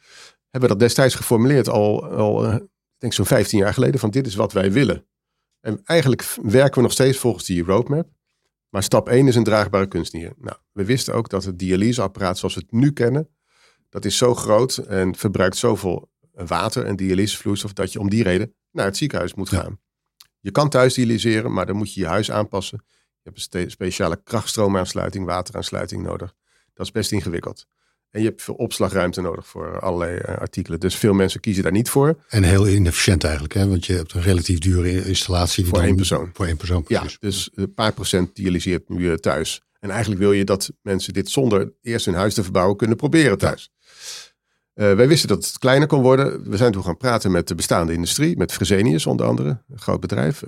hebben 0.53 0.69
we 0.69 0.77
dat 0.77 0.79
destijds 0.87 1.15
geformuleerd 1.15 1.69
al, 1.69 2.05
al 2.05 2.45
uh, 2.45 2.55
denk 2.97 3.13
zo'n 3.13 3.25
15 3.25 3.59
jaar 3.59 3.73
geleden, 3.73 3.99
van 3.99 4.09
dit 4.09 4.27
is 4.27 4.35
wat 4.35 4.53
wij 4.53 4.71
willen. 4.71 5.07
En 5.59 5.81
eigenlijk 5.83 6.35
werken 6.41 6.75
we 6.75 6.81
nog 6.81 6.91
steeds 6.91 7.17
volgens 7.17 7.45
die 7.45 7.63
roadmap. 7.63 8.09
Maar 8.69 8.83
stap 8.83 9.09
1 9.09 9.27
is 9.27 9.35
een 9.35 9.43
draagbare 9.43 9.87
kunstnier. 9.87 10.33
Nou, 10.37 10.57
we 10.71 10.85
wisten 10.85 11.13
ook 11.13 11.29
dat 11.29 11.43
het 11.43 11.59
dialyseapparaat 11.59 12.37
zoals 12.37 12.55
we 12.55 12.61
het 12.61 12.71
nu 12.71 12.91
kennen, 12.91 13.29
dat 13.89 14.05
is 14.05 14.17
zo 14.17 14.35
groot 14.35 14.77
en 14.77 15.15
verbruikt 15.15 15.57
zoveel 15.57 16.11
water 16.31 16.85
en 16.85 16.95
dialysevloeistof 16.95 17.73
dat 17.73 17.91
je 17.91 17.99
om 17.99 18.09
die 18.09 18.23
reden 18.23 18.55
naar 18.71 18.85
het 18.85 18.97
ziekenhuis 18.97 19.33
moet 19.33 19.49
gaan. 19.49 19.79
Je 20.39 20.51
kan 20.51 20.69
thuis 20.69 20.93
dialyseren, 20.93 21.53
maar 21.53 21.65
dan 21.65 21.75
moet 21.75 21.93
je 21.93 21.99
je 21.99 22.07
huis 22.07 22.31
aanpassen. 22.31 22.83
Je 23.21 23.31
hebt 23.31 23.53
een 23.53 23.71
speciale 23.71 24.23
krachtstroomaansluiting, 24.23 25.25
wateraansluiting 25.25 26.03
nodig. 26.03 26.33
Dat 26.73 26.85
is 26.85 26.91
best 26.91 27.11
ingewikkeld. 27.11 27.67
En 28.13 28.21
je 28.21 28.27
hebt 28.27 28.41
veel 28.41 28.53
opslagruimte 28.53 29.21
nodig 29.21 29.47
voor 29.47 29.79
allerlei 29.79 30.17
uh, 30.17 30.37
artikelen. 30.37 30.79
Dus 30.79 30.95
veel 30.95 31.13
mensen 31.13 31.39
kiezen 31.39 31.63
daar 31.63 31.71
niet 31.71 31.89
voor. 31.89 32.23
En 32.27 32.43
heel 32.43 32.67
inefficiënt 32.67 33.23
eigenlijk, 33.23 33.53
hè? 33.53 33.67
want 33.67 33.85
je 33.85 33.93
hebt 33.93 34.13
een 34.13 34.21
relatief 34.21 34.59
dure 34.59 35.05
installatie. 35.05 35.65
Voor 35.65 35.81
één 35.81 35.95
persoon. 35.95 36.29
Voor 36.33 36.45
één 36.45 36.57
persoon, 36.57 36.83
precies. 36.83 37.11
Ja, 37.11 37.17
dus 37.19 37.49
een 37.53 37.73
paar 37.73 37.93
procent 37.93 38.35
dialyseert 38.35 38.89
nu 38.89 38.99
uh, 39.03 39.13
thuis. 39.13 39.61
En 39.79 39.89
eigenlijk 39.89 40.21
wil 40.21 40.31
je 40.31 40.43
dat 40.43 40.71
mensen 40.81 41.13
dit 41.13 41.29
zonder 41.29 41.73
eerst 41.81 42.05
hun 42.05 42.15
huis 42.15 42.33
te 42.33 42.43
verbouwen 42.43 42.77
kunnen 42.77 42.97
proberen 42.97 43.37
thuis. 43.37 43.71
Uh, 44.75 44.93
wij 44.93 45.07
wisten 45.07 45.29
dat 45.29 45.45
het 45.45 45.57
kleiner 45.57 45.87
kon 45.87 46.01
worden. 46.01 46.49
We 46.49 46.57
zijn 46.57 46.71
toen 46.71 46.83
gaan 46.83 46.97
praten 46.97 47.31
met 47.31 47.47
de 47.47 47.55
bestaande 47.55 47.93
industrie, 47.93 48.37
met 48.37 48.51
Fresenius 48.51 49.05
onder 49.05 49.25
andere, 49.25 49.63
een 49.69 49.79
groot 49.79 49.99
bedrijf. 49.99 50.43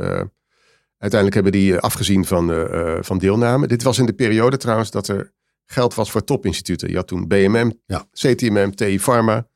uiteindelijk 0.98 1.34
hebben 1.34 1.52
die 1.52 1.78
afgezien 1.78 2.26
van, 2.26 2.68
van 3.02 3.18
deelname. 3.18 3.68
Dit 3.68 3.84
was 3.84 3.98
in 3.98 4.06
de 4.06 4.14
periode 4.14 4.58
trouwens 4.58 4.92
dat 4.92 5.08
er 5.08 5.34
geld 5.66 5.94
was 5.94 6.12
voor 6.12 6.24
topinstituten. 6.24 6.90
Je 6.90 6.96
had 6.96 7.08
toen 7.08 7.28
BMM, 7.28 7.72
ja. 7.86 8.08
CTMM, 8.12 8.72
TI 8.72 9.00
Pharma. 9.00 9.48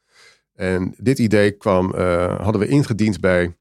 En 0.54 0.94
dit 0.98 1.20
idee 1.20 1.52
kwam, 1.52 1.94
uh, 1.96 2.40
hadden 2.40 2.62
we 2.62 2.68
ingediend 2.68 3.20
bij 3.20 3.58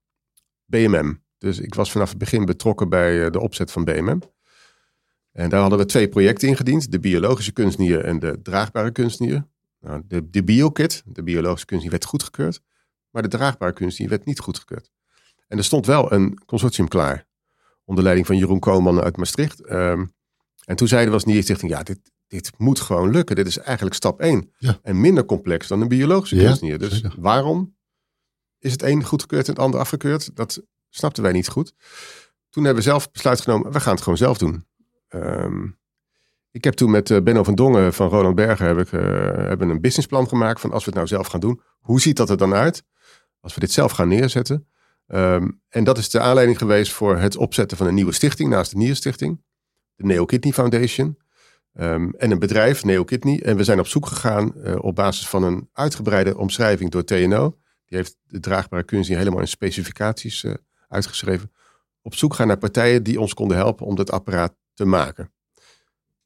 BMM. 0.64 1.22
Dus 1.38 1.61
ik 1.61 1.74
was 1.74 1.92
vanaf 1.92 2.08
het 2.08 2.18
begin 2.18 2.44
betrokken 2.44 2.88
bij 2.88 3.14
uh, 3.14 3.30
de 3.30 3.40
opzet 3.40 3.72
van 3.72 3.84
BMM. 3.84 4.20
En 5.32 5.48
daar 5.48 5.61
hadden 5.61 5.78
we 5.78 5.87
twee 5.87 6.08
projecten 6.08 6.48
ingediend. 6.48 6.92
De 6.92 7.00
biologische 7.00 7.52
kunstnier 7.52 8.04
en 8.04 8.18
de 8.18 8.42
draagbare 8.42 8.90
kunstnier. 8.90 9.46
Nou, 9.80 10.02
de, 10.06 10.30
de 10.30 10.44
biokit, 10.44 11.02
de 11.06 11.22
biologische 11.22 11.66
kunstnier, 11.66 11.92
werd 11.92 12.04
goedgekeurd. 12.04 12.61
Maar 13.11 13.22
de 13.22 13.28
draagbare 13.28 13.72
kunstnier 13.72 14.08
werd 14.08 14.24
niet 14.24 14.38
goedgekeurd. 14.38 14.90
En 15.48 15.58
er 15.58 15.64
stond 15.64 15.87
wel 15.87 16.12
een 16.12 16.44
consortium 16.46 16.88
klaar. 16.88 17.26
Onder 17.84 18.04
leiding 18.04 18.26
van 18.26 18.37
Jeroen 18.37 18.58
Kooman 18.58 19.00
uit 19.00 19.16
Maastricht. 19.16 19.70
Um, 19.70 20.12
en 20.64 20.76
toen 20.76 20.88
zeiden 20.88 21.08
we 21.08 21.14
als 21.14 21.24
Nierstichting, 21.24 21.70
ja, 21.70 21.82
dit, 21.82 21.98
dit 22.28 22.50
moet 22.56 22.80
gewoon 22.80 23.10
lukken. 23.10 23.36
Dit 23.36 23.46
is 23.46 23.58
eigenlijk 23.58 23.96
stap 23.96 24.20
één. 24.20 24.52
En 24.82 25.00
minder 25.00 25.24
complex 25.24 25.68
dan 25.68 25.80
een 25.80 25.88
biologische 25.88 26.36
kunstnier. 26.36 26.78
Dus 26.78 27.02
waarom 27.16 27.76
is 28.58 28.72
het 28.72 28.82
een 28.82 29.04
goedgekeurd 29.04 29.46
en 29.46 29.52
het 29.52 29.62
ander 29.62 29.80
afgekeurd? 29.80 30.36
Dat 30.36 30.62
snapten 30.88 31.22
wij 31.22 31.32
niet 31.32 31.48
goed. 31.48 31.74
Toen 32.50 32.64
hebben 32.64 32.82
we 32.82 32.88
zelf 32.88 33.10
besluit 33.10 33.40
genomen, 33.40 33.72
we 33.72 33.80
gaan 33.80 33.94
het 33.94 34.02
gewoon 34.02 34.18
zelf 34.18 34.38
doen. 34.38 34.66
Ehm, 35.08 35.66
ik 36.50 36.64
heb 36.64 36.74
toen 36.74 36.90
met 36.90 37.24
Benno 37.24 37.42
van 37.42 37.54
Dongen 37.54 37.94
van 37.94 38.08
Roland 38.08 38.34
Berger 38.34 38.66
heb 38.66 38.78
ik, 38.78 38.90
hebben 39.48 39.68
een 39.68 39.80
businessplan 39.80 40.28
gemaakt 40.28 40.60
van 40.60 40.72
als 40.72 40.80
we 40.84 40.86
het 40.86 40.94
nou 40.94 41.06
zelf 41.06 41.26
gaan 41.26 41.40
doen, 41.40 41.60
hoe 41.78 42.00
ziet 42.00 42.16
dat 42.16 42.30
er 42.30 42.36
dan 42.36 42.54
uit? 42.54 42.84
Als 43.40 43.54
we 43.54 43.60
dit 43.60 43.72
zelf 43.72 43.92
gaan 43.92 44.08
neerzetten. 44.08 44.68
Ehm, 45.06 45.48
en 45.68 45.84
dat 45.84 45.98
is 45.98 46.10
de 46.10 46.20
aanleiding 46.20 46.58
geweest 46.58 46.92
voor 46.92 47.16
het 47.16 47.36
opzetten 47.36 47.76
van 47.76 47.86
een 47.86 47.94
nieuwe 47.94 48.12
stichting 48.12 48.50
naast 48.50 48.70
de 48.70 48.76
Nierstichting. 48.76 49.42
De 49.94 50.04
Neo 50.04 50.24
Kidney 50.24 50.52
Foundation. 50.52 51.18
Ehm, 51.74 52.09
en 52.16 52.31
een 52.31 52.38
bedrijf, 52.38 52.85
Neo 52.85 53.04
Kidney. 53.04 53.42
En 53.42 53.57
we 53.57 53.64
zijn 53.64 53.78
op 53.78 53.87
zoek 53.87 54.07
gegaan 54.07 54.52
uh, 54.57 54.74
op 54.81 54.94
basis 54.94 55.28
van 55.28 55.42
een 55.42 55.68
uitgebreide 55.72 56.37
omschrijving 56.37 56.90
door 56.90 57.04
TNO. 57.04 57.57
Die 57.85 57.98
heeft 57.98 58.16
de 58.26 58.40
draagbare 58.40 58.83
kunst 58.83 59.09
helemaal 59.09 59.40
in 59.40 59.48
specificaties 59.48 60.42
uh, 60.42 60.54
uitgeschreven. 60.88 61.52
Op 62.02 62.14
zoek 62.14 62.35
gaan 62.35 62.46
naar 62.46 62.59
partijen 62.59 63.02
die 63.02 63.20
ons 63.20 63.35
konden 63.35 63.57
helpen 63.57 63.87
om 63.87 63.96
dat 63.96 64.11
apparaat 64.11 64.54
te 64.74 64.85
maken. 64.85 65.33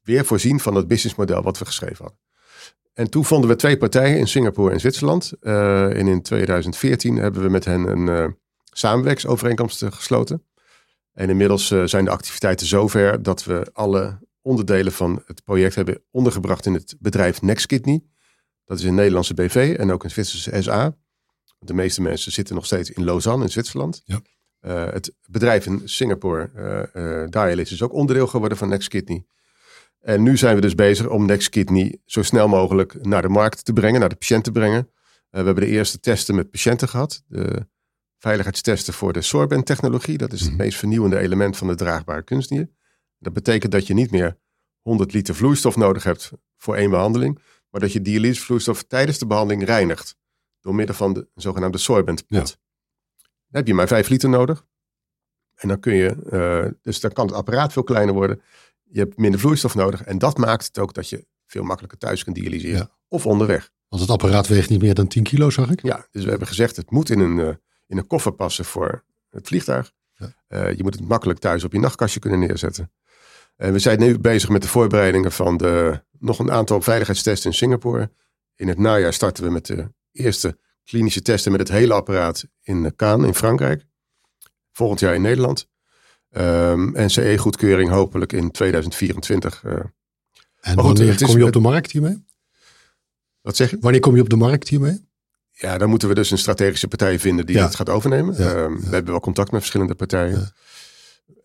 Weer 0.01 0.25
voorzien 0.25 0.59
van 0.59 0.75
het 0.75 0.87
businessmodel 0.87 1.41
wat 1.41 1.57
we 1.57 1.65
geschreven 1.65 2.03
hadden. 2.03 2.19
En 2.93 3.09
toen 3.09 3.25
vonden 3.25 3.49
we 3.49 3.55
twee 3.55 3.77
partijen 3.77 4.17
in 4.17 4.27
Singapore 4.27 4.73
en 4.73 4.79
Zwitserland. 4.79 5.33
Uh, 5.41 5.97
en 5.99 6.07
in 6.07 6.21
2014 6.21 7.15
hebben 7.15 7.41
we 7.41 7.49
met 7.49 7.65
hen 7.65 7.87
een 7.87 8.35
samenwerkingsovereenkomst 8.63 9.83
gesloten. 9.89 10.43
En 11.13 11.29
inmiddels 11.29 11.67
zijn 11.67 12.05
de 12.05 12.11
activiteiten 12.11 12.67
zover 12.67 13.23
dat 13.23 13.43
we 13.43 13.67
alle 13.73 14.19
onderdelen 14.43 14.91
van 14.91 15.23
het 15.25 15.43
project 15.43 15.75
hebben 15.75 16.03
ondergebracht 16.11 16.65
in 16.65 16.73
het 16.73 16.95
bedrijf 16.99 17.41
NextKidney. 17.41 18.03
Dat 18.65 18.79
is 18.79 18.83
een 18.83 18.95
Nederlandse 18.95 19.33
BV 19.33 19.75
en 19.79 19.91
ook 19.91 20.03
een 20.03 20.09
Zwitserse 20.09 20.61
SA. 20.61 20.95
De 21.59 21.73
meeste 21.73 22.01
mensen 22.01 22.31
zitten 22.31 22.55
nog 22.55 22.65
steeds 22.65 22.91
in 22.91 23.03
Lausanne 23.03 23.43
in 23.43 23.51
Zwitserland. 23.51 24.01
Ja. 24.05 24.21
Uh, 24.61 24.91
het 24.91 25.15
bedrijf 25.29 25.65
in 25.65 25.81
Singapore, 25.85 26.49
uh, 26.95 27.55
uh, 27.55 27.57
is 27.57 27.81
ook 27.81 27.93
onderdeel 27.93 28.27
geworden 28.27 28.57
van 28.57 28.69
NextKidney. 28.69 29.25
En 29.99 30.23
nu 30.23 30.37
zijn 30.37 30.55
we 30.55 30.61
dus 30.61 30.75
bezig 30.75 31.09
om 31.09 31.25
NextKidney 31.25 31.99
zo 32.05 32.23
snel 32.23 32.47
mogelijk 32.47 33.05
naar 33.05 33.21
de 33.21 33.29
markt 33.29 33.65
te 33.65 33.73
brengen, 33.73 33.99
naar 33.99 34.09
de 34.09 34.15
patiënt 34.15 34.43
te 34.43 34.51
brengen. 34.51 34.89
we 35.29 35.37
hebben 35.37 35.55
de 35.55 35.69
eerste 35.69 35.99
testen 35.99 36.35
met 36.35 36.51
patiënten 36.51 36.89
gehad. 36.89 37.23
De 37.27 37.67
veiligheidstesten 38.17 38.93
voor 38.93 39.13
de 39.13 39.21
Sorbent-technologie. 39.21 40.17
Dat 40.17 40.33
is 40.33 40.39
het 40.39 40.49
mhm. 40.49 40.57
meest 40.57 40.77
vernieuwende 40.77 41.19
element 41.19 41.57
van 41.57 41.67
de 41.67 41.75
draagbare 41.75 42.23
kunstnier. 42.23 42.69
Dat 43.23 43.33
betekent 43.33 43.71
dat 43.71 43.87
je 43.87 43.93
niet 43.93 44.11
meer 44.11 44.37
100 44.81 45.13
liter 45.13 45.35
vloeistof 45.35 45.75
nodig 45.75 46.03
hebt 46.03 46.31
voor 46.57 46.75
één 46.75 46.89
behandeling, 46.89 47.39
maar 47.69 47.81
dat 47.81 47.91
je 47.91 48.01
dialysevloeistof 48.01 48.83
tijdens 48.83 49.17
de 49.17 49.25
behandeling 49.25 49.65
reinigt 49.65 50.15
door 50.59 50.75
middel 50.75 50.95
van 50.95 51.13
de 51.13 51.27
zogenaamde 51.35 51.77
sorbent. 51.77 52.23
Dan 52.27 52.47
heb 53.61 53.67
je 53.67 53.73
maar 53.73 53.87
5 53.87 54.09
liter 54.09 54.29
nodig. 54.29 54.65
En 55.55 55.67
dan 55.67 55.79
kun 55.79 55.93
je, 55.93 56.15
uh, 56.31 56.71
dus 56.81 56.99
dan 56.99 57.11
kan 57.11 57.25
het 57.25 57.35
apparaat 57.35 57.73
veel 57.73 57.83
kleiner 57.83 58.13
worden. 58.13 58.41
Je 58.83 58.99
hebt 58.99 59.17
minder 59.17 59.39
vloeistof 59.39 59.75
nodig. 59.75 60.03
En 60.03 60.17
dat 60.17 60.37
maakt 60.37 60.65
het 60.65 60.79
ook 60.79 60.93
dat 60.93 61.09
je 61.09 61.25
veel 61.45 61.63
makkelijker 61.63 61.97
thuis 61.97 62.23
kunt 62.23 62.35
dialyseren. 62.35 62.91
Of 63.07 63.25
onderweg. 63.25 63.71
Want 63.87 64.01
het 64.01 64.11
apparaat 64.11 64.47
weegt 64.47 64.69
niet 64.69 64.81
meer 64.81 64.93
dan 64.93 65.07
10 65.07 65.23
kilo, 65.23 65.49
zag 65.49 65.69
ik. 65.69 65.81
Ja, 65.81 66.07
dus 66.11 66.23
we 66.23 66.29
hebben 66.29 66.47
gezegd, 66.47 66.75
het 66.75 66.91
moet 66.91 67.09
in 67.09 67.19
een, 67.19 67.37
uh, 67.37 67.47
in 67.87 67.97
een 67.97 68.07
koffer 68.07 68.31
passen 68.31 68.65
voor 68.65 69.03
het 69.29 69.47
vliegtuig. 69.47 69.91
Ja. 70.13 70.33
Uh, 70.47 70.75
je 70.77 70.83
moet 70.83 70.93
het 70.93 71.07
makkelijk 71.07 71.39
thuis 71.39 71.63
op 71.63 71.73
je 71.73 71.79
nachtkastje 71.79 72.19
kunnen 72.19 72.39
neerzetten. 72.39 72.91
En 73.55 73.73
we 73.73 73.79
zijn 73.79 73.99
nu 73.99 74.19
bezig 74.19 74.49
met 74.49 74.61
de 74.61 74.67
voorbereidingen 74.67 75.31
van 75.31 75.57
de, 75.57 76.03
nog 76.19 76.39
een 76.39 76.51
aantal 76.51 76.81
veiligheidstesten 76.81 77.49
in 77.49 77.55
Singapore. 77.55 78.11
In 78.55 78.67
het 78.67 78.77
najaar 78.77 79.13
starten 79.13 79.43
we 79.43 79.49
met 79.49 79.65
de 79.65 79.91
eerste 80.11 80.57
klinische 80.83 81.21
testen 81.21 81.51
met 81.51 81.59
het 81.59 81.69
hele 81.69 81.93
apparaat 81.93 82.45
in 82.61 82.95
Kaan 82.95 83.25
in 83.25 83.35
Frankrijk. 83.35 83.85
Volgend 84.71 84.99
jaar 84.99 85.15
in 85.15 85.21
Nederland. 85.21 85.67
Um, 86.37 86.95
en 86.95 87.09
CE-goedkeuring 87.09 87.89
hopelijk 87.89 88.33
in 88.33 88.51
2024. 88.51 89.63
Uh. 89.63 89.73
Eh. 89.73 89.79
En 90.61 90.75
wanneer 90.75 91.25
kom 91.25 91.37
je 91.37 91.45
op 91.45 91.51
de 91.51 91.59
markt 91.59 91.91
hiermee? 91.91 92.25
Wat 93.41 93.55
zeg 93.55 93.69
je? 93.69 93.77
Wanneer 93.79 94.01
kom 94.01 94.15
je 94.15 94.21
op 94.21 94.29
de 94.29 94.35
markt 94.35 94.69
hiermee? 94.69 95.05
Ja, 95.51 95.77
dan 95.77 95.89
moeten 95.89 96.07
we 96.07 96.13
dus 96.13 96.31
een 96.31 96.37
strategische 96.37 96.87
partij 96.87 97.19
vinden 97.19 97.45
die 97.45 97.59
het 97.59 97.75
gaat 97.75 97.89
overnemen. 97.89 98.35
Ja, 98.37 98.55
um, 98.55 98.79
We 98.79 98.89
hebben 98.89 99.11
wel 99.11 99.19
contact 99.19 99.51
met 99.51 99.59
verschillende 99.59 99.95
partijen. 99.95 100.51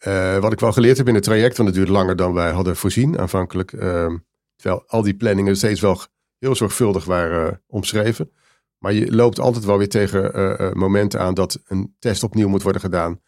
Uh, 0.07 0.39
wat 0.39 0.53
ik 0.53 0.61
wel 0.61 0.73
geleerd 0.73 0.97
heb 0.97 1.09
in 1.09 1.15
het 1.15 1.23
traject, 1.23 1.57
want 1.57 1.69
het 1.69 1.79
duurt 1.79 1.89
langer 1.89 2.17
dan 2.17 2.33
wij 2.33 2.51
hadden 2.51 2.77
voorzien 2.77 3.19
aanvankelijk. 3.19 3.73
Uh, 3.73 4.15
terwijl 4.57 4.85
al 4.87 5.03
die 5.03 5.15
planningen 5.15 5.57
steeds 5.57 5.81
wel 5.81 6.01
heel 6.39 6.55
zorgvuldig 6.55 7.05
waren 7.05 7.47
uh, 7.47 7.57
omschreven. 7.67 8.31
Maar 8.79 8.93
je 8.93 9.15
loopt 9.15 9.39
altijd 9.39 9.65
wel 9.65 9.79
weer 9.79 9.89
tegen 9.89 10.35
eh, 10.35 10.73
momenten 10.73 11.21
aan 11.21 11.35
dat 11.35 11.61
een 11.67 11.95
test 11.99 12.23
opnieuw 12.23 12.49
moet 12.49 12.63
worden 12.63 12.81
gedaan. 12.81 13.21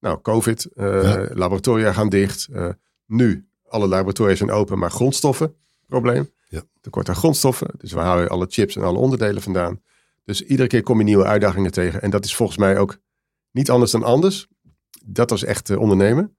Nou, 0.00 0.20
COVID, 0.20 0.68
ja. 0.74 1.28
laboratoria 1.32 1.92
gaan 1.92 2.08
dicht. 2.08 2.48
nu, 3.06 3.48
alle 3.68 3.86
laboratoria 3.86 4.34
zijn 4.34 4.50
open, 4.50 4.78
maar 4.78 4.90
grondstoffen, 4.90 5.54
probleem. 5.86 6.30
Ja. 6.48 6.62
Tekort 6.80 7.08
aan 7.08 7.14
grondstoffen. 7.14 7.70
Dus 7.78 7.92
we 7.92 8.00
halen 8.00 8.28
alle 8.28 8.46
chips 8.48 8.76
en 8.76 8.82
alle 8.82 8.98
onderdelen 8.98 9.42
vandaan. 9.42 9.80
Dus 10.24 10.42
iedere 10.42 10.68
keer 10.68 10.82
kom 10.82 10.98
je 10.98 11.04
nieuwe 11.04 11.24
uitdagingen 11.24 11.72
tegen. 11.72 12.02
En 12.02 12.10
dat 12.10 12.24
is 12.24 12.34
volgens 12.34 12.58
mij 12.58 12.78
ook 12.78 12.98
niet 13.50 13.70
anders 13.70 13.90
dan 13.90 14.02
anders 14.02 14.48
dat 15.06 15.30
was 15.30 15.44
echt 15.44 15.70
uh, 15.70 15.78
ondernemen. 15.78 16.36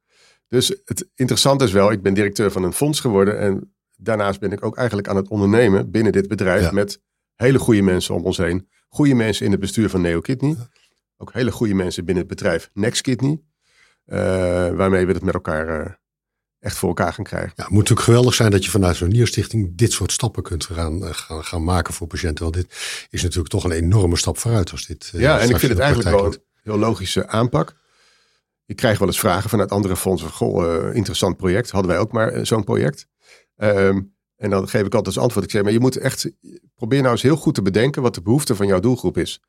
Dus 0.48 0.82
het 0.86 1.10
interessante 1.16 1.64
is 1.64 1.72
wel, 1.72 1.92
ik 1.92 2.02
ben 2.02 2.14
directeur 2.14 2.52
van 2.52 2.64
een 2.64 2.74
fonds 2.74 3.00
geworden. 3.00 3.40
En 3.40 3.74
daarnaast 3.98 4.40
ben 4.40 4.52
ik 4.52 4.64
ook 4.66 4.78
eigenlijk 4.78 5.08
aan 5.08 5.16
het 5.16 5.28
ondernemen 5.28 5.92
binnen 5.92 6.12
dit 6.12 6.28
bedrijf. 6.28 6.72
Met 6.72 7.02
hele 7.36 7.60
goede 7.60 7.82
mensen 7.82 8.16
om 8.16 8.24
ons 8.24 8.38
heen. 8.38 8.70
Goede 8.88 9.14
mensen 9.14 9.46
in 9.46 9.52
het 9.52 9.60
bestuur 9.60 9.90
van 9.90 10.02
Neo 10.02 10.22
Kidney. 10.22 10.56
Ook 11.18 11.34
hele 11.34 11.52
goede 11.52 11.74
mensen 11.74 12.06
binnen 12.06 12.24
het 12.24 12.36
bedrijf 12.36 12.70
Next 12.74 13.02
Kidney. 13.02 13.42
Uh, 14.06 14.18
waarmee 14.70 15.06
we 15.06 15.14
het 15.14 15.24
met 15.24 15.34
elkaar 15.34 15.82
uh, 15.82 15.92
echt 16.60 16.78
voor 16.78 16.90
elkaar 16.90 17.14
gaan 17.14 17.24
krijgen. 17.24 17.52
Ja, 17.56 17.64
het 17.64 17.72
moet 17.72 17.80
natuurlijk 17.80 18.08
geweldig 18.08 18.34
zijn 18.34 18.52
dat 18.52 18.66
je 18.66 18.72
vanuit 18.72 18.96
zo'n 18.96 19.10
nierstichting 19.10 19.76
dit 19.76 19.92
soort 19.92 20.12
stappen 20.12 20.44
kunt 20.44 20.66
gaan, 20.66 21.16
gaan, 21.16 21.44
gaan, 21.44 21.64
maken 21.64 21.94
voor 21.94 22.08
patiënten. 22.08 22.44
Want 22.44 22.56
dit 22.56 22.68
is 23.10 23.22
natuurlijk 23.22 23.50
toch 23.50 23.64
een 23.64 23.72
enorme 23.72 24.18
stap 24.18 24.38
vooruit 24.38 24.72
als 24.72 24.86
dit. 24.86 25.12
ja, 25.14 25.40
en 25.40 25.50
ik 25.50 25.58
vind 25.58 25.72
het 25.72 25.82
eigenlijk 25.82 26.16
wel 26.16 26.26
een 26.26 26.44
heel 26.64 26.78
logische 26.78 27.28
aanpak. 27.28 27.80
Ik 28.72 28.78
krijg 28.78 29.00
wel 29.00 29.08
eens 29.08 29.20
vragen 29.20 29.50
vanuit 29.50 29.72
andere 29.72 29.96
fondsen. 29.96 30.30
Goh, 30.30 30.66
uh, 30.66 30.96
interessant 30.96 31.38
project. 31.38 31.72
Hadden 31.72 31.92
wij 31.92 32.00
ook 32.00 32.12
maar 32.12 32.34
eh, 32.34 32.44
zo'n 32.44 32.64
project. 32.64 33.08
Um, 33.58 34.16
en 34.36 34.50
dan 34.50 34.68
geef 34.68 34.86
ik 34.86 34.96
altijd 34.96 35.06
als 35.16 35.24
antwoord. 35.24 35.46
Ik 35.46 35.52
zeg, 35.52 35.64
maar 35.64 35.72
je 35.72 35.80
moet 35.80 35.98
echt, 35.98 36.32
probeer 36.76 37.00
nou 37.00 37.12
eens 37.12 37.22
heel 37.22 37.36
goed 37.36 37.56
te 37.56 37.62
bedenken 37.62 38.02
wat 38.02 38.16
de 38.16 38.22
behoefte 38.22 38.56
van 38.56 38.68
jouw 38.68 38.80
doelgroep 38.80 39.18
is. 39.18 39.42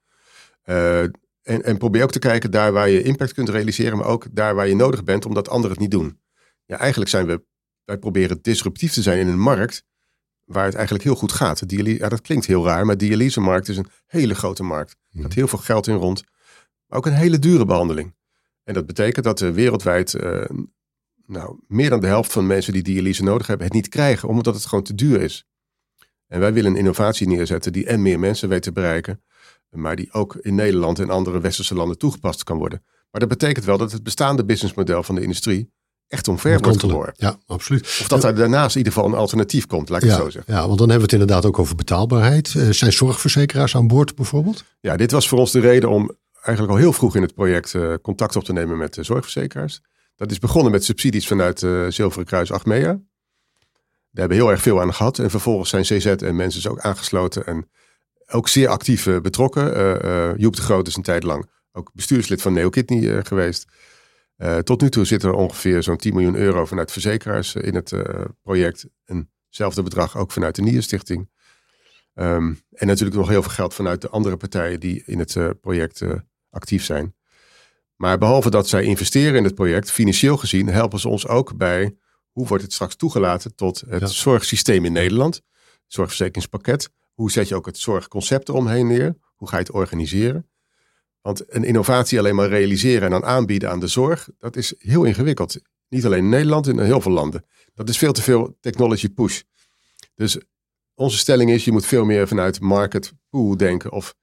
Uh, 0.65 1.01
en, 1.01 1.13
en 1.43 1.79
probeer 1.79 2.03
ook 2.03 2.11
te 2.11 2.19
kijken 2.19 2.51
daar 2.51 2.73
waar 2.73 2.89
je 2.89 3.03
impact 3.03 3.33
kunt 3.33 3.49
realiseren, 3.49 3.97
maar 3.97 4.07
ook 4.07 4.27
daar 4.31 4.55
waar 4.55 4.69
je 4.69 4.75
nodig 4.75 5.05
bent, 5.05 5.27
omdat 5.27 5.49
anderen 5.49 5.71
het 5.71 5.81
niet 5.81 5.91
doen. 5.91 6.21
Ja, 6.65 6.79
eigenlijk 6.79 7.11
zijn 7.11 7.27
we, 7.27 7.43
wij 7.85 7.99
proberen 7.99 8.39
disruptief 8.43 8.93
te 8.93 9.03
zijn 9.03 9.19
in 9.19 9.29
een 9.29 9.41
markt 9.41 9.85
waar 10.45 10.65
het 10.65 10.75
eigenlijk 10.75 11.05
heel 11.05 11.15
goed 11.15 11.33
gaat. 11.33 11.69
De 11.69 11.95
ja, 11.95 12.09
dat 12.09 12.21
klinkt 12.21 12.47
heel 12.47 12.65
raar, 12.65 12.87
maar 12.87 12.97
de 12.97 13.07
dialysemarkt 13.07 13.69
is 13.69 13.77
een 13.77 13.91
hele 14.07 14.35
grote 14.35 14.63
markt. 14.63 14.91
Er 14.91 14.97
gaat 15.13 15.23
hmm. 15.23 15.33
heel 15.33 15.49
veel 15.49 15.59
geld 15.59 15.87
in 15.87 15.95
rond, 15.95 16.25
maar 16.87 16.99
ook 16.99 17.07
een 17.07 17.13
hele 17.13 17.39
dure 17.39 17.65
behandeling. 17.65 18.15
En 18.65 18.75
dat 18.75 18.87
betekent 18.87 19.25
dat 19.25 19.41
er 19.41 19.55
wereldwijd 19.55 20.15
uh, 20.15 20.45
nou, 21.27 21.59
meer 21.67 21.91
dan 21.91 22.01
de 22.01 22.07
helft 22.07 22.33
van 22.33 22.43
de 22.43 22.49
mensen 22.49 22.73
die 22.73 22.83
dialyse 22.83 23.23
nodig 23.23 23.47
hebben, 23.47 23.67
het 23.67 23.75
niet 23.75 23.89
krijgen, 23.89 24.29
omdat 24.29 24.55
het 24.55 24.67
gewoon 24.67 24.85
te 24.85 24.95
duur 24.95 25.21
is. 25.21 25.47
En 26.27 26.41
wij 26.41 26.53
willen 26.53 26.71
een 26.71 26.79
innovatie 26.79 27.29
neerzetten 27.29 27.73
die 27.73 27.87
en 27.87 28.03
meer 28.03 28.19
mensen 28.19 28.49
weet 28.49 28.63
te 28.63 28.73
bereiken, 28.73 29.23
maar 29.71 29.97
die 29.97 30.13
ook 30.13 30.37
in 30.37 30.55
Nederland 30.55 30.99
en 30.99 31.11
andere 31.11 31.41
westerse 31.41 31.75
landen 31.75 31.99
toegepast 31.99 32.45
kan 32.45 32.59
worden. 32.59 32.83
Maar 33.11 33.21
dat 33.21 33.29
betekent 33.29 33.65
wel 33.65 33.79
dat 33.79 33.93
het 33.93 34.03
bestaande 34.03 34.45
businessmodel 34.45 35.03
van 35.03 35.15
de 35.15 35.23
industrie 35.23 35.71
echt 36.09 36.29
omver 36.29 36.61
wordt 36.61 36.81
geworpen. 36.81 37.15
Ja, 37.17 37.39
absoluut. 37.47 37.83
Of 37.83 38.09
dat 38.09 38.25
er 38.25 38.35
daarnaast 38.35 38.77
in 38.77 38.79
ieder 38.79 38.93
geval 38.93 39.09
een 39.09 39.19
alternatief 39.19 39.67
komt, 39.67 39.89
laat 39.89 40.03
ik 40.03 40.09
ja, 40.09 40.15
het 40.15 40.25
zo 40.25 40.31
zeggen. 40.31 40.55
Ja, 40.55 40.67
want 40.67 40.79
dan 40.79 40.89
hebben 40.89 41.09
we 41.09 41.15
het 41.15 41.23
inderdaad 41.23 41.47
ook 41.47 41.59
over 41.59 41.77
betaalbaarheid. 41.77 42.55
Uh, 42.55 42.71
zijn 42.71 42.93
zorgverzekeraars 42.93 43.77
aan 43.77 43.87
boord 43.87 44.15
bijvoorbeeld? 44.15 44.65
Ja, 44.81 44.97
dit 44.97 45.11
was 45.11 45.29
voor 45.29 45.39
ons 45.39 45.53
de 45.53 45.61
reden 45.61 45.91
om 45.91 46.17
eigenlijk 46.43 46.77
al 46.77 46.83
heel 46.83 46.93
vroeg 46.93 47.17
in 47.17 47.23
het 47.23 47.35
project 47.35 47.75
uh, 47.75 47.95
contact 48.03 48.37
op 48.37 48.45
te 48.45 48.53
nemen 48.53 48.79
met 48.79 48.95
de 48.95 49.03
zorgverzekeraars. 49.03 49.81
Dat 50.17 50.31
is 50.31 50.39
begonnen 50.39 50.73
met 50.73 50.85
subsidies 50.85 51.27
vanuit 51.27 51.63
uh, 51.63 51.87
Zilveren 51.89 52.27
Kruis 52.27 52.53
Achmea. 52.53 53.01
Daar 54.11 54.21
hebben 54.21 54.37
heel 54.37 54.51
erg 54.51 54.63
veel 54.63 54.81
aan 54.81 54.95
gehad. 54.95 55.19
En 55.19 55.31
vervolgens 55.31 55.71
zijn 55.71 55.83
CZ 55.83 56.07
en 56.07 56.37
mensen 56.37 56.71
ook 56.71 56.81
aangesloten 56.81 57.47
en 57.47 57.71
ook 58.27 58.49
zeer 58.49 58.69
actief 58.69 59.05
betrokken. 59.05 59.65
Joep 60.39 60.57
de 60.57 60.63
Groot 60.63 60.87
is 60.87 60.97
een 60.97 61.03
tijd 61.03 61.23
lang 61.23 61.51
ook 61.73 61.91
bestuurslid 61.93 62.43
van 62.43 62.53
Neo 62.53 62.69
Kidney 62.69 63.25
geweest. 63.25 63.67
tot 64.63 64.81
nu 64.81 64.91
toe 64.91 65.05
zit 65.05 65.23
er 65.23 65.33
ongeveer 65.33 65.83
zo'n 65.83 65.97
10 65.97 66.15
miljoen 66.15 66.37
euro 66.37 66.67
vanuit 66.67 66.93
verzekeraars 66.93 67.55
in 67.55 67.75
het 67.75 67.93
project. 68.43 68.87
Eenzelfde 69.05 69.83
bedrag 69.83 70.17
ook 70.17 70.33
vanuit 70.33 70.55
de 70.55 70.63
Nierstichting. 70.63 71.31
Um, 72.15 72.61
en 72.71 72.87
natuurlijk 72.87 73.17
nog 73.17 73.29
heel 73.29 73.43
veel 73.43 73.53
geld 73.53 73.75
vanuit 73.75 74.01
de 74.01 74.09
andere 74.09 74.37
partijen 74.37 74.81
die 74.81 75.03
in 75.07 75.19
het 75.19 75.61
project 75.61 76.03
actief 76.53 76.85
zijn. 76.85 77.15
Maar 77.97 78.19
behalve 78.19 78.51
dat 78.51 78.69
zij 78.69 78.83
investeren 78.83 79.35
in 79.35 79.45
het 79.45 79.55
project, 79.55 79.91
financieel 79.91 80.37
gezien, 80.37 80.67
helpen 80.67 81.01
ze 81.01 81.09
ons 81.09 81.27
ook 81.27 81.57
bij 81.57 81.97
hoe 82.31 82.47
wordt 82.47 82.63
het 82.63 82.73
straks 82.73 82.97
toegelaten 82.97 83.55
tot 83.55 83.83
het 83.89 84.11
zorgsysteem 84.11 84.85
in 84.85 84.93
Nederland, 84.93 85.35
het 85.35 85.45
zorgverzekeringspakket. 85.87 86.91
Hoe 87.13 87.31
zet 87.31 87.49
je 87.49 87.55
ook 87.55 87.67
het 87.67 87.79
zorgconcept 87.79 88.49
eromheen 88.49 88.87
neer? 88.87 89.17
Hoe 89.35 89.49
ga 89.49 89.57
je 89.57 89.63
het 89.63 89.73
organiseren? 89.73 90.51
Want 91.21 91.55
een 91.55 91.65
innovatie 91.65 92.19
alleen 92.19 92.35
maar 92.35 92.49
realiseren 92.49 93.03
en 93.03 93.11
dan 93.11 93.25
aanbieden 93.25 93.71
aan 93.71 93.81
de 93.81 93.87
zorg, 93.87 94.29
dat 94.39 94.57
is 94.57 94.75
heel 94.79 95.05
ingewikkeld. 95.05 95.57
Niet 95.89 96.05
alleen 96.05 96.19
in 96.19 96.29
Nederland, 96.29 96.67
in 96.67 96.79
heel 96.79 97.01
veel 97.01 97.13
landen. 97.13 97.45
Dat 97.75 97.89
is 97.89 97.99
veel 97.99 98.13
te 98.13 98.23
veel 98.23 98.57
technology 98.61 99.09
push. 99.09 99.43
Dus 100.15 100.39
onze 100.95 101.19
stelling 101.19 101.51
is, 101.51 101.65
je 101.65 101.73
moet 101.73 101.87
veel 101.87 102.05
meer 102.05 102.29
vanuit 102.29 102.61
market 102.61 103.13
pool 103.31 103.57
denken 103.57 103.93
of 103.93 104.15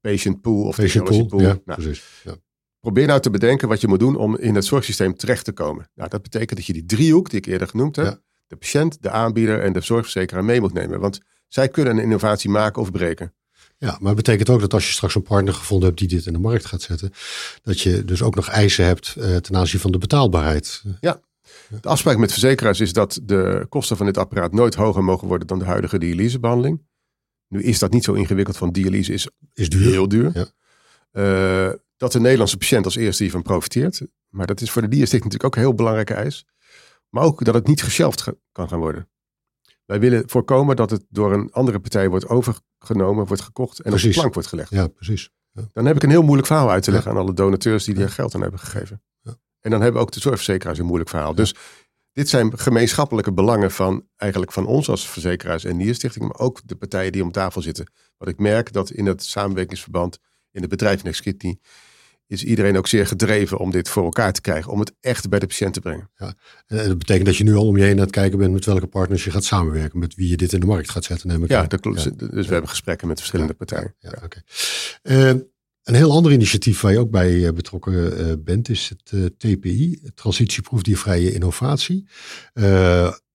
patient 0.00 0.40
pool 0.40 0.64
of 0.64 0.76
Patient 0.76 0.92
technology 1.06 1.28
pool, 1.28 1.38
pool. 1.38 1.48
ja, 1.48 1.58
Nou, 1.64 1.80
precies. 1.82 2.04
Ja. 2.24 2.34
probeer 2.80 3.06
nou 3.06 3.20
te 3.20 3.30
bedenken 3.30 3.68
wat 3.68 3.80
je 3.80 3.88
moet 3.88 3.98
doen 3.98 4.16
om 4.16 4.36
in 4.36 4.54
het 4.54 4.64
zorgsysteem 4.64 5.16
terecht 5.16 5.44
te 5.44 5.52
komen. 5.52 5.90
Nou, 5.94 6.08
dat 6.08 6.22
betekent 6.22 6.56
dat 6.58 6.66
je 6.66 6.72
die 6.72 6.86
driehoek 6.86 7.30
die 7.30 7.38
ik 7.38 7.46
eerder 7.46 7.68
genoemd 7.68 7.96
heb, 7.96 8.04
Ja. 8.06 8.20
de 8.46 8.56
patiënt, 8.56 9.02
de 9.02 9.10
aanbieder 9.10 9.60
en 9.62 9.72
de 9.72 9.80
zorgverzekeraar 9.80 10.44
mee 10.44 10.60
moet 10.60 10.72
nemen. 10.72 11.00
Want 11.00 11.20
zij 11.48 11.68
kunnen 11.68 11.96
een 11.96 12.02
innovatie 12.02 12.50
maken 12.50 12.82
of 12.82 12.90
breken. 12.90 13.34
Ja, 13.78 13.96
maar 14.00 14.14
het 14.14 14.16
betekent 14.24 14.48
ook 14.50 14.60
dat 14.60 14.74
als 14.74 14.86
je 14.86 14.92
straks 14.92 15.14
een 15.14 15.22
partner 15.22 15.54
gevonden 15.54 15.88
hebt 15.88 16.00
die 16.00 16.08
dit 16.08 16.26
in 16.26 16.32
de 16.32 16.38
markt 16.38 16.64
gaat 16.64 16.82
zetten, 16.82 17.12
dat 17.62 17.80
je 17.80 18.04
dus 18.04 18.22
ook 18.22 18.34
nog 18.34 18.48
eisen 18.48 18.84
hebt 18.84 19.14
eh, 19.18 19.36
ten 19.36 19.56
aanzien 19.56 19.80
van 19.80 19.92
de 19.92 19.98
betaalbaarheid. 19.98 20.82
De 21.80 21.88
afspraak 21.88 22.16
met 22.16 22.30
verzekeraars 22.32 22.80
is 22.80 22.92
dat 22.92 23.20
de 23.22 23.66
kosten 23.68 23.96
van 23.96 24.06
dit 24.06 24.18
apparaat 24.18 24.52
nooit 24.52 24.74
hoger 24.74 25.04
mogen 25.04 25.28
worden 25.28 25.46
dan 25.46 25.58
de 25.58 25.64
huidige 25.64 25.98
dialysebehandeling. 25.98 26.82
Nu 27.50 27.62
is 27.62 27.78
dat 27.78 27.92
niet 27.92 28.04
zo 28.04 28.12
ingewikkeld, 28.12 28.58
want 28.58 28.74
dialyse 28.74 29.12
is 29.12 29.28
Is 29.54 29.68
duur. 29.68 29.90
heel 29.90 30.08
duur. 30.08 30.30
Ja. 30.34 30.46
Eh, 31.10 31.72
dat 31.96 32.12
de 32.12 32.20
Nederlandse 32.20 32.56
patiënt 32.56 32.84
als 32.84 32.96
eerste 32.96 33.22
hiervan 33.22 33.42
profiteert. 33.42 34.00
Maar 34.28 34.46
dat 34.46 34.60
is 34.60 34.70
voor 34.70 34.82
de 34.82 34.88
dierstichting 34.88 35.32
natuurlijk 35.32 35.44
ook 35.58 35.62
een 35.62 35.68
heel 35.68 35.76
belangrijke 35.78 36.14
eis. 36.14 36.46
Maar 37.08 37.22
ook 37.24 37.44
dat 37.44 37.54
het 37.54 37.66
niet 37.66 37.82
geshelft 37.82 38.20
ge- 38.20 38.38
kan 38.52 38.68
gaan 38.68 38.78
worden. 38.78 39.08
Wij 39.86 40.00
willen 40.00 40.22
voorkomen 40.26 40.76
dat 40.76 40.90
het 40.90 41.04
door 41.08 41.32
een 41.32 41.52
andere 41.52 41.78
partij 41.80 42.08
wordt 42.08 42.28
overgenomen, 42.28 43.26
wordt 43.26 43.42
gekocht 43.42 43.80
en 43.80 43.92
op 43.92 43.98
de 43.98 44.08
plank 44.08 44.34
wordt 44.34 44.48
gelegd. 44.48 44.70
Ja, 44.70 44.86
precies. 44.86 45.30
Dan 45.72 45.84
heb 45.86 45.96
ik 45.96 46.02
een 46.02 46.10
heel 46.10 46.22
moeilijk 46.22 46.46
verhaal 46.46 46.70
uit 46.70 46.82
te 46.82 46.90
leggen 46.90 47.10
aan 47.10 47.16
alle 47.16 47.32
donateurs 47.34 47.84
die 47.84 47.96
er 48.00 48.08
geld 48.10 48.34
aan 48.34 48.40
hebben 48.40 48.60
gegeven. 48.60 49.02
Ja. 49.20 49.36
En 49.60 49.70
dan 49.70 49.80
hebben 49.80 50.00
ook 50.00 50.12
de 50.12 50.20
zorgverzekeraars 50.20 50.78
een 50.78 50.84
moeilijk 50.84 51.10
verhaal. 51.10 51.34
Dus 51.34 51.54
dit 52.12 52.28
zijn 52.28 52.58
gemeenschappelijke 52.58 53.32
belangen 53.32 53.70
van 53.70 54.06
eigenlijk 54.16 54.52
van 54.52 54.66
ons 54.66 54.88
als 54.88 55.08
verzekeraars 55.08 55.64
en 55.64 55.76
Nierstichting, 55.76 56.24
maar 56.28 56.38
ook 56.38 56.60
de 56.64 56.76
partijen 56.76 57.12
die 57.12 57.22
om 57.22 57.32
tafel 57.32 57.62
zitten. 57.62 57.92
Wat 58.18 58.28
ik 58.28 58.38
merk 58.38 58.72
dat 58.72 58.90
in 58.90 59.06
het 59.06 59.24
samenwerkingsverband 59.24 60.18
in 60.52 60.60
het 60.60 60.70
bedrijf 60.70 61.02
Next 61.02 61.20
Kidney 61.20 61.58
is 62.26 62.44
iedereen 62.44 62.76
ook 62.76 62.86
zeer 62.86 63.06
gedreven 63.06 63.58
om 63.58 63.70
dit 63.70 63.88
voor 63.88 64.04
elkaar 64.04 64.32
te 64.32 64.40
krijgen, 64.40 64.72
om 64.72 64.80
het 64.80 64.92
echt 65.00 65.28
bij 65.28 65.38
de 65.38 65.46
patiënt 65.46 65.74
te 65.74 65.80
brengen. 65.80 66.10
En 66.16 66.88
dat 66.88 66.98
betekent 66.98 67.26
dat 67.26 67.36
je 67.36 67.44
nu 67.44 67.54
al 67.54 67.66
om 67.66 67.76
je 67.76 67.82
heen 67.82 67.96
aan 67.96 68.00
het 68.00 68.10
kijken 68.10 68.38
bent 68.38 68.52
met 68.52 68.64
welke 68.64 68.86
partners 68.86 69.24
je 69.24 69.30
gaat 69.30 69.44
samenwerken, 69.44 69.98
met 69.98 70.14
wie 70.14 70.28
je 70.28 70.36
dit 70.36 70.52
in 70.52 70.60
de 70.60 70.66
markt 70.66 70.90
gaat 70.90 71.04
zetten, 71.04 71.28
neem 71.28 71.44
ik 71.44 71.50
Ja, 71.50 71.60
aan. 71.60 71.68
dat 71.68 71.80
klopt. 71.80 72.18
Dus 72.18 72.46
we 72.46 72.52
hebben 72.52 72.70
gesprekken 72.70 73.08
met 73.08 73.18
verschillende 73.18 73.54
partijen. 73.54 73.94
Ja. 73.98 74.12
Eh, 75.02 75.32
een 75.90 75.96
heel 75.96 76.12
ander 76.12 76.32
initiatief 76.32 76.80
waar 76.80 76.92
je 76.92 76.98
ook 76.98 77.10
bij 77.10 77.46
eh, 77.46 77.52
betrokken 77.52 78.18
eh, 78.18 78.32
bent, 78.38 78.68
is 78.68 78.88
het 78.88 79.12
eh, 79.12 79.52
TPI, 79.52 80.00
Transitieproefdiervrije 80.14 81.32
Innovatie. 81.32 82.08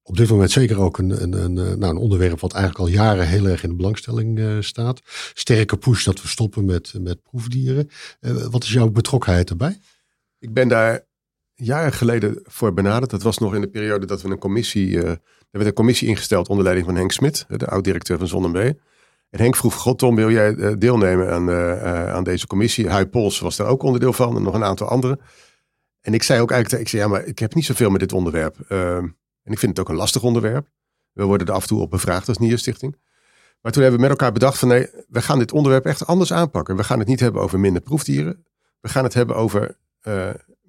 Op 0.07 0.17
dit 0.17 0.29
moment 0.29 0.51
zeker 0.51 0.79
ook 0.79 0.97
een, 0.97 1.21
een, 1.21 1.43
een, 1.43 1.53
nou, 1.53 1.85
een 1.85 1.97
onderwerp 1.97 2.39
wat 2.39 2.53
eigenlijk 2.53 2.83
al 2.83 2.95
jaren 2.95 3.27
heel 3.27 3.45
erg 3.45 3.63
in 3.63 3.69
de 3.69 3.75
belangstelling 3.75 4.63
staat. 4.63 5.01
Sterke 5.33 5.77
push 5.77 6.05
dat 6.05 6.21
we 6.21 6.27
stoppen 6.27 6.65
met, 6.65 6.93
met 6.99 7.21
proefdieren. 7.21 7.89
Wat 8.51 8.63
is 8.63 8.71
jouw 8.73 8.89
betrokkenheid 8.89 9.49
erbij? 9.49 9.79
Ik 10.39 10.53
ben 10.53 10.67
daar 10.67 11.05
jaren 11.55 11.93
geleden 11.93 12.39
voor 12.43 12.73
benaderd. 12.73 13.11
Dat 13.11 13.21
was 13.21 13.37
nog 13.37 13.55
in 13.55 13.61
de 13.61 13.67
periode 13.67 14.05
dat 14.05 14.21
we 14.21 14.29
een 14.29 14.37
commissie. 14.37 15.01
eh, 15.01 15.09
er 15.09 15.61
werd 15.61 15.65
een 15.65 15.73
commissie 15.73 16.07
ingesteld 16.07 16.49
onder 16.49 16.63
leiding 16.63 16.87
van 16.87 16.97
Henk 16.97 17.11
Smit, 17.11 17.45
de 17.47 17.67
oud-directeur 17.67 18.17
van 18.17 18.27
Zonnebee. 18.27 18.79
En 19.35 19.41
Henk 19.41 19.55
vroeg: 19.55 19.75
God, 19.75 19.99
Tom, 19.99 20.15
wil 20.15 20.31
jij 20.31 20.55
eh, 20.55 20.73
deelnemen 20.77 21.31
aan, 21.31 21.49
eh, 21.49 21.71
eh, 21.71 22.13
aan 22.13 22.23
deze 22.23 22.47
commissie? 22.47 22.89
Huy 22.89 23.05
Pols 23.05 23.39
was 23.39 23.55
daar 23.55 23.67
ook 23.67 23.83
onderdeel 23.83 24.13
van 24.13 24.35
en 24.35 24.43
nog 24.43 24.53
een 24.53 24.63
aantal 24.63 24.87
anderen. 24.87 25.19
En 26.01 26.13
ik 26.13 26.23
zei 26.23 26.41
ook 26.41 26.51
eigenlijk: 26.51 26.81
ik 26.81 26.89
zei, 26.89 27.01
ja, 27.01 27.07
maar 27.07 27.25
ik 27.25 27.39
heb 27.39 27.53
niet 27.53 27.65
zoveel 27.65 27.89
met 27.89 27.99
dit 27.99 28.13
onderwerp. 28.13 28.59
Ehm, 28.67 29.03
en 29.43 29.51
ik 29.51 29.59
vind 29.59 29.77
het 29.77 29.79
ook 29.79 29.89
een 29.89 29.95
lastig 29.95 30.23
onderwerp. 30.23 30.67
We 31.11 31.23
worden 31.23 31.47
er 31.47 31.53
af 31.53 31.61
en 31.61 31.67
toe 31.67 31.81
op 31.81 31.89
bevraagd 31.89 32.27
als 32.27 32.37
Nierstichting. 32.37 32.97
Maar 33.61 33.71
toen 33.71 33.81
hebben 33.81 34.01
we 34.01 34.07
met 34.07 34.17
elkaar 34.17 34.31
bedacht 34.33 34.59
van 34.59 34.67
nee, 34.67 34.89
we 35.07 35.21
gaan 35.21 35.39
dit 35.39 35.51
onderwerp 35.51 35.85
echt 35.85 36.07
anders 36.07 36.33
aanpakken. 36.33 36.75
We 36.75 36.83
gaan 36.83 36.99
het 36.99 37.07
niet 37.07 37.19
hebben 37.19 37.41
over 37.41 37.59
minder 37.59 37.81
proefdieren. 37.81 38.45
We 38.79 38.89
gaan 38.89 39.03
het 39.03 39.13
hebben 39.13 39.35
over 39.35 39.77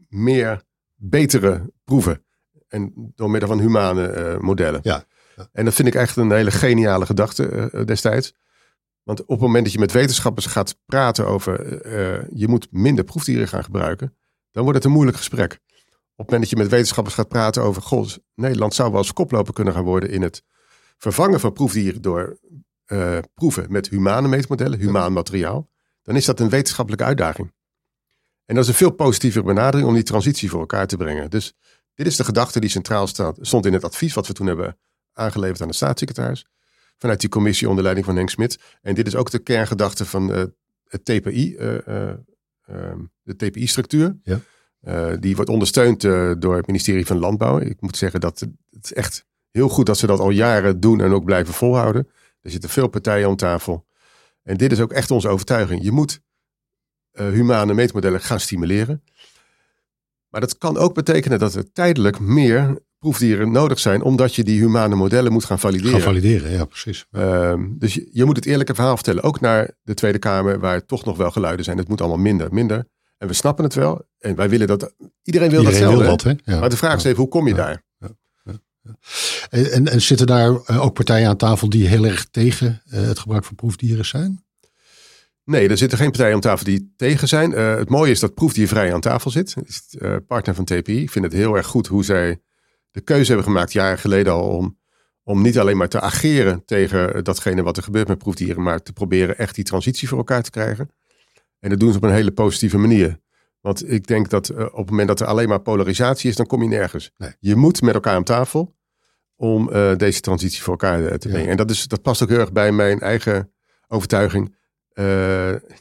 meer 0.09 0.63
betere 0.95 1.73
proeven. 1.85 2.25
En 2.69 3.13
door 3.15 3.31
middel 3.31 3.49
van 3.49 3.61
humane 3.61 4.37
modellen. 4.41 4.81
Ja, 4.83 5.05
ja. 5.37 5.49
En 5.53 5.65
dat 5.65 5.75
vind 5.75 5.89
ik 5.89 5.95
echt 5.95 6.17
een 6.17 6.33
hele 6.33 6.51
geniale 6.51 7.07
gedachte 7.07 7.71
destijds. 7.85 8.35
Want 9.07 9.21
op 9.21 9.29
het 9.29 9.41
moment 9.41 9.65
dat 9.65 9.73
je 9.73 9.79
met 9.79 9.93
wetenschappers 9.93 10.47
gaat 10.47 10.77
praten 10.87 11.27
over 11.27 11.81
eh, 11.83 12.29
je 12.35 12.49
moet 12.49 12.69
minder 12.71 13.05
proefdieren 13.05 13.49
gaan 13.49 13.65
gebruiken, 13.65 14.17
dan 14.51 14.63
wordt 14.63 14.79
het 14.79 14.87
een 14.87 14.93
moeilijk 14.93 15.17
gesprek. 15.17 15.53
Op 15.53 16.17
het 16.17 16.31
moment 16.31 16.41
dat 16.41 16.51
je 16.51 16.57
met 16.57 16.69
wetenschappers 16.69 17.15
gaat 17.15 17.29
praten 17.29 17.63
over, 17.63 17.83
goh, 17.83 18.09
Nederland 18.35 18.75
zou 18.75 18.91
wel 18.91 18.99
eens 18.99 19.13
koploper 19.13 19.55
kunnen 19.55 19.75
gaan 19.75 19.85
worden 19.85 20.11
in 20.11 20.23
het 20.23 20.43
vervangen 20.99 21.41
van 21.41 21.53
proefdieren 21.53 22.03
door 22.03 22.39
eh, 22.85 23.19
proeven 23.35 23.73
met 23.73 23.89
humane 23.89 24.29
meetmodellen, 24.29 24.79
humaan 24.79 25.13
materiaal, 25.13 25.71
dan 26.03 26.17
is 26.17 26.25
dat 26.25 26.41
een 26.41 26.49
wetenschappelijke 26.49 27.05
uitdaging. 27.05 27.53
En 28.45 28.55
dat 28.55 28.65
is 28.65 28.71
een 28.71 28.77
veel 28.77 28.91
positievere 28.91 29.45
benadering 29.45 29.89
om 29.89 29.95
die 29.95 30.03
transitie 30.03 30.51
voor 30.51 30.61
elkaar 30.61 30.87
te 30.87 30.97
brengen. 30.97 31.31
Dus 31.31 31.55
dit 31.95 32.07
is 32.07 32.17
de 32.17 32.25
gedachte 32.25 32.61
die 32.61 32.71
centraal 32.71 33.07
stond 33.41 33.67
in 33.67 33.73
het 33.73 33.85
advies 33.85 34.15
wat 34.15 34.27
we 34.27 34.33
toen 34.33 34.47
hebben 34.47 34.79
aangeleverd 35.13 35.61
aan 35.61 35.69
de 35.69 35.75
staatssecretaris. 35.75 36.47
Vanuit 36.99 37.21
die 37.21 37.29
commissie 37.29 37.69
onder 37.69 37.83
leiding 37.83 38.07
van 38.07 38.17
Henk 38.17 38.31
Smit. 38.31 38.59
En 38.83 38.95
dit 38.95 39.07
is 39.07 39.17
ook 39.17 39.31
de 39.31 39.39
kerngedachte 39.39 40.05
van 40.05 40.33
eh, 40.33 40.45
het 40.85 41.05
TPI, 41.05 41.57
eh, 41.57 41.87
eh, 41.87 42.15
ehm, 42.67 43.01
de 43.23 43.37
TPI-structuur. 43.37 44.19
Ja. 44.23 44.41
Die 45.21 45.37
wordt 45.37 45.51
ondersteund 45.51 46.01
door 46.41 46.57
het 46.57 46.67
ministerie 46.67 47.07
van 47.07 47.19
Landbouw. 47.19 47.59
Ik 47.59 47.81
moet 47.81 47.97
zeggen 47.97 48.21
dat 48.21 48.41
het, 48.41 48.85
is 48.85 48.93
echt 48.93 49.27
heel 49.51 49.69
goed 49.69 49.87
dat 49.87 49.99
ze 49.99 50.07
dat 50.07 50.19
al 50.19 50.31
jaren 50.31 50.81
doen 50.81 51.01
en 51.01 51.13
ook 51.13 51.25
blijven 51.25 51.55
volhouden. 51.55 52.09
Er 52.41 52.51
zitten 52.51 52.71
veel 52.71 52.89
partijen 52.89 53.29
aan 53.29 53.37
tafel. 53.37 53.87
En 54.43 54.57
dit 54.57 54.73
is 54.73 54.81
ook 54.81 54.93
echt 54.93 55.11
onze 55.11 55.29
overtuiging. 55.29 55.83
Je 55.83 55.93
moet 55.93 56.21
humane 57.13 57.75
meetmodellen 57.75 58.21
gaan 58.21 58.41
stimuleren. 58.41 59.03
Maar 60.29 60.41
dat 60.41 60.59
kan 60.59 60.77
ook 60.77 60.95
betekenen 60.95 61.39
dat 61.39 61.55
er 61.55 61.73
tijdelijk 61.73 62.19
meer 62.19 62.79
proefdieren 63.07 63.51
nodig 63.51 63.79
zijn, 63.79 64.03
omdat 64.03 64.35
je 64.35 64.45
die 64.45 64.61
humane 64.61 64.95
modellen 64.95 65.33
moet 65.33 65.45
gaan 65.45 65.59
valideren. 65.59 65.93
Gaan 65.93 66.01
valideren, 66.01 66.51
ja 66.51 66.65
precies. 66.65 67.07
Ehm, 67.11 67.65
dus 67.79 67.95
je, 67.95 68.09
je 68.13 68.25
moet 68.25 68.37
het 68.37 68.47
eerlijke 68.47 68.75
verhaal 68.75 68.95
vertellen, 68.95 69.23
ook 69.23 69.41
naar 69.41 69.71
de 69.83 69.95
Tweede 69.95 70.19
Kamer, 70.19 70.61
waar 70.61 70.85
toch 70.87 71.05
nog 71.05 71.17
wel 71.17 71.31
geluiden 71.31 71.65
zijn. 71.65 71.79
Het 71.79 71.89
moet 71.89 72.01
allemaal 72.01 72.19
minder, 72.19 72.53
minder. 72.53 72.87
En 73.19 73.29
we 73.29 73.35
snappen 73.35 73.65
het 73.65 73.75
wel. 73.75 74.07
En 74.19 74.35
wij 74.35 74.49
willen 74.49 74.67
dat. 74.67 74.95
Iedereen 75.23 75.51
wil 75.51 75.59
Iedereen 75.59 75.65
datzelfde. 75.65 75.99
wil 75.99 76.17
dat, 76.17 76.23
hè? 76.23 76.53
Ja. 76.53 76.61
Maar 76.61 76.69
de 76.69 76.77
vraag 76.77 76.97
is 76.97 77.05
even, 77.05 77.19
hoe 77.19 77.29
kom 77.29 77.49
je 77.49 77.55
Ja. 77.55 77.57
daar? 77.57 77.83
En, 79.51 79.73
en, 79.73 79.89
en 79.89 80.03
zitten 80.03 80.27
daar 80.27 80.61
eh, 80.65 80.85
ook 80.85 80.95
partijen 80.95 81.29
aan 81.29 81.37
tafel 81.37 81.69
die 81.69 81.87
heel 81.87 82.05
erg 82.07 82.27
tegen 82.31 82.83
eh, 82.91 83.01
het 83.01 83.19
gebruik 83.19 83.45
van 83.45 83.55
proefdieren 83.55 84.05
zijn? 84.05 84.45
Nee, 85.45 85.69
er 85.69 85.77
zitten 85.79 85.99
geen 85.99 86.11
partijen 86.11 86.35
aan 86.35 86.41
tafel 86.41 86.65
die 86.65 86.93
tegen 86.97 87.29
zijn. 87.29 87.55
Eh, 87.55 87.77
het 87.77 87.89
mooie 87.89 88.11
is 88.11 88.21
dat 88.21 88.35
proefdiervrij 88.35 88.95
aan 88.95 89.01
tafel 89.01 89.31
zit. 89.31 89.55
Het 89.55 89.69
is 89.69 89.97
partner 90.27 90.55
van 90.55 90.65
TPI. 90.65 91.01
Ik 91.03 91.11
vind 91.11 91.25
het 91.25 91.35
heel 91.35 91.57
erg 91.57 91.67
goed 91.67 91.87
hoe 91.87 92.05
zij 92.05 92.41
de 92.97 93.03
keuze 93.03 93.27
hebben 93.27 93.45
gemaakt, 93.53 93.73
jaren 93.73 93.99
geleden 93.99 94.33
al, 94.33 94.49
om, 94.49 94.79
om 95.23 95.43
niet 95.43 95.59
alleen 95.59 95.77
maar 95.77 95.89
te 95.89 96.01
ageren 96.01 96.65
tegen 96.65 97.25
datgene 97.25 97.63
wat 97.63 97.77
er 97.77 97.83
gebeurt 97.83 98.09
met 98.09 98.19
proefdieren, 98.19 98.63
maar 98.63 98.83
te 98.83 98.93
proberen 98.93 99.39
echt 99.39 99.55
die 99.55 99.65
transitie 99.65 100.09
voor 100.09 100.19
elkaar 100.19 100.43
te 100.43 100.51
krijgen. 100.51 100.91
En 101.59 101.71
dat 101.71 101.81
doen 101.81 101.91
ze 101.91 101.97
op 101.97 102.03
een 102.03 102.13
hele 102.13 102.31
positieve 102.33 102.79
manier. 102.79 103.19
Want 103.61 103.91
ik 103.93 104.07
denk 104.07 104.31
dat 104.31 104.49
eh, 104.49 104.65
op 104.65 104.77
het 104.77 104.91
moment 104.91 105.09
dat 105.09 105.21
er 105.21 105.27
alleen 105.27 105.49
maar 105.49 105.61
polarisatie 105.61 106.31
is, 106.31 106.37
dan 106.37 106.47
kom 106.47 106.63
je 106.63 106.69
nergens. 106.69 107.11
Nee. 107.17 107.31
Je 107.39 107.57
moet 107.57 107.83
met 107.83 107.95
elkaar 107.95 108.15
aan 108.15 108.25
tafel 108.25 108.77
om 109.37 109.71
eh, 109.73 109.97
deze 109.97 110.21
transitie 110.21 110.63
voor 110.63 110.73
elkaar 110.73 111.05
eh, 111.07 111.15
te 111.15 111.29
Ja. 111.29 111.35
brengen. 111.35 111.51
En 111.51 111.57
dat, 111.57 111.71
is, 111.71 111.89
dat 111.89 112.03
past 112.03 112.23
ook 112.23 112.29
heel 112.29 112.39
erg 112.39 112.53
bij 112.53 112.73
mijn 112.73 113.01
eigen 113.01 113.53
overtuiging. 113.89 114.55
Eh, 114.97 115.05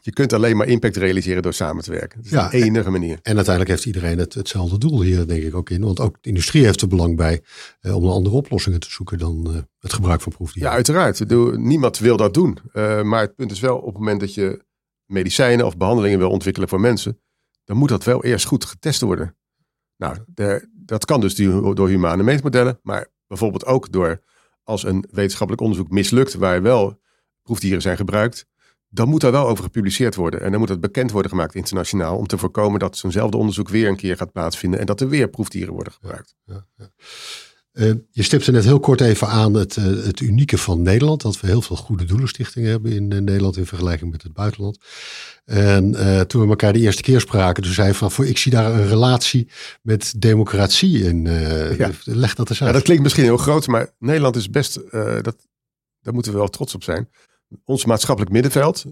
je 0.02 0.12
kunt 0.14 0.34
alleen 0.34 0.58
maar 0.58 0.68
impact 0.68 0.96
realiseren 0.98 1.42
door 1.42 1.54
samen 1.54 1.84
te 1.84 1.92
werken. 1.92 2.18
Dat 2.18 2.26
is 2.26 2.32
Ja, 2.32 2.50
de 2.50 2.58
enige 2.64 2.90
manier. 2.90 3.20
En 3.22 3.36
uiteindelijk 3.36 3.70
heeft 3.70 3.86
iedereen 3.86 4.18
het, 4.18 4.34
hetzelfde 4.34 4.78
doel 4.78 5.02
hier, 5.02 5.28
denk 5.28 5.44
ik 5.44 5.56
ook 5.56 5.70
in. 5.70 5.82
Want 5.82 6.00
ook 6.00 6.18
de 6.22 6.30
industrie 6.30 6.66
heeft 6.66 6.82
er 6.82 6.88
belang 6.88 7.16
bij 7.16 7.42
eh, 7.80 7.96
om 7.96 8.04
een 8.04 8.10
andere 8.10 8.36
oplossingen 8.36 8.80
te 8.80 8.90
zoeken 8.90 9.18
dan 9.18 9.46
eh, 9.54 9.62
het 9.80 9.94
gebruik 9.94 10.22
van 10.22 10.32
proefdieren. 10.32 10.70
Ja, 10.72 10.76
uiteraard. 10.76 11.30
Niemand 11.58 11.98
wil 11.98 12.18
dat 12.18 12.34
doen. 12.34 12.58
Maar 13.04 13.22
het 13.22 13.36
punt 13.36 13.52
is 13.52 13.60
wel, 13.60 13.78
op 13.78 13.86
het 13.86 13.98
moment 13.98 14.20
dat 14.20 14.34
je 14.34 14.64
medicijnen 15.06 15.66
of 15.66 15.78
behandelingen 15.78 16.20
wil 16.20 16.30
ontwikkelen 16.30 16.70
voor 16.70 16.80
mensen, 16.80 17.20
dan 17.64 17.78
moet 17.78 17.90
dat 17.90 18.04
wel 18.04 18.24
eerst 18.24 18.46
goed 18.46 18.66
getest 18.66 19.02
worden. 19.02 19.36
Nou, 19.98 20.18
de- 20.28 20.68
dat 20.74 21.06
kan 21.06 21.22
dus 21.22 21.36
door 21.74 21.88
humane 21.90 22.24
meetmodellen, 22.24 22.80
maar 22.84 23.08
bijvoorbeeld 23.28 23.66
ook 23.66 23.92
door 23.92 24.20
als 24.64 24.84
een 24.84 25.06
wetenschappelijk 25.12 25.62
onderzoek 25.64 25.90
mislukt, 25.90 26.34
waar 26.34 26.62
wel 26.62 27.00
proefdieren 27.44 27.82
zijn 27.82 27.98
gebruikt, 27.98 28.46
dan 28.90 29.10
moet 29.10 29.22
daar 29.22 29.32
wel 29.32 29.48
over 29.48 29.64
gepubliceerd 29.64 30.16
worden. 30.16 30.42
En 30.42 30.52
dan 30.52 30.60
moet 30.60 30.70
het 30.70 30.82
bekend 30.82 31.12
worden 31.12 31.32
gemaakt 31.32 31.56
internationaal, 31.56 32.18
om 32.18 32.28
te 32.28 32.38
voorkomen 32.38 32.80
dat 32.80 32.98
zo'nzelfde 32.98 33.38
onderzoek 33.38 33.70
weer 33.70 33.88
een 33.88 33.96
keer 33.96 34.18
gaat 34.18 34.32
plaatsvinden 34.32 34.80
en 34.80 34.86
dat 34.86 35.02
er 35.02 35.10
weer 35.10 35.30
proefdieren 35.30 35.74
worden 35.74 35.94
gebruikt. 35.94 36.36
Uh, 37.74 37.94
je 38.12 38.24
stipte 38.24 38.52
net 38.52 38.64
heel 38.64 38.80
kort 38.80 39.02
even 39.02 39.28
aan 39.28 39.54
het, 39.54 39.76
uh, 39.76 39.84
het 39.86 40.20
unieke 40.20 40.58
van 40.58 40.82
Nederland. 40.82 41.22
Dat 41.22 41.40
we 41.40 41.48
heel 41.48 41.62
veel 41.62 41.76
goede 41.76 42.06
doelenstichtingen 42.06 42.70
hebben 42.70 42.92
in 42.92 43.12
uh, 43.12 43.20
Nederland 43.20 43.58
in 43.58 43.66
vergelijking 43.66 44.12
met 44.12 44.24
het 44.24 44.34
buitenland. 44.34 44.78
En 45.46 45.92
toen 46.28 46.42
we 46.42 46.48
elkaar 46.48 46.74
de 46.74 46.80
eerste 46.80 47.02
keer 47.02 47.20
spraken, 47.20 47.64
toen 47.64 47.74
zei 47.74 47.94
van, 47.94 48.12
voor, 48.12 48.26
ik 48.26 48.38
zie 48.38 48.52
daar 48.52 48.74
een 48.74 48.88
relatie 48.88 49.50
met 49.82 50.14
democratie 50.18 51.04
in. 51.04 51.26
Ja. 51.78 51.92
Leg 52.04 52.36
dat 52.36 52.50
eens 52.50 52.62
uit. 52.62 52.70
Ja, 52.70 52.76
dat 52.76 52.84
klinkt 52.84 53.04
misschien 53.04 53.24
heel 53.24 53.38
groot, 53.38 53.68
maar 53.68 53.94
Nederland 54.00 54.36
is 54.36 54.50
best, 54.50 54.80
dat, 55.22 55.36
daar 56.02 56.14
moeten 56.14 56.32
we 56.32 56.38
wel 56.38 56.48
trots 56.48 56.76
op 56.76 56.84
zijn. 56.84 57.10
Ons 57.64 57.86
maatschappelijk 57.86 58.34
middenveld, 58.34 58.86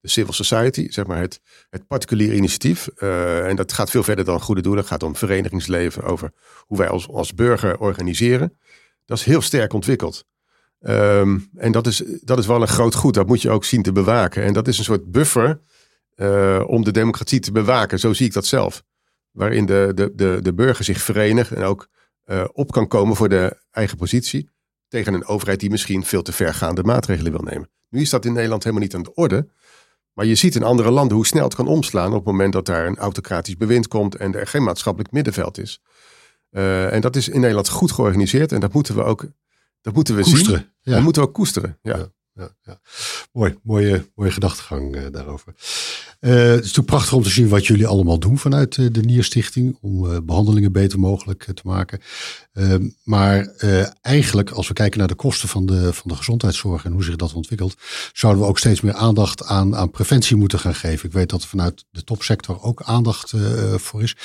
de 0.00 0.08
civil 0.08 0.32
society, 0.32 0.90
zeg 0.90 1.06
maar 1.06 1.20
het, 1.20 1.40
het 1.70 1.86
particulier 1.86 2.34
initiatief. 2.34 2.88
Uh, 2.98 3.48
en 3.48 3.56
dat 3.56 3.72
gaat 3.72 3.90
veel 3.90 4.02
verder 4.02 4.24
dan 4.24 4.40
goede 4.40 4.60
doelen. 4.60 4.80
Het 4.80 4.90
gaat 4.90 5.02
om 5.02 5.16
verenigingsleven, 5.16 6.02
over 6.02 6.32
hoe 6.66 6.78
wij 6.78 6.88
als, 6.88 7.08
als 7.08 7.34
burger 7.34 7.78
organiseren. 7.78 8.58
Dat 9.04 9.18
is 9.18 9.24
heel 9.24 9.40
sterk 9.40 9.72
ontwikkeld. 9.72 10.24
Um, 10.80 11.50
en 11.54 11.72
dat 11.72 11.86
is, 11.86 12.02
dat 12.20 12.38
is 12.38 12.46
wel 12.46 12.60
een 12.60 12.68
groot 12.68 12.94
goed. 12.94 13.14
Dat 13.14 13.26
moet 13.26 13.42
je 13.42 13.50
ook 13.50 13.64
zien 13.64 13.82
te 13.82 13.92
bewaken. 13.92 14.42
En 14.42 14.52
dat 14.52 14.68
is 14.68 14.78
een 14.78 14.84
soort 14.84 15.10
buffer 15.10 15.60
uh, 16.16 16.62
om 16.66 16.84
de 16.84 16.90
democratie 16.90 17.40
te 17.40 17.52
bewaken. 17.52 17.98
Zo 17.98 18.12
zie 18.12 18.26
ik 18.26 18.32
dat 18.32 18.46
zelf. 18.46 18.82
Waarin 19.30 19.66
de, 19.66 19.92
de, 19.94 20.12
de, 20.14 20.38
de 20.42 20.54
burger 20.54 20.84
zich 20.84 21.00
verenigt 21.02 21.52
en 21.52 21.62
ook 21.62 21.88
uh, 22.26 22.44
op 22.52 22.72
kan 22.72 22.88
komen 22.88 23.16
voor 23.16 23.28
de 23.28 23.60
eigen 23.70 23.96
positie. 23.96 24.48
Tegen 24.88 25.14
een 25.14 25.26
overheid 25.26 25.60
die 25.60 25.70
misschien 25.70 26.04
veel 26.04 26.22
te 26.22 26.32
vergaande 26.32 26.82
maatregelen 26.82 27.32
wil 27.32 27.42
nemen. 27.42 27.70
Nu 27.88 28.00
is 28.00 28.10
dat 28.10 28.24
in 28.24 28.32
Nederland 28.32 28.62
helemaal 28.62 28.84
niet 28.84 28.94
aan 28.94 29.02
de 29.02 29.14
orde. 29.14 29.48
Maar 30.12 30.26
je 30.26 30.34
ziet 30.34 30.54
in 30.54 30.62
andere 30.62 30.90
landen 30.90 31.16
hoe 31.16 31.26
snel 31.26 31.44
het 31.44 31.54
kan 31.54 31.66
omslaan 31.66 32.10
op 32.10 32.14
het 32.16 32.24
moment 32.24 32.52
dat 32.52 32.66
daar 32.66 32.86
een 32.86 32.96
autocratisch 32.96 33.56
bewind 33.56 33.88
komt 33.88 34.14
en 34.14 34.34
er 34.34 34.46
geen 34.46 34.62
maatschappelijk 34.62 35.12
middenveld 35.12 35.58
is. 35.58 35.80
Uh, 36.50 36.92
en 36.92 37.00
dat 37.00 37.16
is 37.16 37.28
in 37.28 37.40
Nederland 37.40 37.68
goed 37.68 37.92
georganiseerd 37.92 38.52
en 38.52 38.60
dat 38.60 38.72
moeten 38.72 38.94
we 38.94 39.02
ook 39.02 39.26
dat 39.80 39.94
moeten 39.94 40.16
we 40.16 40.22
koesteren. 40.22 40.58
zien. 40.58 40.70
Ja. 40.80 40.92
Dat 40.92 41.02
moeten 41.02 41.22
we 41.22 41.28
ook 41.28 41.34
koesteren. 41.34 41.78
Ja. 41.82 41.96
ja 41.96 42.12
ja. 42.36 42.80
Mooi, 43.32 43.58
mooie, 43.62 44.06
mooie 44.14 44.30
gedachtegang 44.30 44.96
uh, 44.96 45.02
daarover. 45.12 45.54
Uh, 46.20 46.34
het 46.34 46.50
is 46.50 46.60
natuurlijk 46.60 46.86
prachtig 46.86 47.12
om 47.12 47.22
te 47.22 47.30
zien 47.30 47.48
wat 47.48 47.66
jullie 47.66 47.86
allemaal 47.86 48.18
doen 48.18 48.38
vanuit 48.38 48.76
uh, 48.76 48.88
de 48.92 49.00
Nierstichting 49.00 49.78
om 49.80 50.24
behandelingen 50.26 50.72
beter 50.72 50.98
mogelijk 50.98 51.44
te 51.44 51.62
maken. 51.64 52.00
Ehm, 52.52 52.88
maar 53.04 53.46
eigenlijk, 54.00 54.50
als 54.50 54.68
we 54.68 54.74
kijken 54.74 54.98
naar 54.98 55.08
de 55.08 55.14
kosten 55.14 55.48
van 55.48 55.66
de, 55.66 55.92
van 55.92 56.10
de 56.10 56.16
gezondheidszorg 56.16 56.84
en 56.84 56.92
hoe 56.92 57.04
zich 57.04 57.16
dat 57.16 57.34
ontwikkelt, 57.34 57.76
zouden 58.12 58.42
we 58.42 58.48
ook 58.48 58.58
steeds 58.58 58.80
meer 58.80 58.94
aandacht 58.94 59.44
aan, 59.44 59.76
aan 59.76 59.90
preventie 59.90 60.36
moeten 60.36 60.58
gaan 60.58 60.74
geven. 60.74 61.06
Ik 61.06 61.14
weet 61.14 61.30
dat 61.30 61.42
er 61.42 61.48
vanuit 61.48 61.84
de 61.90 62.04
topsector 62.04 62.62
ook 62.62 62.82
aandacht 62.82 63.32
voor 63.76 64.02
is. 64.02 64.16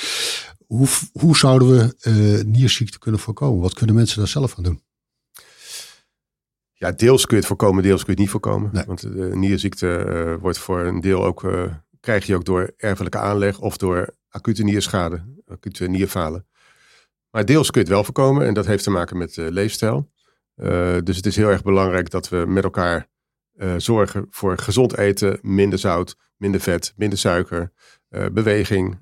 Hoe, 0.66 0.88
hoe 1.12 1.36
zouden 1.36 1.68
we 1.68 2.42
nierziekte 2.46 2.98
kunnen 2.98 3.20
voorkomen? 3.20 3.62
Wat 3.62 3.74
kunnen 3.74 3.94
mensen 3.94 4.18
daar 4.18 4.28
zelf 4.28 4.54
aan 4.56 4.64
doen? 4.64 4.82
Ja, 6.82 6.92
deels 6.92 7.26
kun 7.26 7.36
je 7.36 7.42
het 7.42 7.46
voorkomen, 7.46 7.82
deels 7.82 8.04
kun 8.04 8.14
je 8.14 8.20
het 8.20 8.20
niet 8.20 8.30
voorkomen. 8.30 8.86
Want 8.86 9.00
de 9.00 9.36
nierziekte 9.36 10.04
uh, 10.08 10.40
wordt 10.40 10.58
voor 10.58 10.80
een 10.80 11.00
deel 11.00 11.24
ook, 11.24 11.42
uh, 11.42 11.74
krijg 12.00 12.26
je 12.26 12.34
ook 12.34 12.44
door 12.44 12.72
erfelijke 12.76 13.18
aanleg 13.18 13.60
of 13.60 13.76
door 13.76 14.14
acute 14.28 14.62
nierschade, 14.62 15.24
acute 15.46 15.88
nierfalen. 15.88 16.46
Maar 17.30 17.44
deels 17.44 17.70
kun 17.70 17.80
je 17.80 17.86
het 17.86 17.94
wel 17.96 18.04
voorkomen 18.04 18.46
en 18.46 18.54
dat 18.54 18.66
heeft 18.66 18.84
te 18.84 18.90
maken 18.90 19.18
met 19.18 19.36
leefstijl. 19.36 20.10
dus 21.04 21.16
het 21.16 21.26
is 21.26 21.36
heel 21.36 21.48
erg 21.48 21.62
belangrijk 21.62 22.10
dat 22.10 22.28
we 22.28 22.44
met 22.46 22.64
elkaar 22.64 23.08
zorgen 23.76 24.26
voor 24.30 24.58
gezond 24.58 24.96
eten, 24.96 25.38
minder 25.42 25.78
zout, 25.78 26.16
minder 26.36 26.60
vet, 26.60 26.92
minder 26.96 27.18
suiker, 27.18 27.72
beweging. 28.08 28.98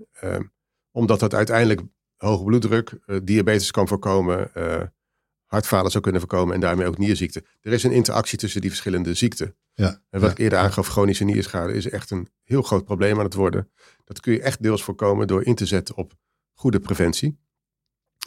omdat 0.90 1.20
dat 1.20 1.34
uiteindelijk 1.34 1.80
hoge 2.16 2.44
bloeddruk, 2.44 2.98
diabetes 3.22 3.70
kan 3.70 3.88
voorkomen, 3.88 4.50
hartfalen 5.50 5.90
zou 5.90 6.02
kunnen 6.02 6.20
voorkomen 6.20 6.54
en 6.54 6.60
daarmee 6.60 6.86
ook 6.86 6.98
nierziekte. 6.98 7.44
Er 7.60 7.72
is 7.72 7.82
een 7.82 7.92
interactie 7.92 8.38
tussen 8.38 8.60
die 8.60 8.70
verschillende 8.70 9.14
ziekten. 9.14 9.56
Ja, 9.74 10.02
en 10.10 10.20
wat 10.20 10.30
ik 10.30 10.38
eerder 10.38 10.58
aangaf, 10.58 10.88
chronische 10.88 11.24
nierschade 11.24 11.72
is 11.72 11.88
echt 11.88 12.10
een 12.10 12.28
heel 12.42 12.62
groot 12.62 12.84
probleem 12.84 13.18
aan 13.18 13.24
het 13.24 13.34
worden. 13.34 13.70
Dat 14.04 14.20
kun 14.20 14.32
je 14.32 14.42
echt 14.42 14.62
deels 14.62 14.82
voorkomen 14.82 15.26
door 15.26 15.44
in 15.44 15.54
te 15.54 15.66
zetten 15.66 15.96
op 15.96 16.12
goede 16.54 16.80
preventie. 16.80 17.38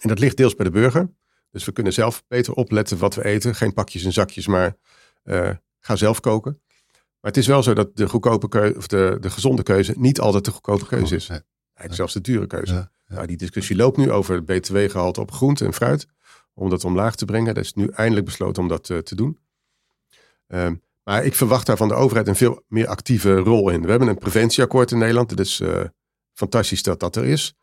En 0.02 0.10
dat 0.10 0.20
ligt 0.20 0.38
deels 0.38 0.56
bij 0.56 0.66
de 0.66 0.72
burger. 0.72 1.10
Dus 1.50 1.66
we 1.66 1.72
kunnen 1.72 1.94
zelf 1.94 2.24
beter 2.28 2.54
opletten 2.54 2.98
wat 2.98 3.16
we 3.16 3.26
eten. 3.26 3.56
Geen 3.56 3.74
pakjes 3.74 4.04
en 4.04 4.14
zakjes, 4.14 4.48
maar 4.48 4.76
uh, 5.24 5.50
ga 5.80 5.96
zelf 5.96 6.20
koken. 6.20 6.62
Maar 6.92 7.32
het 7.32 7.38
is 7.38 7.48
wel 7.48 7.64
zo 7.64 7.74
dat 7.74 7.96
de, 7.96 8.08
goedkope 8.08 8.48
keuze, 8.48 8.78
of 8.78 8.88
de, 8.88 9.18
de 9.20 9.30
gezonde 9.30 9.64
keuze 9.64 9.94
niet 9.98 10.20
altijd 10.20 10.46
de 10.46 10.52
goedkope 10.52 10.86
keuze 10.86 11.16
is. 11.16 11.28
Eigenlijk 11.30 11.94
zelfs 11.94 12.14
de 12.14 12.22
dure 12.22 12.48
keuze. 12.48 12.92
Nou, 13.08 13.28
die 13.28 13.38
discussie 13.38 13.76
loopt 13.76 13.98
nu 13.98 14.12
over 14.12 14.36
het 14.36 14.46
btw-gehalte 14.46 15.22
op 15.22 15.32
groente 15.32 15.66
en 15.66 15.74
fruit 15.74 16.08
om 16.54 16.70
dat 16.70 16.86
omlaag 16.86 17.16
te 17.16 17.26
brengen. 17.26 17.54
Dat 17.54 17.64
is 17.64 17.74
nu 17.74 17.88
eindelijk 17.88 18.26
besloten 18.26 18.62
om 18.62 18.68
dat 18.68 18.90
uh, 18.90 18.98
te 18.98 19.16
doen. 19.16 19.40
Um, 20.48 20.82
maar 21.04 21.26
ik 21.26 21.36
verwacht 21.36 21.66
daar 21.66 21.78
van 21.78 21.88
de 21.88 21.94
overheid 21.94 22.28
een 22.28 22.36
veel 22.36 22.64
meer 22.68 22.88
actieve 22.88 23.36
rol 23.36 23.70
in. 23.70 23.82
We 23.82 23.90
hebben 23.90 24.08
een 24.08 24.18
preventieakkoord 24.18 24.92
in 24.92 24.98
Nederland. 24.98 25.30
Het 25.30 25.40
is 25.40 25.60
uh, 25.60 25.84
fantastisch 26.34 26.84
dat 26.84 27.00
dat 27.00 27.16
er 27.16 27.26
is. 27.26 27.56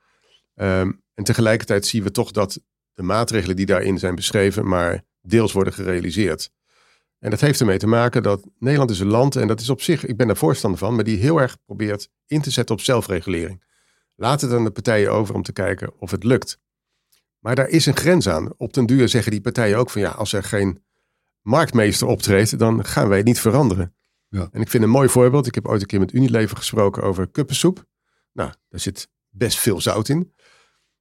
Um, 0.55 1.03
en 1.15 1.25
tegelijkertijd 1.25 1.87
zien 1.87 2.03
we 2.03 2.11
toch 2.11 2.31
dat 2.31 2.61
de 2.93 3.03
maatregelen 3.03 3.57
die 3.57 3.67
daarin 3.67 3.99
zijn 3.99 4.15
beschreven, 4.15 4.69
maar 4.69 5.05
deels 5.21 5.53
worden 5.53 5.73
gerealiseerd. 5.73 6.51
En 7.19 7.31
dat 7.31 7.41
heeft 7.41 7.61
ermee 7.61 7.79
te 7.79 7.87
maken 7.87 8.23
dat 8.23 8.47
Nederland 8.59 8.91
is 8.91 9.01
een 9.01 9.07
land, 9.07 9.37
en 9.37 9.49
dat 9.49 9.61
is 9.61 9.69
op 9.69 9.83
zich, 9.83 10.07
ik 10.07 10.17
ben 10.17 10.27
daar 10.27 10.37
voorstander 10.37 10.79
van, 10.79 10.95
maar 10.95 11.05
die 11.05 11.19
heel 11.19 11.41
erg 11.41 11.57
probeert 11.65 12.09
in 12.27 12.41
te 12.41 12.51
zetten 12.51 12.75
op 12.75 12.81
zelfregulering. 12.81 13.63
Laat 14.15 14.41
het 14.41 14.53
aan 14.53 14.65
de 14.65 14.71
partijen 14.71 15.13
over 15.13 15.35
om 15.35 15.43
te 15.43 15.53
kijken 15.53 15.93
of 15.99 16.11
het 16.11 16.25
lukt. 16.25 16.59
Maar 17.41 17.55
daar 17.55 17.69
is 17.69 17.87
een 17.87 17.97
grens 17.97 18.29
aan. 18.29 18.53
Op 18.57 18.73
den 18.73 18.87
duur 18.87 19.09
zeggen 19.09 19.31
die 19.31 19.41
partijen 19.41 19.79
ook 19.79 19.91
van 19.91 20.01
ja, 20.01 20.11
als 20.11 20.33
er 20.33 20.43
geen 20.43 20.85
marktmeester 21.41 22.07
optreedt, 22.07 22.59
dan 22.59 22.85
gaan 22.85 23.09
wij 23.09 23.17
het 23.17 23.27
niet 23.27 23.41
veranderen. 23.41 23.95
Ja. 24.29 24.49
En 24.53 24.61
ik 24.61 24.71
vind 24.71 24.83
een 24.83 24.91
mooi 24.91 25.09
voorbeeld. 25.09 25.47
Ik 25.47 25.55
heb 25.55 25.67
ooit 25.67 25.81
een 25.81 25.87
keer 25.87 25.99
met 25.99 26.13
Unilever 26.13 26.57
gesproken 26.57 27.03
over 27.03 27.31
kuppensoep. 27.31 27.85
Nou, 28.33 28.53
daar 28.69 28.81
zit 28.81 29.09
best 29.29 29.59
veel 29.59 29.81
zout 29.81 30.09
in. 30.09 30.35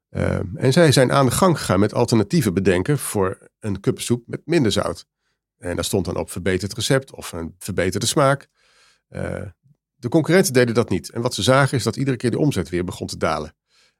Uh, 0.09 0.39
en 0.55 0.73
zij 0.73 0.91
zijn 0.91 1.11
aan 1.11 1.25
de 1.25 1.31
gang 1.31 1.57
gegaan 1.57 1.79
met 1.79 1.93
alternatieven 1.93 2.53
bedenken 2.53 2.97
voor 2.97 3.49
een 3.59 3.79
kuppensoep 3.79 4.23
met 4.27 4.41
minder 4.45 4.71
zout. 4.71 5.05
En 5.57 5.75
daar 5.75 5.85
stond 5.85 6.05
dan 6.05 6.15
op 6.15 6.31
verbeterd 6.31 6.73
recept 6.73 7.11
of 7.11 7.31
een 7.31 7.55
verbeterde 7.57 8.05
smaak. 8.05 8.47
Uh, 9.09 9.41
de 9.95 10.09
concurrenten 10.09 10.53
deden 10.53 10.73
dat 10.73 10.89
niet. 10.89 11.09
En 11.09 11.21
wat 11.21 11.33
ze 11.33 11.43
zagen 11.43 11.77
is 11.77 11.83
dat 11.83 11.95
iedere 11.95 12.17
keer 12.17 12.31
de 12.31 12.39
omzet 12.39 12.69
weer 12.69 12.83
begon 12.83 13.07
te 13.07 13.17
dalen. 13.17 13.55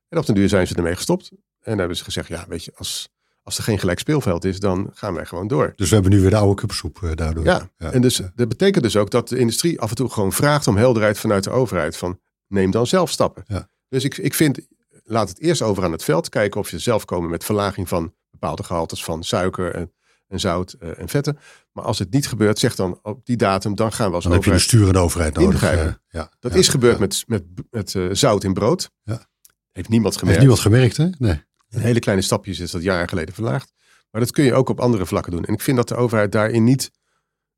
En 0.07 0.17
op 0.17 0.25
den 0.25 0.35
duur 0.35 0.49
zijn 0.49 0.67
ze 0.67 0.75
ermee 0.75 0.95
gestopt. 0.95 1.31
En 1.59 1.77
hebben 1.77 1.97
ze 1.97 2.03
gezegd, 2.03 2.27
ja, 2.27 2.45
weet 2.47 2.63
je, 2.63 2.71
als, 2.75 3.09
als 3.43 3.57
er 3.57 3.63
geen 3.63 3.79
gelijk 3.79 3.99
speelveld 3.99 4.45
is, 4.45 4.59
dan 4.59 4.89
gaan 4.93 5.13
wij 5.13 5.25
gewoon 5.25 5.47
door. 5.47 5.73
Dus 5.75 5.89
we 5.89 5.93
hebben 5.93 6.11
nu 6.13 6.21
weer 6.21 6.29
de 6.29 6.35
oude 6.35 6.61
cupsoep 6.61 6.99
uh, 7.03 7.11
daardoor. 7.15 7.45
Ja, 7.45 7.69
en 7.77 8.01
dus 8.01 8.21
dat 8.35 8.47
betekent 8.47 8.83
dus 8.83 8.95
ook 8.95 9.11
dat 9.11 9.29
de 9.29 9.37
industrie 9.37 9.79
af 9.81 9.89
en 9.89 9.95
toe 9.95 10.09
gewoon 10.09 10.33
vraagt 10.33 10.67
om 10.67 10.77
helderheid 10.77 11.19
vanuit 11.19 11.43
de 11.43 11.49
overheid. 11.49 11.97
Van 11.97 12.19
neem 12.47 12.71
dan 12.71 12.87
zelf 12.87 13.09
stappen. 13.09 13.43
Ja. 13.47 13.69
Dus 13.87 14.03
ik, 14.03 14.17
ik 14.17 14.33
vind, 14.33 14.59
laat 15.03 15.29
het 15.29 15.39
eerst 15.39 15.61
over 15.61 15.83
aan 15.83 15.91
het 15.91 16.03
veld. 16.03 16.29
Kijken 16.29 16.59
of 16.59 16.71
je 16.71 16.79
zelf 16.79 17.05
komen 17.05 17.29
met 17.29 17.43
verlaging 17.43 17.87
van 17.87 18.13
bepaalde 18.29 18.63
gehaltes 18.63 19.03
van 19.03 19.23
suiker 19.23 19.75
en, 19.75 19.93
en 20.27 20.39
zout 20.39 20.75
uh, 20.79 20.99
en 20.99 21.09
vetten. 21.09 21.37
Maar 21.71 21.83
als 21.83 21.99
het 21.99 22.11
niet 22.11 22.27
gebeurt, 22.27 22.59
zeg 22.59 22.75
dan 22.75 22.99
op 23.01 23.25
die 23.25 23.37
datum, 23.37 23.75
dan 23.75 23.91
gaan 23.91 24.09
we 24.09 24.15
als 24.15 24.23
dan 24.23 24.33
overheid... 24.33 24.61
heb 24.61 24.69
je 24.69 24.75
de 24.75 24.77
sturende 24.77 24.99
overheid 24.99 25.35
nodig. 25.35 25.73
Uh, 25.73 25.93
ja, 26.09 26.31
dat 26.39 26.55
is 26.55 26.67
gebeurd 26.67 26.99
met, 26.99 27.23
met, 27.27 27.43
met 27.69 27.95
zout 28.11 28.43
in 28.43 28.53
brood. 28.53 28.91
Ja. 29.03 29.27
Heeft 29.71 29.89
niemand 29.89 30.17
gemerkt. 30.17 30.41
Heeft 30.41 30.49
niemand 30.49 30.59
gemerkt, 30.59 30.97
hè? 30.97 31.25
Nee. 31.25 31.47
In 31.69 31.79
hele 31.79 31.99
kleine 31.99 32.23
stapjes 32.23 32.59
is 32.59 32.71
dat 32.71 32.81
jaren 32.81 33.09
geleden 33.09 33.33
verlaagd. 33.33 33.71
Maar 34.11 34.21
dat 34.21 34.31
kun 34.31 34.43
je 34.43 34.53
ook 34.53 34.69
op 34.69 34.79
andere 34.79 35.05
vlakken 35.05 35.31
doen. 35.31 35.45
En 35.45 35.53
ik 35.53 35.61
vind 35.61 35.77
dat 35.77 35.87
de 35.87 35.95
overheid 35.95 36.31
daarin 36.31 36.63
niet 36.63 36.91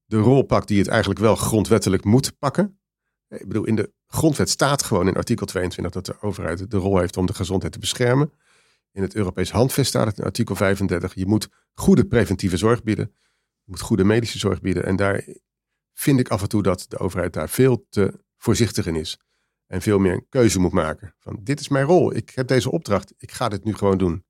de 0.05 0.17
rol 0.17 0.43
pakt 0.43 0.67
die 0.67 0.79
het 0.79 0.87
eigenlijk 0.87 1.19
wel 1.19 1.35
grondwettelijk 1.35 2.03
moet 2.03 2.37
pakken. 2.37 2.79
Ik 3.27 3.47
bedoel, 3.47 3.65
in 3.65 3.75
de 3.75 3.93
grondwet 4.07 4.49
staat 4.49 4.83
gewoon 4.83 5.07
in 5.07 5.15
artikel 5.15 5.45
22 5.45 5.93
dat 5.93 6.05
de 6.05 6.21
overheid 6.21 6.71
de 6.71 6.77
rol 6.77 6.97
heeft 6.97 7.17
om 7.17 7.25
de 7.25 7.33
gezondheid 7.33 7.73
te 7.73 7.79
beschermen. 7.79 8.31
In 8.91 9.01
het 9.01 9.15
Europees 9.15 9.51
Handvest 9.51 9.89
staat 9.89 10.07
het 10.07 10.17
in 10.17 10.23
artikel 10.23 10.55
35. 10.55 11.15
Je 11.15 11.25
moet 11.25 11.47
goede 11.73 12.05
preventieve 12.05 12.57
zorg 12.57 12.83
bieden. 12.83 13.11
Je 13.63 13.71
moet 13.71 13.81
goede 13.81 14.03
medische 14.03 14.39
zorg 14.39 14.61
bieden. 14.61 14.85
En 14.85 14.95
daar 14.95 15.25
vind 15.93 16.19
ik 16.19 16.29
af 16.29 16.41
en 16.41 16.49
toe 16.49 16.63
dat 16.63 16.85
de 16.87 16.97
overheid 16.97 17.33
daar 17.33 17.49
veel 17.49 17.85
te 17.89 18.23
voorzichtig 18.37 18.85
in 18.85 18.95
is. 18.95 19.19
En 19.71 19.81
veel 19.81 19.99
meer 19.99 20.13
een 20.13 20.25
keuze 20.29 20.59
moet 20.59 20.71
maken. 20.71 21.15
Van 21.19 21.39
dit 21.43 21.59
is 21.59 21.67
mijn 21.67 21.85
rol. 21.85 22.15
Ik 22.15 22.31
heb 22.35 22.47
deze 22.47 22.71
opdracht. 22.71 23.13
Ik 23.17 23.31
ga 23.31 23.49
dit 23.49 23.63
nu 23.63 23.73
gewoon 23.73 23.97
doen. 23.97 24.25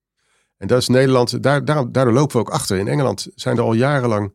En 0.58 0.68
dat 0.68 0.82
is 0.82 0.88
Nederland. 0.88 1.44
Daar, 1.44 1.66
daar, 1.66 1.92
daardoor 1.92 2.14
lopen 2.14 2.36
we 2.36 2.42
ook 2.42 2.50
achter. 2.50 2.78
In 2.78 2.88
Engeland 2.88 3.28
zijn 3.36 3.58
er 3.58 3.64
al 3.64 3.74
jarenlang 3.74 4.34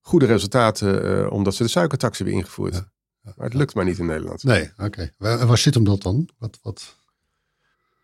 goede 0.00 0.26
resultaten. 0.26 1.04
Uh, 1.04 1.32
omdat 1.32 1.54
ze 1.54 1.62
de 1.62 1.68
suikertax 1.68 2.18
hebben 2.18 2.36
ingevoerd. 2.36 2.74
Ja, 2.74 3.32
maar 3.36 3.46
het 3.46 3.54
lukt 3.54 3.74
maar 3.74 3.84
niet 3.84 3.98
in 3.98 4.06
Nederland. 4.06 4.44
Nee, 4.44 4.70
oké. 4.72 4.84
Okay. 4.84 5.12
Waar, 5.18 5.46
waar, 5.46 5.58
zit 5.58 5.74
hem 5.74 5.84
dat 5.84 6.02
dan? 6.02 6.28
Wat, 6.38 6.58
wat? 6.62 6.96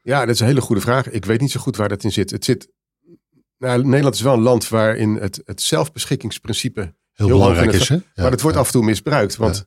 Ja, 0.03 0.21
dat 0.21 0.35
is 0.35 0.41
een 0.41 0.47
hele 0.47 0.61
goede 0.61 0.83
vraag. 0.83 1.11
Ik 1.11 1.25
weet 1.25 1.41
niet 1.41 1.51
zo 1.51 1.61
goed 1.61 1.77
waar 1.77 1.89
dat 1.89 2.05
in 2.05 2.13
zit. 2.13 2.31
Het 2.31 2.45
zit. 2.45 2.69
Nou, 3.59 3.85
Nederland 3.85 4.15
is 4.15 4.21
wel 4.21 4.35
een 4.35 4.41
land 4.41 4.69
waarin 4.69 5.15
het, 5.15 5.43
het 5.45 5.63
zelfbeschikkingsprincipe 5.63 6.81
heel, 6.81 7.27
heel 7.27 7.39
belangrijk 7.39 7.73
is. 7.73 7.89
Hè? 7.89 7.99
maar 8.15 8.31
het 8.31 8.41
wordt 8.41 8.57
af 8.57 8.67
en 8.67 8.73
toe 8.73 8.85
misbruikt. 8.85 9.37
Want 9.37 9.67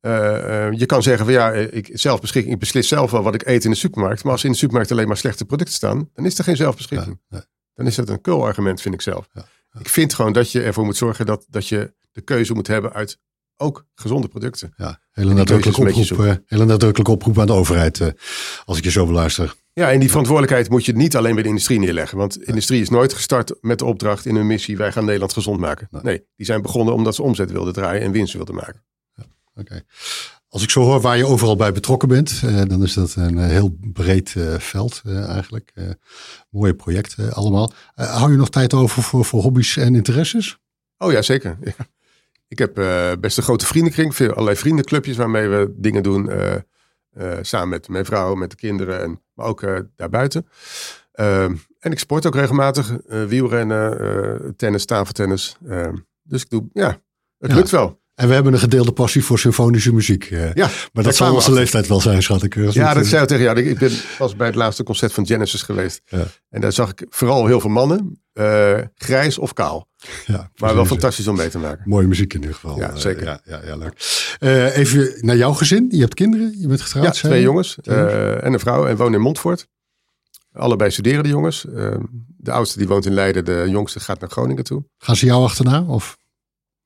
uh, 0.00 0.72
je 0.72 0.86
kan 0.86 1.02
zeggen 1.02 1.24
van 1.24 1.34
ja, 1.34 1.52
ik 1.52 1.90
zelf 1.92 2.20
beschikking, 2.20 2.54
ik 2.54 2.60
beslis 2.60 2.88
zelf 2.88 3.10
wel 3.10 3.22
wat 3.22 3.34
ik 3.34 3.46
eet 3.46 3.64
in 3.64 3.70
de 3.70 3.76
supermarkt. 3.76 4.22
Maar 4.22 4.32
als 4.32 4.44
in 4.44 4.50
de 4.50 4.56
supermarkt 4.56 4.92
alleen 4.92 5.08
maar 5.08 5.16
slechte 5.16 5.44
producten 5.44 5.74
staan, 5.74 6.10
dan 6.14 6.26
is 6.26 6.38
er 6.38 6.44
geen 6.44 6.56
zelfbeschikking. 6.56 7.20
Dan 7.28 7.42
dan 7.80 7.88
is 7.88 7.94
dat 7.94 8.08
een 8.08 8.20
kul 8.20 8.44
argument, 8.44 8.80
vind 8.80 8.94
ik 8.94 9.00
zelf. 9.00 9.28
Ik 9.78 9.88
vind 9.88 10.14
gewoon 10.14 10.32
dat 10.32 10.52
je 10.52 10.62
ervoor 10.62 10.84
moet 10.84 10.96
zorgen 10.96 11.26
dat, 11.26 11.46
dat 11.48 11.68
je 11.68 11.94
de 12.12 12.20
keuze 12.20 12.52
moet 12.52 12.66
hebben 12.66 12.92
uit 12.92 13.18
ook 13.56 13.86
gezonde 13.94 14.28
producten. 14.28 14.72
Ja, 14.76 15.00
hele 15.10 15.34
nadrukkelijke 15.34 15.80
oproep, 15.80 16.26
uh, 16.26 16.34
hele 16.46 16.64
nadrukkelijke 16.64 17.12
oproep 17.12 17.38
aan 17.38 17.46
de 17.46 17.52
overheid, 17.52 17.98
uh, 17.98 18.08
als 18.64 18.78
ik 18.78 18.84
je 18.84 18.90
zo 18.90 19.06
beluister. 19.06 19.54
Ja, 19.72 19.90
en 19.90 20.00
die 20.00 20.08
verantwoordelijkheid 20.08 20.70
moet 20.70 20.84
je 20.84 20.92
niet 20.92 21.16
alleen 21.16 21.34
bij 21.34 21.42
de 21.42 21.48
industrie 21.48 21.78
neerleggen. 21.78 22.18
Want 22.18 22.34
de 22.34 22.44
industrie 22.44 22.80
is 22.80 22.88
nooit 22.88 23.12
gestart 23.12 23.54
met 23.60 23.78
de 23.78 23.84
opdracht 23.84 24.26
in 24.26 24.36
hun 24.36 24.46
missie: 24.46 24.76
wij 24.76 24.92
gaan 24.92 25.04
Nederland 25.04 25.32
gezond 25.32 25.60
maken. 25.60 25.88
Nee, 26.02 26.24
die 26.36 26.46
zijn 26.46 26.62
begonnen 26.62 26.94
omdat 26.94 27.14
ze 27.14 27.22
omzet 27.22 27.50
wilden 27.50 27.72
draaien 27.72 28.02
en 28.02 28.12
winst 28.12 28.32
wilden 28.32 28.54
maken. 28.54 28.84
Oké. 29.54 29.82
Als 30.48 30.62
ik 30.62 30.70
zo 30.70 30.80
hoor 30.80 31.00
waar 31.00 31.16
je 31.16 31.26
overal 31.26 31.56
bij 31.56 31.72
betrokken 31.72 32.08
bent, 32.08 32.42
uh, 32.44 32.62
dan 32.66 32.82
is 32.82 32.94
dat 32.94 33.14
een 33.14 33.38
heel 33.38 33.76
breed 33.80 34.34
veld 34.58 35.02
eigenlijk. 35.04 35.72
mooie 36.50 36.74
projecten 36.74 37.32
allemaal. 37.32 37.72
hou 37.94 38.30
je 38.30 38.36
nog 38.36 38.50
tijd 38.50 38.74
over 38.74 39.02
voor, 39.02 39.24
voor 39.24 39.42
hobby's 39.42 39.76
en 39.76 39.94
interesses? 39.94 40.58
Oh 40.98 41.12
ja, 41.12 41.22
zeker. 41.22 41.58
Ja. 41.60 41.72
Ik 42.48 42.58
heb 42.58 42.74
best 43.20 43.36
een 43.36 43.42
grote 43.42 43.66
vriendenkring, 43.66 44.14
veel 44.14 44.30
allerlei 44.30 44.56
vriendenclubjes 44.56 45.16
waarmee 45.16 45.48
we 45.48 45.74
dingen 45.76 46.02
doen. 46.02 46.30
Samen 47.40 47.68
met 47.68 47.88
mijn 47.88 48.04
vrouw, 48.04 48.34
met 48.34 48.50
de 48.50 48.56
kinderen, 48.56 49.02
en, 49.02 49.22
maar 49.34 49.46
ook 49.46 49.86
daarbuiten. 49.96 50.46
Ehm, 51.12 51.54
en 51.78 51.92
ik 51.92 51.98
sport 51.98 52.26
ook 52.26 52.34
regelmatig. 52.34 52.96
wielrennen, 53.06 54.56
tennis, 54.56 54.84
tafeltennis. 54.84 55.56
Ehm, 55.68 55.96
dus 56.22 56.42
ik 56.42 56.50
doe, 56.50 56.68
ja, 56.72 57.00
het 57.38 57.52
lukt 57.52 57.70
wel. 57.70 58.00
En 58.20 58.28
we 58.28 58.34
hebben 58.34 58.52
een 58.52 58.58
gedeelde 58.58 58.92
passie 58.92 59.24
voor 59.24 59.38
symfonische 59.38 59.94
muziek. 59.94 60.24
ja, 60.54 60.68
maar 60.92 61.04
dat 61.04 61.16
zal 61.16 61.34
onze 61.34 61.52
leeftijd 61.52 61.86
wel 61.86 62.00
zijn, 62.00 62.22
schat 62.22 62.42
ik. 62.42 62.54
Ja, 62.72 62.94
dat 62.94 63.06
zei 63.06 63.22
ik 63.22 63.28
tegen 63.28 63.44
jou. 63.44 63.62
Ik 63.62 63.78
ben 63.78 63.92
pas 64.18 64.36
bij 64.36 64.46
het 64.46 64.56
laatste 64.56 64.82
concert 64.82 65.12
van 65.12 65.26
Genesis 65.26 65.62
geweest. 65.62 66.00
Ja. 66.04 66.24
En 66.48 66.60
daar 66.60 66.72
zag 66.72 66.90
ik 66.90 67.06
vooral 67.08 67.46
heel 67.46 67.60
veel 67.60 67.70
mannen, 67.70 68.22
grijs 68.94 69.38
of 69.38 69.52
kaal. 69.52 69.88
Ja, 70.26 70.50
maar 70.56 70.74
wel 70.74 70.86
fantastisch 70.86 71.26
om 71.26 71.36
mee 71.36 71.48
te 71.48 71.58
maken. 71.58 71.82
Mooie 71.84 72.06
muziek 72.06 72.34
in 72.34 72.40
ieder 72.40 72.54
geval. 72.54 72.78
Ja, 72.78 72.96
zeker. 72.96 73.24
ja, 73.24 73.40
ja, 73.44 73.60
ja, 73.64 73.76
leuk. 73.76 73.92
Uh, 74.40 74.76
even 74.76 75.12
naar 75.20 75.36
jouw 75.36 75.52
gezin. 75.52 75.86
Je 75.90 76.00
hebt 76.00 76.14
kinderen, 76.14 76.54
je 76.60 76.66
bent 76.66 76.80
getrouwd. 76.80 77.04
Ja, 77.04 77.28
twee 77.28 77.42
jongens 77.42 77.78
uh, 77.82 78.44
en 78.44 78.52
een 78.52 78.60
vrouw 78.60 78.86
en 78.86 78.96
wonen 78.96 79.14
in 79.14 79.20
Montfort. 79.20 79.66
Allebei 80.52 80.90
studeren 80.90 81.22
de 81.22 81.28
jongens. 81.28 81.64
Uh, 81.64 81.96
de 82.36 82.52
oudste 82.52 82.78
die 82.78 82.88
woont 82.88 83.06
in 83.06 83.14
Leiden, 83.14 83.44
de 83.44 83.66
jongste 83.68 84.00
gaat 84.00 84.20
naar 84.20 84.30
Groningen 84.30 84.64
toe. 84.64 84.84
Gaan 84.98 85.16
ze 85.16 85.26
jou 85.26 85.42
achterna? 85.42 85.82
Of? 85.82 86.18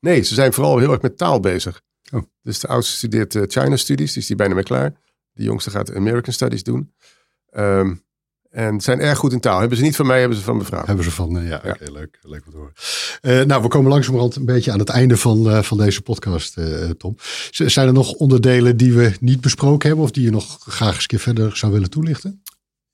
Nee, 0.04 0.22
ze 0.22 0.34
zijn 0.34 0.52
vooral 0.52 0.78
heel 0.78 0.92
erg 0.92 1.02
met 1.02 1.18
taal 1.18 1.40
bezig. 1.40 1.82
Oh. 2.12 2.22
Dus 2.42 2.58
de 2.58 2.68
oudste 2.68 2.96
studeert 2.96 3.36
China 3.52 3.76
Studies, 3.76 4.12
dus 4.12 4.26
die 4.26 4.36
bijna 4.36 4.54
mee 4.54 4.62
klaar. 4.62 4.94
De 5.32 5.42
jongste 5.42 5.70
gaat 5.70 5.94
American 5.94 6.32
Studies 6.32 6.62
doen. 6.62 6.94
Um, 7.56 8.04
en 8.50 8.80
zijn 8.80 9.00
erg 9.00 9.18
goed 9.18 9.32
in 9.32 9.40
taal. 9.40 9.60
Hebben 9.60 9.78
ze 9.78 9.84
niet 9.84 9.96
van 9.96 10.06
mij, 10.06 10.20
hebben 10.20 10.38
ze 10.38 10.44
van 10.44 10.56
mevrouw. 10.56 10.84
Hebben 10.84 11.04
ze 11.04 11.10
van, 11.10 11.36
uh, 11.36 11.48
ja, 11.48 11.60
ja. 11.64 11.70
Okay, 11.70 11.88
leuk. 11.88 12.18
Leuk 12.22 12.44
wat 12.44 12.54
horen. 12.54 12.72
Uh, 13.22 13.42
nou, 13.42 13.62
we 13.62 13.68
komen 13.68 13.90
langzamerhand 13.90 14.36
een 14.36 14.44
beetje 14.44 14.72
aan 14.72 14.78
het 14.78 14.88
einde 14.88 15.16
van, 15.16 15.46
uh, 15.46 15.62
van 15.62 15.78
deze 15.78 16.02
podcast, 16.02 16.56
Tom. 16.98 17.14
zijn 17.50 17.86
er 17.86 17.92
nog 17.92 18.12
onderdelen 18.12 18.76
die 18.76 18.92
we 18.92 19.16
niet 19.20 19.40
besproken 19.40 19.88
hebben 19.88 20.04
of 20.04 20.10
die 20.10 20.24
je 20.24 20.30
nog 20.30 20.58
graag 20.60 20.94
eens 20.94 21.00
een 21.00 21.06
keer 21.06 21.18
verder 21.18 21.56
zou 21.56 21.72
willen 21.72 21.90
toelichten? 21.90 22.42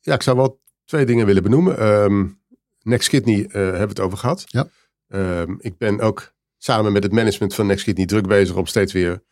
Ja, 0.00 0.14
ik 0.14 0.22
zou 0.22 0.36
wel 0.36 0.60
twee 0.84 1.06
dingen 1.06 1.26
willen 1.26 1.42
benoemen. 1.42 1.86
Um, 1.86 2.40
Next 2.82 3.08
Kidney 3.08 3.48
hebben 3.52 3.80
we 3.80 3.88
het 3.88 4.00
over 4.00 4.18
gehad. 4.18 4.44
Ja. 4.46 4.68
Um, 5.08 5.58
ik 5.60 5.78
ben 5.78 6.00
ook 6.00 6.32
samen 6.62 6.92
met 6.92 7.02
het 7.02 7.12
management 7.12 7.54
van 7.54 7.66
Next 7.66 7.84
Kidney 7.84 8.06
druk 8.06 8.26
bezig 8.26 8.56
om 8.56 8.66
steeds 8.66 8.92
weer 8.92 9.22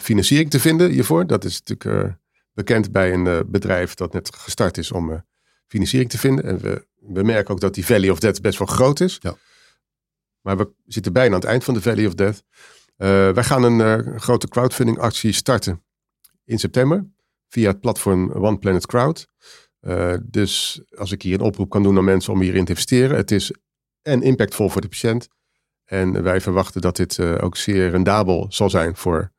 financiering 0.00 0.50
te 0.50 0.60
vinden 0.60 0.90
hiervoor. 0.90 1.26
Dat 1.26 1.44
is 1.44 1.62
natuurlijk 1.62 2.16
bekend 2.52 2.92
bij 2.92 3.12
een 3.12 3.50
bedrijf 3.50 3.94
dat 3.94 4.12
net 4.12 4.36
gestart 4.36 4.78
is 4.78 4.92
om 4.92 5.24
financiering 5.66 6.10
te 6.10 6.18
vinden. 6.18 6.44
En 6.44 6.58
we, 6.58 6.86
we 6.94 7.22
merken 7.22 7.54
ook 7.54 7.60
dat 7.60 7.74
die 7.74 7.86
Valley 7.86 8.10
of 8.10 8.18
Death 8.18 8.40
best 8.40 8.58
wel 8.58 8.66
groot 8.66 9.00
is. 9.00 9.18
Ja. 9.20 9.36
Maar 10.40 10.56
we 10.56 10.72
zitten 10.86 11.12
bijna 11.12 11.34
aan 11.34 11.40
het 11.40 11.48
eind 11.48 11.64
van 11.64 11.74
de 11.74 11.82
Valley 11.82 12.06
of 12.06 12.14
Death. 12.14 12.44
Wij 13.34 13.44
gaan 13.44 13.62
een 13.62 14.20
grote 14.20 14.48
crowdfunding 14.48 14.98
actie 14.98 15.32
starten 15.32 15.84
in 16.44 16.58
september 16.58 17.10
via 17.48 17.68
het 17.68 17.80
platform 17.80 18.32
One 18.32 18.58
Planet 18.58 18.86
Crowd. 18.86 19.26
Dus 20.22 20.82
als 20.96 21.12
ik 21.12 21.22
hier 21.22 21.34
een 21.34 21.46
oproep 21.46 21.70
kan 21.70 21.82
doen 21.82 21.96
aan 21.96 22.04
mensen 22.04 22.32
om 22.32 22.40
hierin 22.40 22.64
te 22.64 22.70
investeren. 22.70 23.16
Het 23.16 23.30
is 23.30 23.52
en 24.02 24.22
impactvol 24.22 24.68
voor 24.68 24.80
de 24.80 24.88
patiënt. 24.88 25.28
En 25.84 26.22
wij 26.22 26.40
verwachten 26.40 26.80
dat 26.80 26.96
dit 26.96 27.20
ook 27.20 27.56
zeer 27.56 27.90
rendabel 27.90 28.46
zal 28.48 28.70
zijn 28.70 28.96
voor 28.96 29.32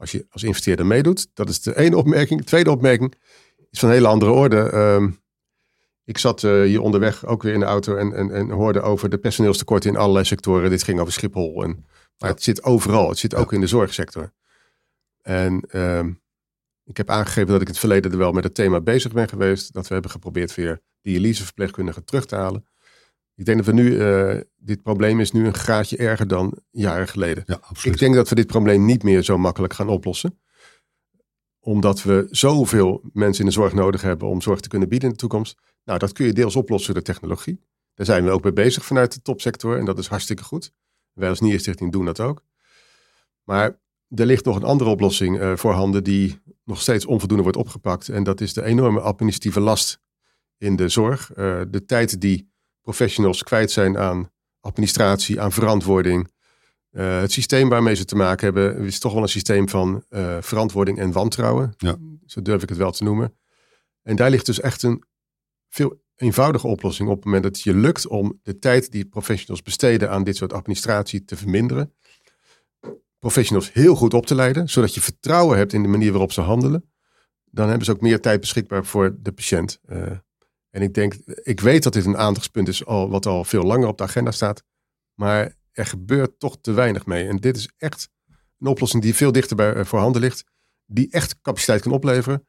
als 0.00 0.10
je 0.10 0.26
als 0.30 0.42
investeerder 0.42 0.86
meedoet. 0.86 1.28
Dat 1.34 1.48
is 1.48 1.60
de 1.60 1.76
ene 1.76 1.96
opmerking. 1.96 2.40
De 2.40 2.46
tweede 2.46 2.70
opmerking 2.70 3.14
is 3.70 3.78
van 3.78 3.88
een 3.88 3.94
hele 3.94 4.06
andere 4.06 4.30
orde. 4.30 4.60
Ehm, 4.60 5.10
ik 6.04 6.18
zat 6.18 6.42
uh, 6.42 6.62
hier 6.62 6.80
onderweg 6.80 7.26
ook 7.26 7.42
weer 7.42 7.52
in 7.52 7.60
de 7.60 7.66
auto 7.66 7.96
en, 7.96 8.12
en, 8.14 8.30
en 8.30 8.50
hoorde 8.50 8.80
over 8.80 9.08
de 9.08 9.18
personeelstekorten 9.18 9.90
in 9.90 9.96
allerlei 9.96 10.24
sectoren. 10.24 10.70
Dit 10.70 10.82
ging 10.82 11.00
over 11.00 11.12
Schiphol. 11.12 11.62
En, 11.62 11.86
maar 12.18 12.30
het 12.30 12.42
zit 12.42 12.62
overal. 12.62 13.08
Het 13.08 13.18
zit 13.18 13.34
ook 13.34 13.52
in 13.52 13.60
de 13.60 13.66
zorgsector. 13.66 14.32
En 15.22 15.64
uh, 15.70 16.04
ik 16.84 16.96
heb 16.96 17.10
aangegeven 17.10 17.46
dat 17.46 17.60
ik 17.60 17.66
in 17.66 17.72
het 17.72 17.78
verleden 17.78 18.12
er 18.12 18.18
wel 18.18 18.32
met 18.32 18.44
het 18.44 18.54
thema 18.54 18.80
bezig 18.80 19.12
ben 19.12 19.28
geweest. 19.28 19.72
Dat 19.72 19.86
we 19.86 19.92
hebben 19.92 20.10
geprobeerd 20.10 20.54
weer 20.54 20.80
dialyseverpleegkundigen 21.02 22.04
terug 22.04 22.26
te 22.26 22.36
halen. 22.36 22.66
Ik 23.40 23.46
denk 23.46 23.64
dat 23.64 23.66
we 23.66 23.72
nu, 23.72 23.90
uh, 23.90 24.40
dit 24.56 24.82
probleem 24.82 25.20
is 25.20 25.32
nu 25.32 25.46
een 25.46 25.54
graadje 25.54 25.96
erger 25.96 26.26
dan 26.28 26.58
jaren 26.70 27.08
geleden. 27.08 27.42
Ja, 27.46 27.58
absoluut. 27.62 27.94
Ik 27.94 28.00
denk 28.00 28.14
dat 28.14 28.28
we 28.28 28.34
dit 28.34 28.46
probleem 28.46 28.84
niet 28.84 29.02
meer 29.02 29.22
zo 29.22 29.38
makkelijk 29.38 29.72
gaan 29.72 29.88
oplossen 29.88 30.38
omdat 31.60 32.02
we 32.02 32.26
zoveel 32.30 33.00
mensen 33.12 33.44
in 33.44 33.50
de 33.50 33.56
zorg 33.56 33.72
nodig 33.72 34.02
hebben 34.02 34.28
om 34.28 34.40
zorg 34.40 34.60
te 34.60 34.68
kunnen 34.68 34.88
bieden 34.88 35.08
in 35.08 35.14
de 35.14 35.20
toekomst. 35.20 35.58
Nou, 35.84 35.98
dat 35.98 36.12
kun 36.12 36.26
je 36.26 36.32
deels 36.32 36.56
oplossen 36.56 36.94
door 36.94 37.02
technologie. 37.02 37.60
Daar 37.94 38.06
zijn 38.06 38.24
we 38.24 38.30
ook 38.30 38.42
mee 38.42 38.52
bezig 38.52 38.84
vanuit 38.84 39.14
de 39.14 39.22
topsector 39.22 39.78
en 39.78 39.84
dat 39.84 39.98
is 39.98 40.06
hartstikke 40.06 40.44
goed. 40.44 40.72
Wij 41.12 41.28
als 41.28 41.40
Nierstichting 41.40 41.92
doen 41.92 42.04
dat 42.04 42.20
ook. 42.20 42.44
Maar 43.44 43.80
er 44.08 44.26
ligt 44.26 44.44
nog 44.44 44.56
een 44.56 44.62
andere 44.62 44.90
oplossing 44.90 45.40
uh, 45.40 45.56
voorhanden 45.56 46.04
die 46.04 46.40
nog 46.64 46.80
steeds 46.80 47.06
onvoldoende 47.06 47.42
wordt 47.42 47.58
opgepakt. 47.58 48.08
En 48.08 48.22
dat 48.22 48.40
is 48.40 48.52
de 48.52 48.64
enorme 48.64 49.00
administratieve 49.00 49.60
last 49.60 50.00
in 50.58 50.76
de 50.76 50.88
zorg. 50.88 51.30
Uh, 51.30 51.60
de 51.68 51.84
tijd 51.84 52.20
die 52.20 52.49
professionals 52.82 53.42
kwijt 53.42 53.70
zijn 53.70 53.98
aan 53.98 54.30
administratie, 54.60 55.40
aan 55.40 55.52
verantwoording. 55.52 56.30
Uh, 56.92 57.20
het 57.20 57.32
systeem 57.32 57.68
waarmee 57.68 57.94
ze 57.94 58.04
te 58.04 58.16
maken 58.16 58.44
hebben 58.44 58.78
is 58.78 58.98
toch 58.98 59.12
wel 59.12 59.22
een 59.22 59.28
systeem 59.28 59.68
van 59.68 60.04
verantwoording 60.40 60.98
en 60.98 61.12
wantrouwen. 61.12 61.74
Ja. 61.76 61.96
Zo 62.26 62.42
durf 62.42 62.62
ik 62.62 62.68
het 62.68 62.78
wel 62.78 62.90
te 62.90 63.04
noemen. 63.04 63.36
En 64.02 64.16
daar 64.16 64.30
ligt 64.30 64.46
dus 64.46 64.60
echt 64.60 64.82
een 64.82 65.04
veel 65.68 66.02
eenvoudige 66.16 66.66
oplossing 66.66 67.08
op 67.08 67.16
het 67.16 67.24
moment 67.24 67.42
dat 67.42 67.54
het 67.54 67.64
je 67.64 67.74
lukt 67.74 68.06
om 68.06 68.40
de 68.42 68.58
tijd 68.58 68.90
die 68.92 69.04
professionals 69.04 69.62
besteden 69.62 70.10
aan 70.10 70.24
dit 70.24 70.36
soort 70.36 70.52
administratie 70.52 71.24
te 71.24 71.36
verminderen. 71.36 71.94
Professionals 73.18 73.72
heel 73.72 73.94
goed 73.94 74.14
op 74.14 74.26
te 74.26 74.34
leiden, 74.34 74.68
zodat 74.68 74.94
je 74.94 75.00
vertrouwen 75.00 75.56
hebt 75.56 75.72
in 75.72 75.82
de 75.82 75.88
manier 75.88 76.10
waarop 76.10 76.32
ze 76.32 76.40
handelen. 76.40 76.92
Dan 77.44 77.68
hebben 77.68 77.84
ze 77.84 77.92
ook 77.92 78.00
meer 78.00 78.20
tijd 78.20 78.40
beschikbaar 78.40 78.84
voor 78.84 79.16
de 79.20 79.32
patiënt. 79.32 79.80
Uh, 79.88 80.10
en 80.70 80.82
ik 80.82 80.94
denk, 80.94 81.14
ik 81.42 81.60
weet 81.60 81.82
dat 81.82 81.92
dit 81.92 82.04
een 82.04 82.16
aandachtspunt 82.16 82.68
is 82.68 82.84
al, 82.84 83.10
wat 83.10 83.26
al 83.26 83.44
veel 83.44 83.62
langer 83.62 83.88
op 83.88 83.98
de 83.98 84.04
agenda 84.04 84.30
staat. 84.30 84.62
Maar 85.14 85.54
er 85.72 85.86
gebeurt 85.86 86.38
toch 86.38 86.58
te 86.60 86.72
weinig 86.72 87.06
mee. 87.06 87.28
En 87.28 87.36
dit 87.36 87.56
is 87.56 87.68
echt 87.76 88.08
een 88.58 88.66
oplossing 88.66 89.02
die 89.02 89.14
veel 89.14 89.32
dichter 89.32 89.56
bij, 89.56 89.76
uh, 89.76 89.84
voorhanden 89.84 90.20
ligt. 90.20 90.44
Die 90.86 91.10
echt 91.10 91.40
capaciteit 91.42 91.82
kan 91.82 91.92
opleveren. 91.92 92.46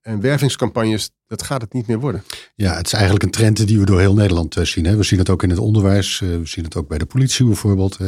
En 0.00 0.20
wervingscampagnes, 0.20 1.10
dat 1.26 1.42
gaat 1.42 1.60
het 1.60 1.72
niet 1.72 1.86
meer 1.86 1.98
worden. 1.98 2.24
Ja, 2.54 2.76
het 2.76 2.86
is 2.86 2.92
eigenlijk 2.92 3.24
een 3.24 3.30
trend 3.30 3.66
die 3.66 3.78
we 3.78 3.84
door 3.84 4.00
heel 4.00 4.14
Nederland 4.14 4.56
eh, 4.56 4.64
zien. 4.64 4.84
Hè. 4.84 4.96
We 4.96 5.02
zien 5.02 5.18
het 5.18 5.30
ook 5.30 5.42
in 5.42 5.50
het 5.50 5.58
onderwijs, 5.58 6.20
eh, 6.20 6.28
we 6.28 6.46
zien 6.46 6.64
het 6.64 6.76
ook 6.76 6.88
bij 6.88 6.98
de 6.98 7.06
politie 7.06 7.46
bijvoorbeeld. 7.46 7.98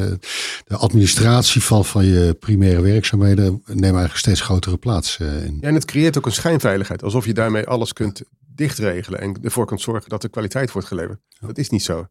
De 0.64 0.76
administratie 0.76 1.62
van, 1.62 1.84
van 1.84 2.05
je 2.05 2.36
primaire 2.40 2.80
werkzaamheden 2.80 3.62
neemt 3.66 3.82
eigenlijk 3.82 4.16
steeds 4.16 4.40
grotere 4.40 4.76
plaats 4.76 5.18
eh, 5.18 5.44
in. 5.44 5.59
Ja, 5.61 5.68
en 5.68 5.74
het 5.74 5.84
creëert 5.84 6.18
ook 6.18 6.26
een 6.26 6.32
schijnveiligheid. 6.32 7.03
Alsof 7.03 7.24
je 7.24 7.34
daarmee 7.34 7.66
alles 7.66 7.92
kunt 7.92 8.22
dichtregelen 8.55 9.20
en 9.20 9.38
ervoor 9.42 9.66
kunt 9.66 9.80
zorgen 9.80 10.09
dat 10.09 10.22
de 10.22 10.28
kwaliteit 10.28 10.72
wordt 10.72 10.88
geleverd. 10.88 11.20
Dat 11.40 11.59
is 11.59 11.70
niet 11.70 11.82
zo. 11.82 12.07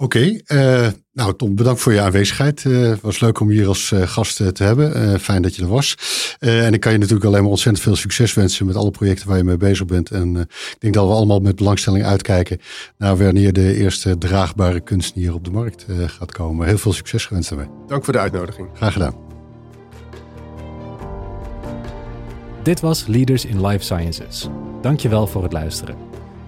Oké, 0.00 0.40
okay, 0.46 0.84
uh, 0.84 0.88
nou 1.12 1.36
Tom, 1.36 1.54
bedankt 1.54 1.80
voor 1.80 1.92
je 1.92 2.00
aanwezigheid. 2.00 2.62
Het 2.62 2.72
uh, 2.72 2.94
was 3.00 3.20
leuk 3.20 3.40
om 3.40 3.50
je 3.50 3.58
hier 3.58 3.68
als 3.68 3.90
uh, 3.90 4.02
gast 4.02 4.36
te 4.36 4.64
hebben. 4.64 5.20
fijn 5.20 5.42
dat 5.42 5.56
je 5.56 5.62
er 5.62 5.68
was. 5.68 5.96
en 6.38 6.72
ik 6.72 6.80
kan 6.80 6.92
je 6.92 6.98
natuurlijk 6.98 7.26
alleen 7.26 7.42
maar 7.42 7.50
ontzettend 7.50 7.84
veel 7.84 7.96
succes 7.96 8.34
wensen 8.34 8.66
met 8.66 8.76
alle 8.76 8.90
projecten 8.90 9.28
waar 9.28 9.36
je 9.36 9.44
mee 9.44 9.56
bezig 9.56 9.86
bent. 9.86 10.10
En 10.10 10.36
ik 10.36 10.76
denk 10.78 10.94
dat 10.94 11.06
we 11.06 11.12
allemaal 11.12 11.40
met 11.40 11.56
belangstelling 11.56 12.04
uitkijken 12.04 12.60
naar 12.98 13.16
wanneer 13.16 13.52
de 13.52 13.74
eerste 13.74 14.18
draagbare 14.18 14.80
kunst 14.80 15.14
hier 15.14 15.34
op 15.34 15.44
de 15.44 15.50
markt 15.50 15.86
gaat 16.06 16.32
komen. 16.32 16.66
Heel 16.66 16.78
veel 16.78 16.92
succes 16.92 17.26
gewenst 17.26 17.48
daarmee. 17.48 17.68
Dank 17.86 18.04
voor 18.04 18.12
de 18.12 18.18
uitnodiging. 18.18 18.68
Graag 18.74 18.92
gedaan. 18.92 19.27
Dit 22.68 22.80
was 22.80 23.06
Leaders 23.06 23.44
in 23.44 23.66
Life 23.66 23.84
Sciences. 23.84 24.48
Dankjewel 24.80 25.26
voor 25.26 25.42
het 25.42 25.52
luisteren. 25.52 25.96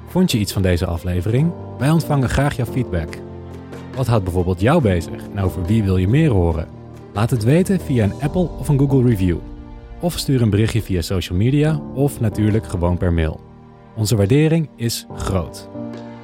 Vond 0.07 0.33
je 0.33 0.39
iets 0.39 0.53
van 0.53 0.63
deze 0.63 0.87
aflevering? 0.87 1.53
Wij 1.79 1.91
ontvangen 1.91 2.29
graag 2.29 2.57
jouw 2.57 2.67
feedback. 2.67 3.09
Wat 3.97 4.07
houdt 4.07 4.25
bijvoorbeeld 4.25 4.61
jou 4.61 4.83
bezig 4.83 5.29
en 5.35 5.43
over 5.43 5.65
wie 5.65 5.83
wil 5.83 5.97
je 5.97 6.09
meer 6.09 6.31
horen? 6.31 6.69
Laat 7.13 7.31
het 7.31 7.45
weten 7.45 7.81
via 7.81 8.05
een 8.05 8.21
Apple 8.21 8.49
of 8.59 8.69
een 8.69 8.79
Google 8.79 9.03
review. 9.03 9.37
Of 10.01 10.19
stuur 10.19 10.43
een 10.43 10.51
berichtje 10.51 10.83
via 10.83 11.01
social 11.01 11.39
media 11.39 11.81
of 11.95 12.21
natuurlijk 12.21 12.67
gewoon 12.67 12.99
per 12.99 13.13
mail. 13.13 13.41
Onze 13.97 14.17
waardering 14.17 14.69
is 14.77 15.07
groot. 15.17 15.69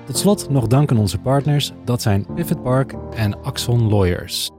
Tot 0.04 0.18
slot 0.18 0.50
nog 0.50 0.66
dank 0.66 0.90
aan 0.90 0.98
onze 0.98 1.18
partners, 1.18 1.72
dat 1.84 2.02
zijn 2.02 2.26
Pivot 2.34 2.62
Park 2.62 2.94
en 3.14 3.42
Axon 3.42 3.88
Lawyers. 3.88 4.50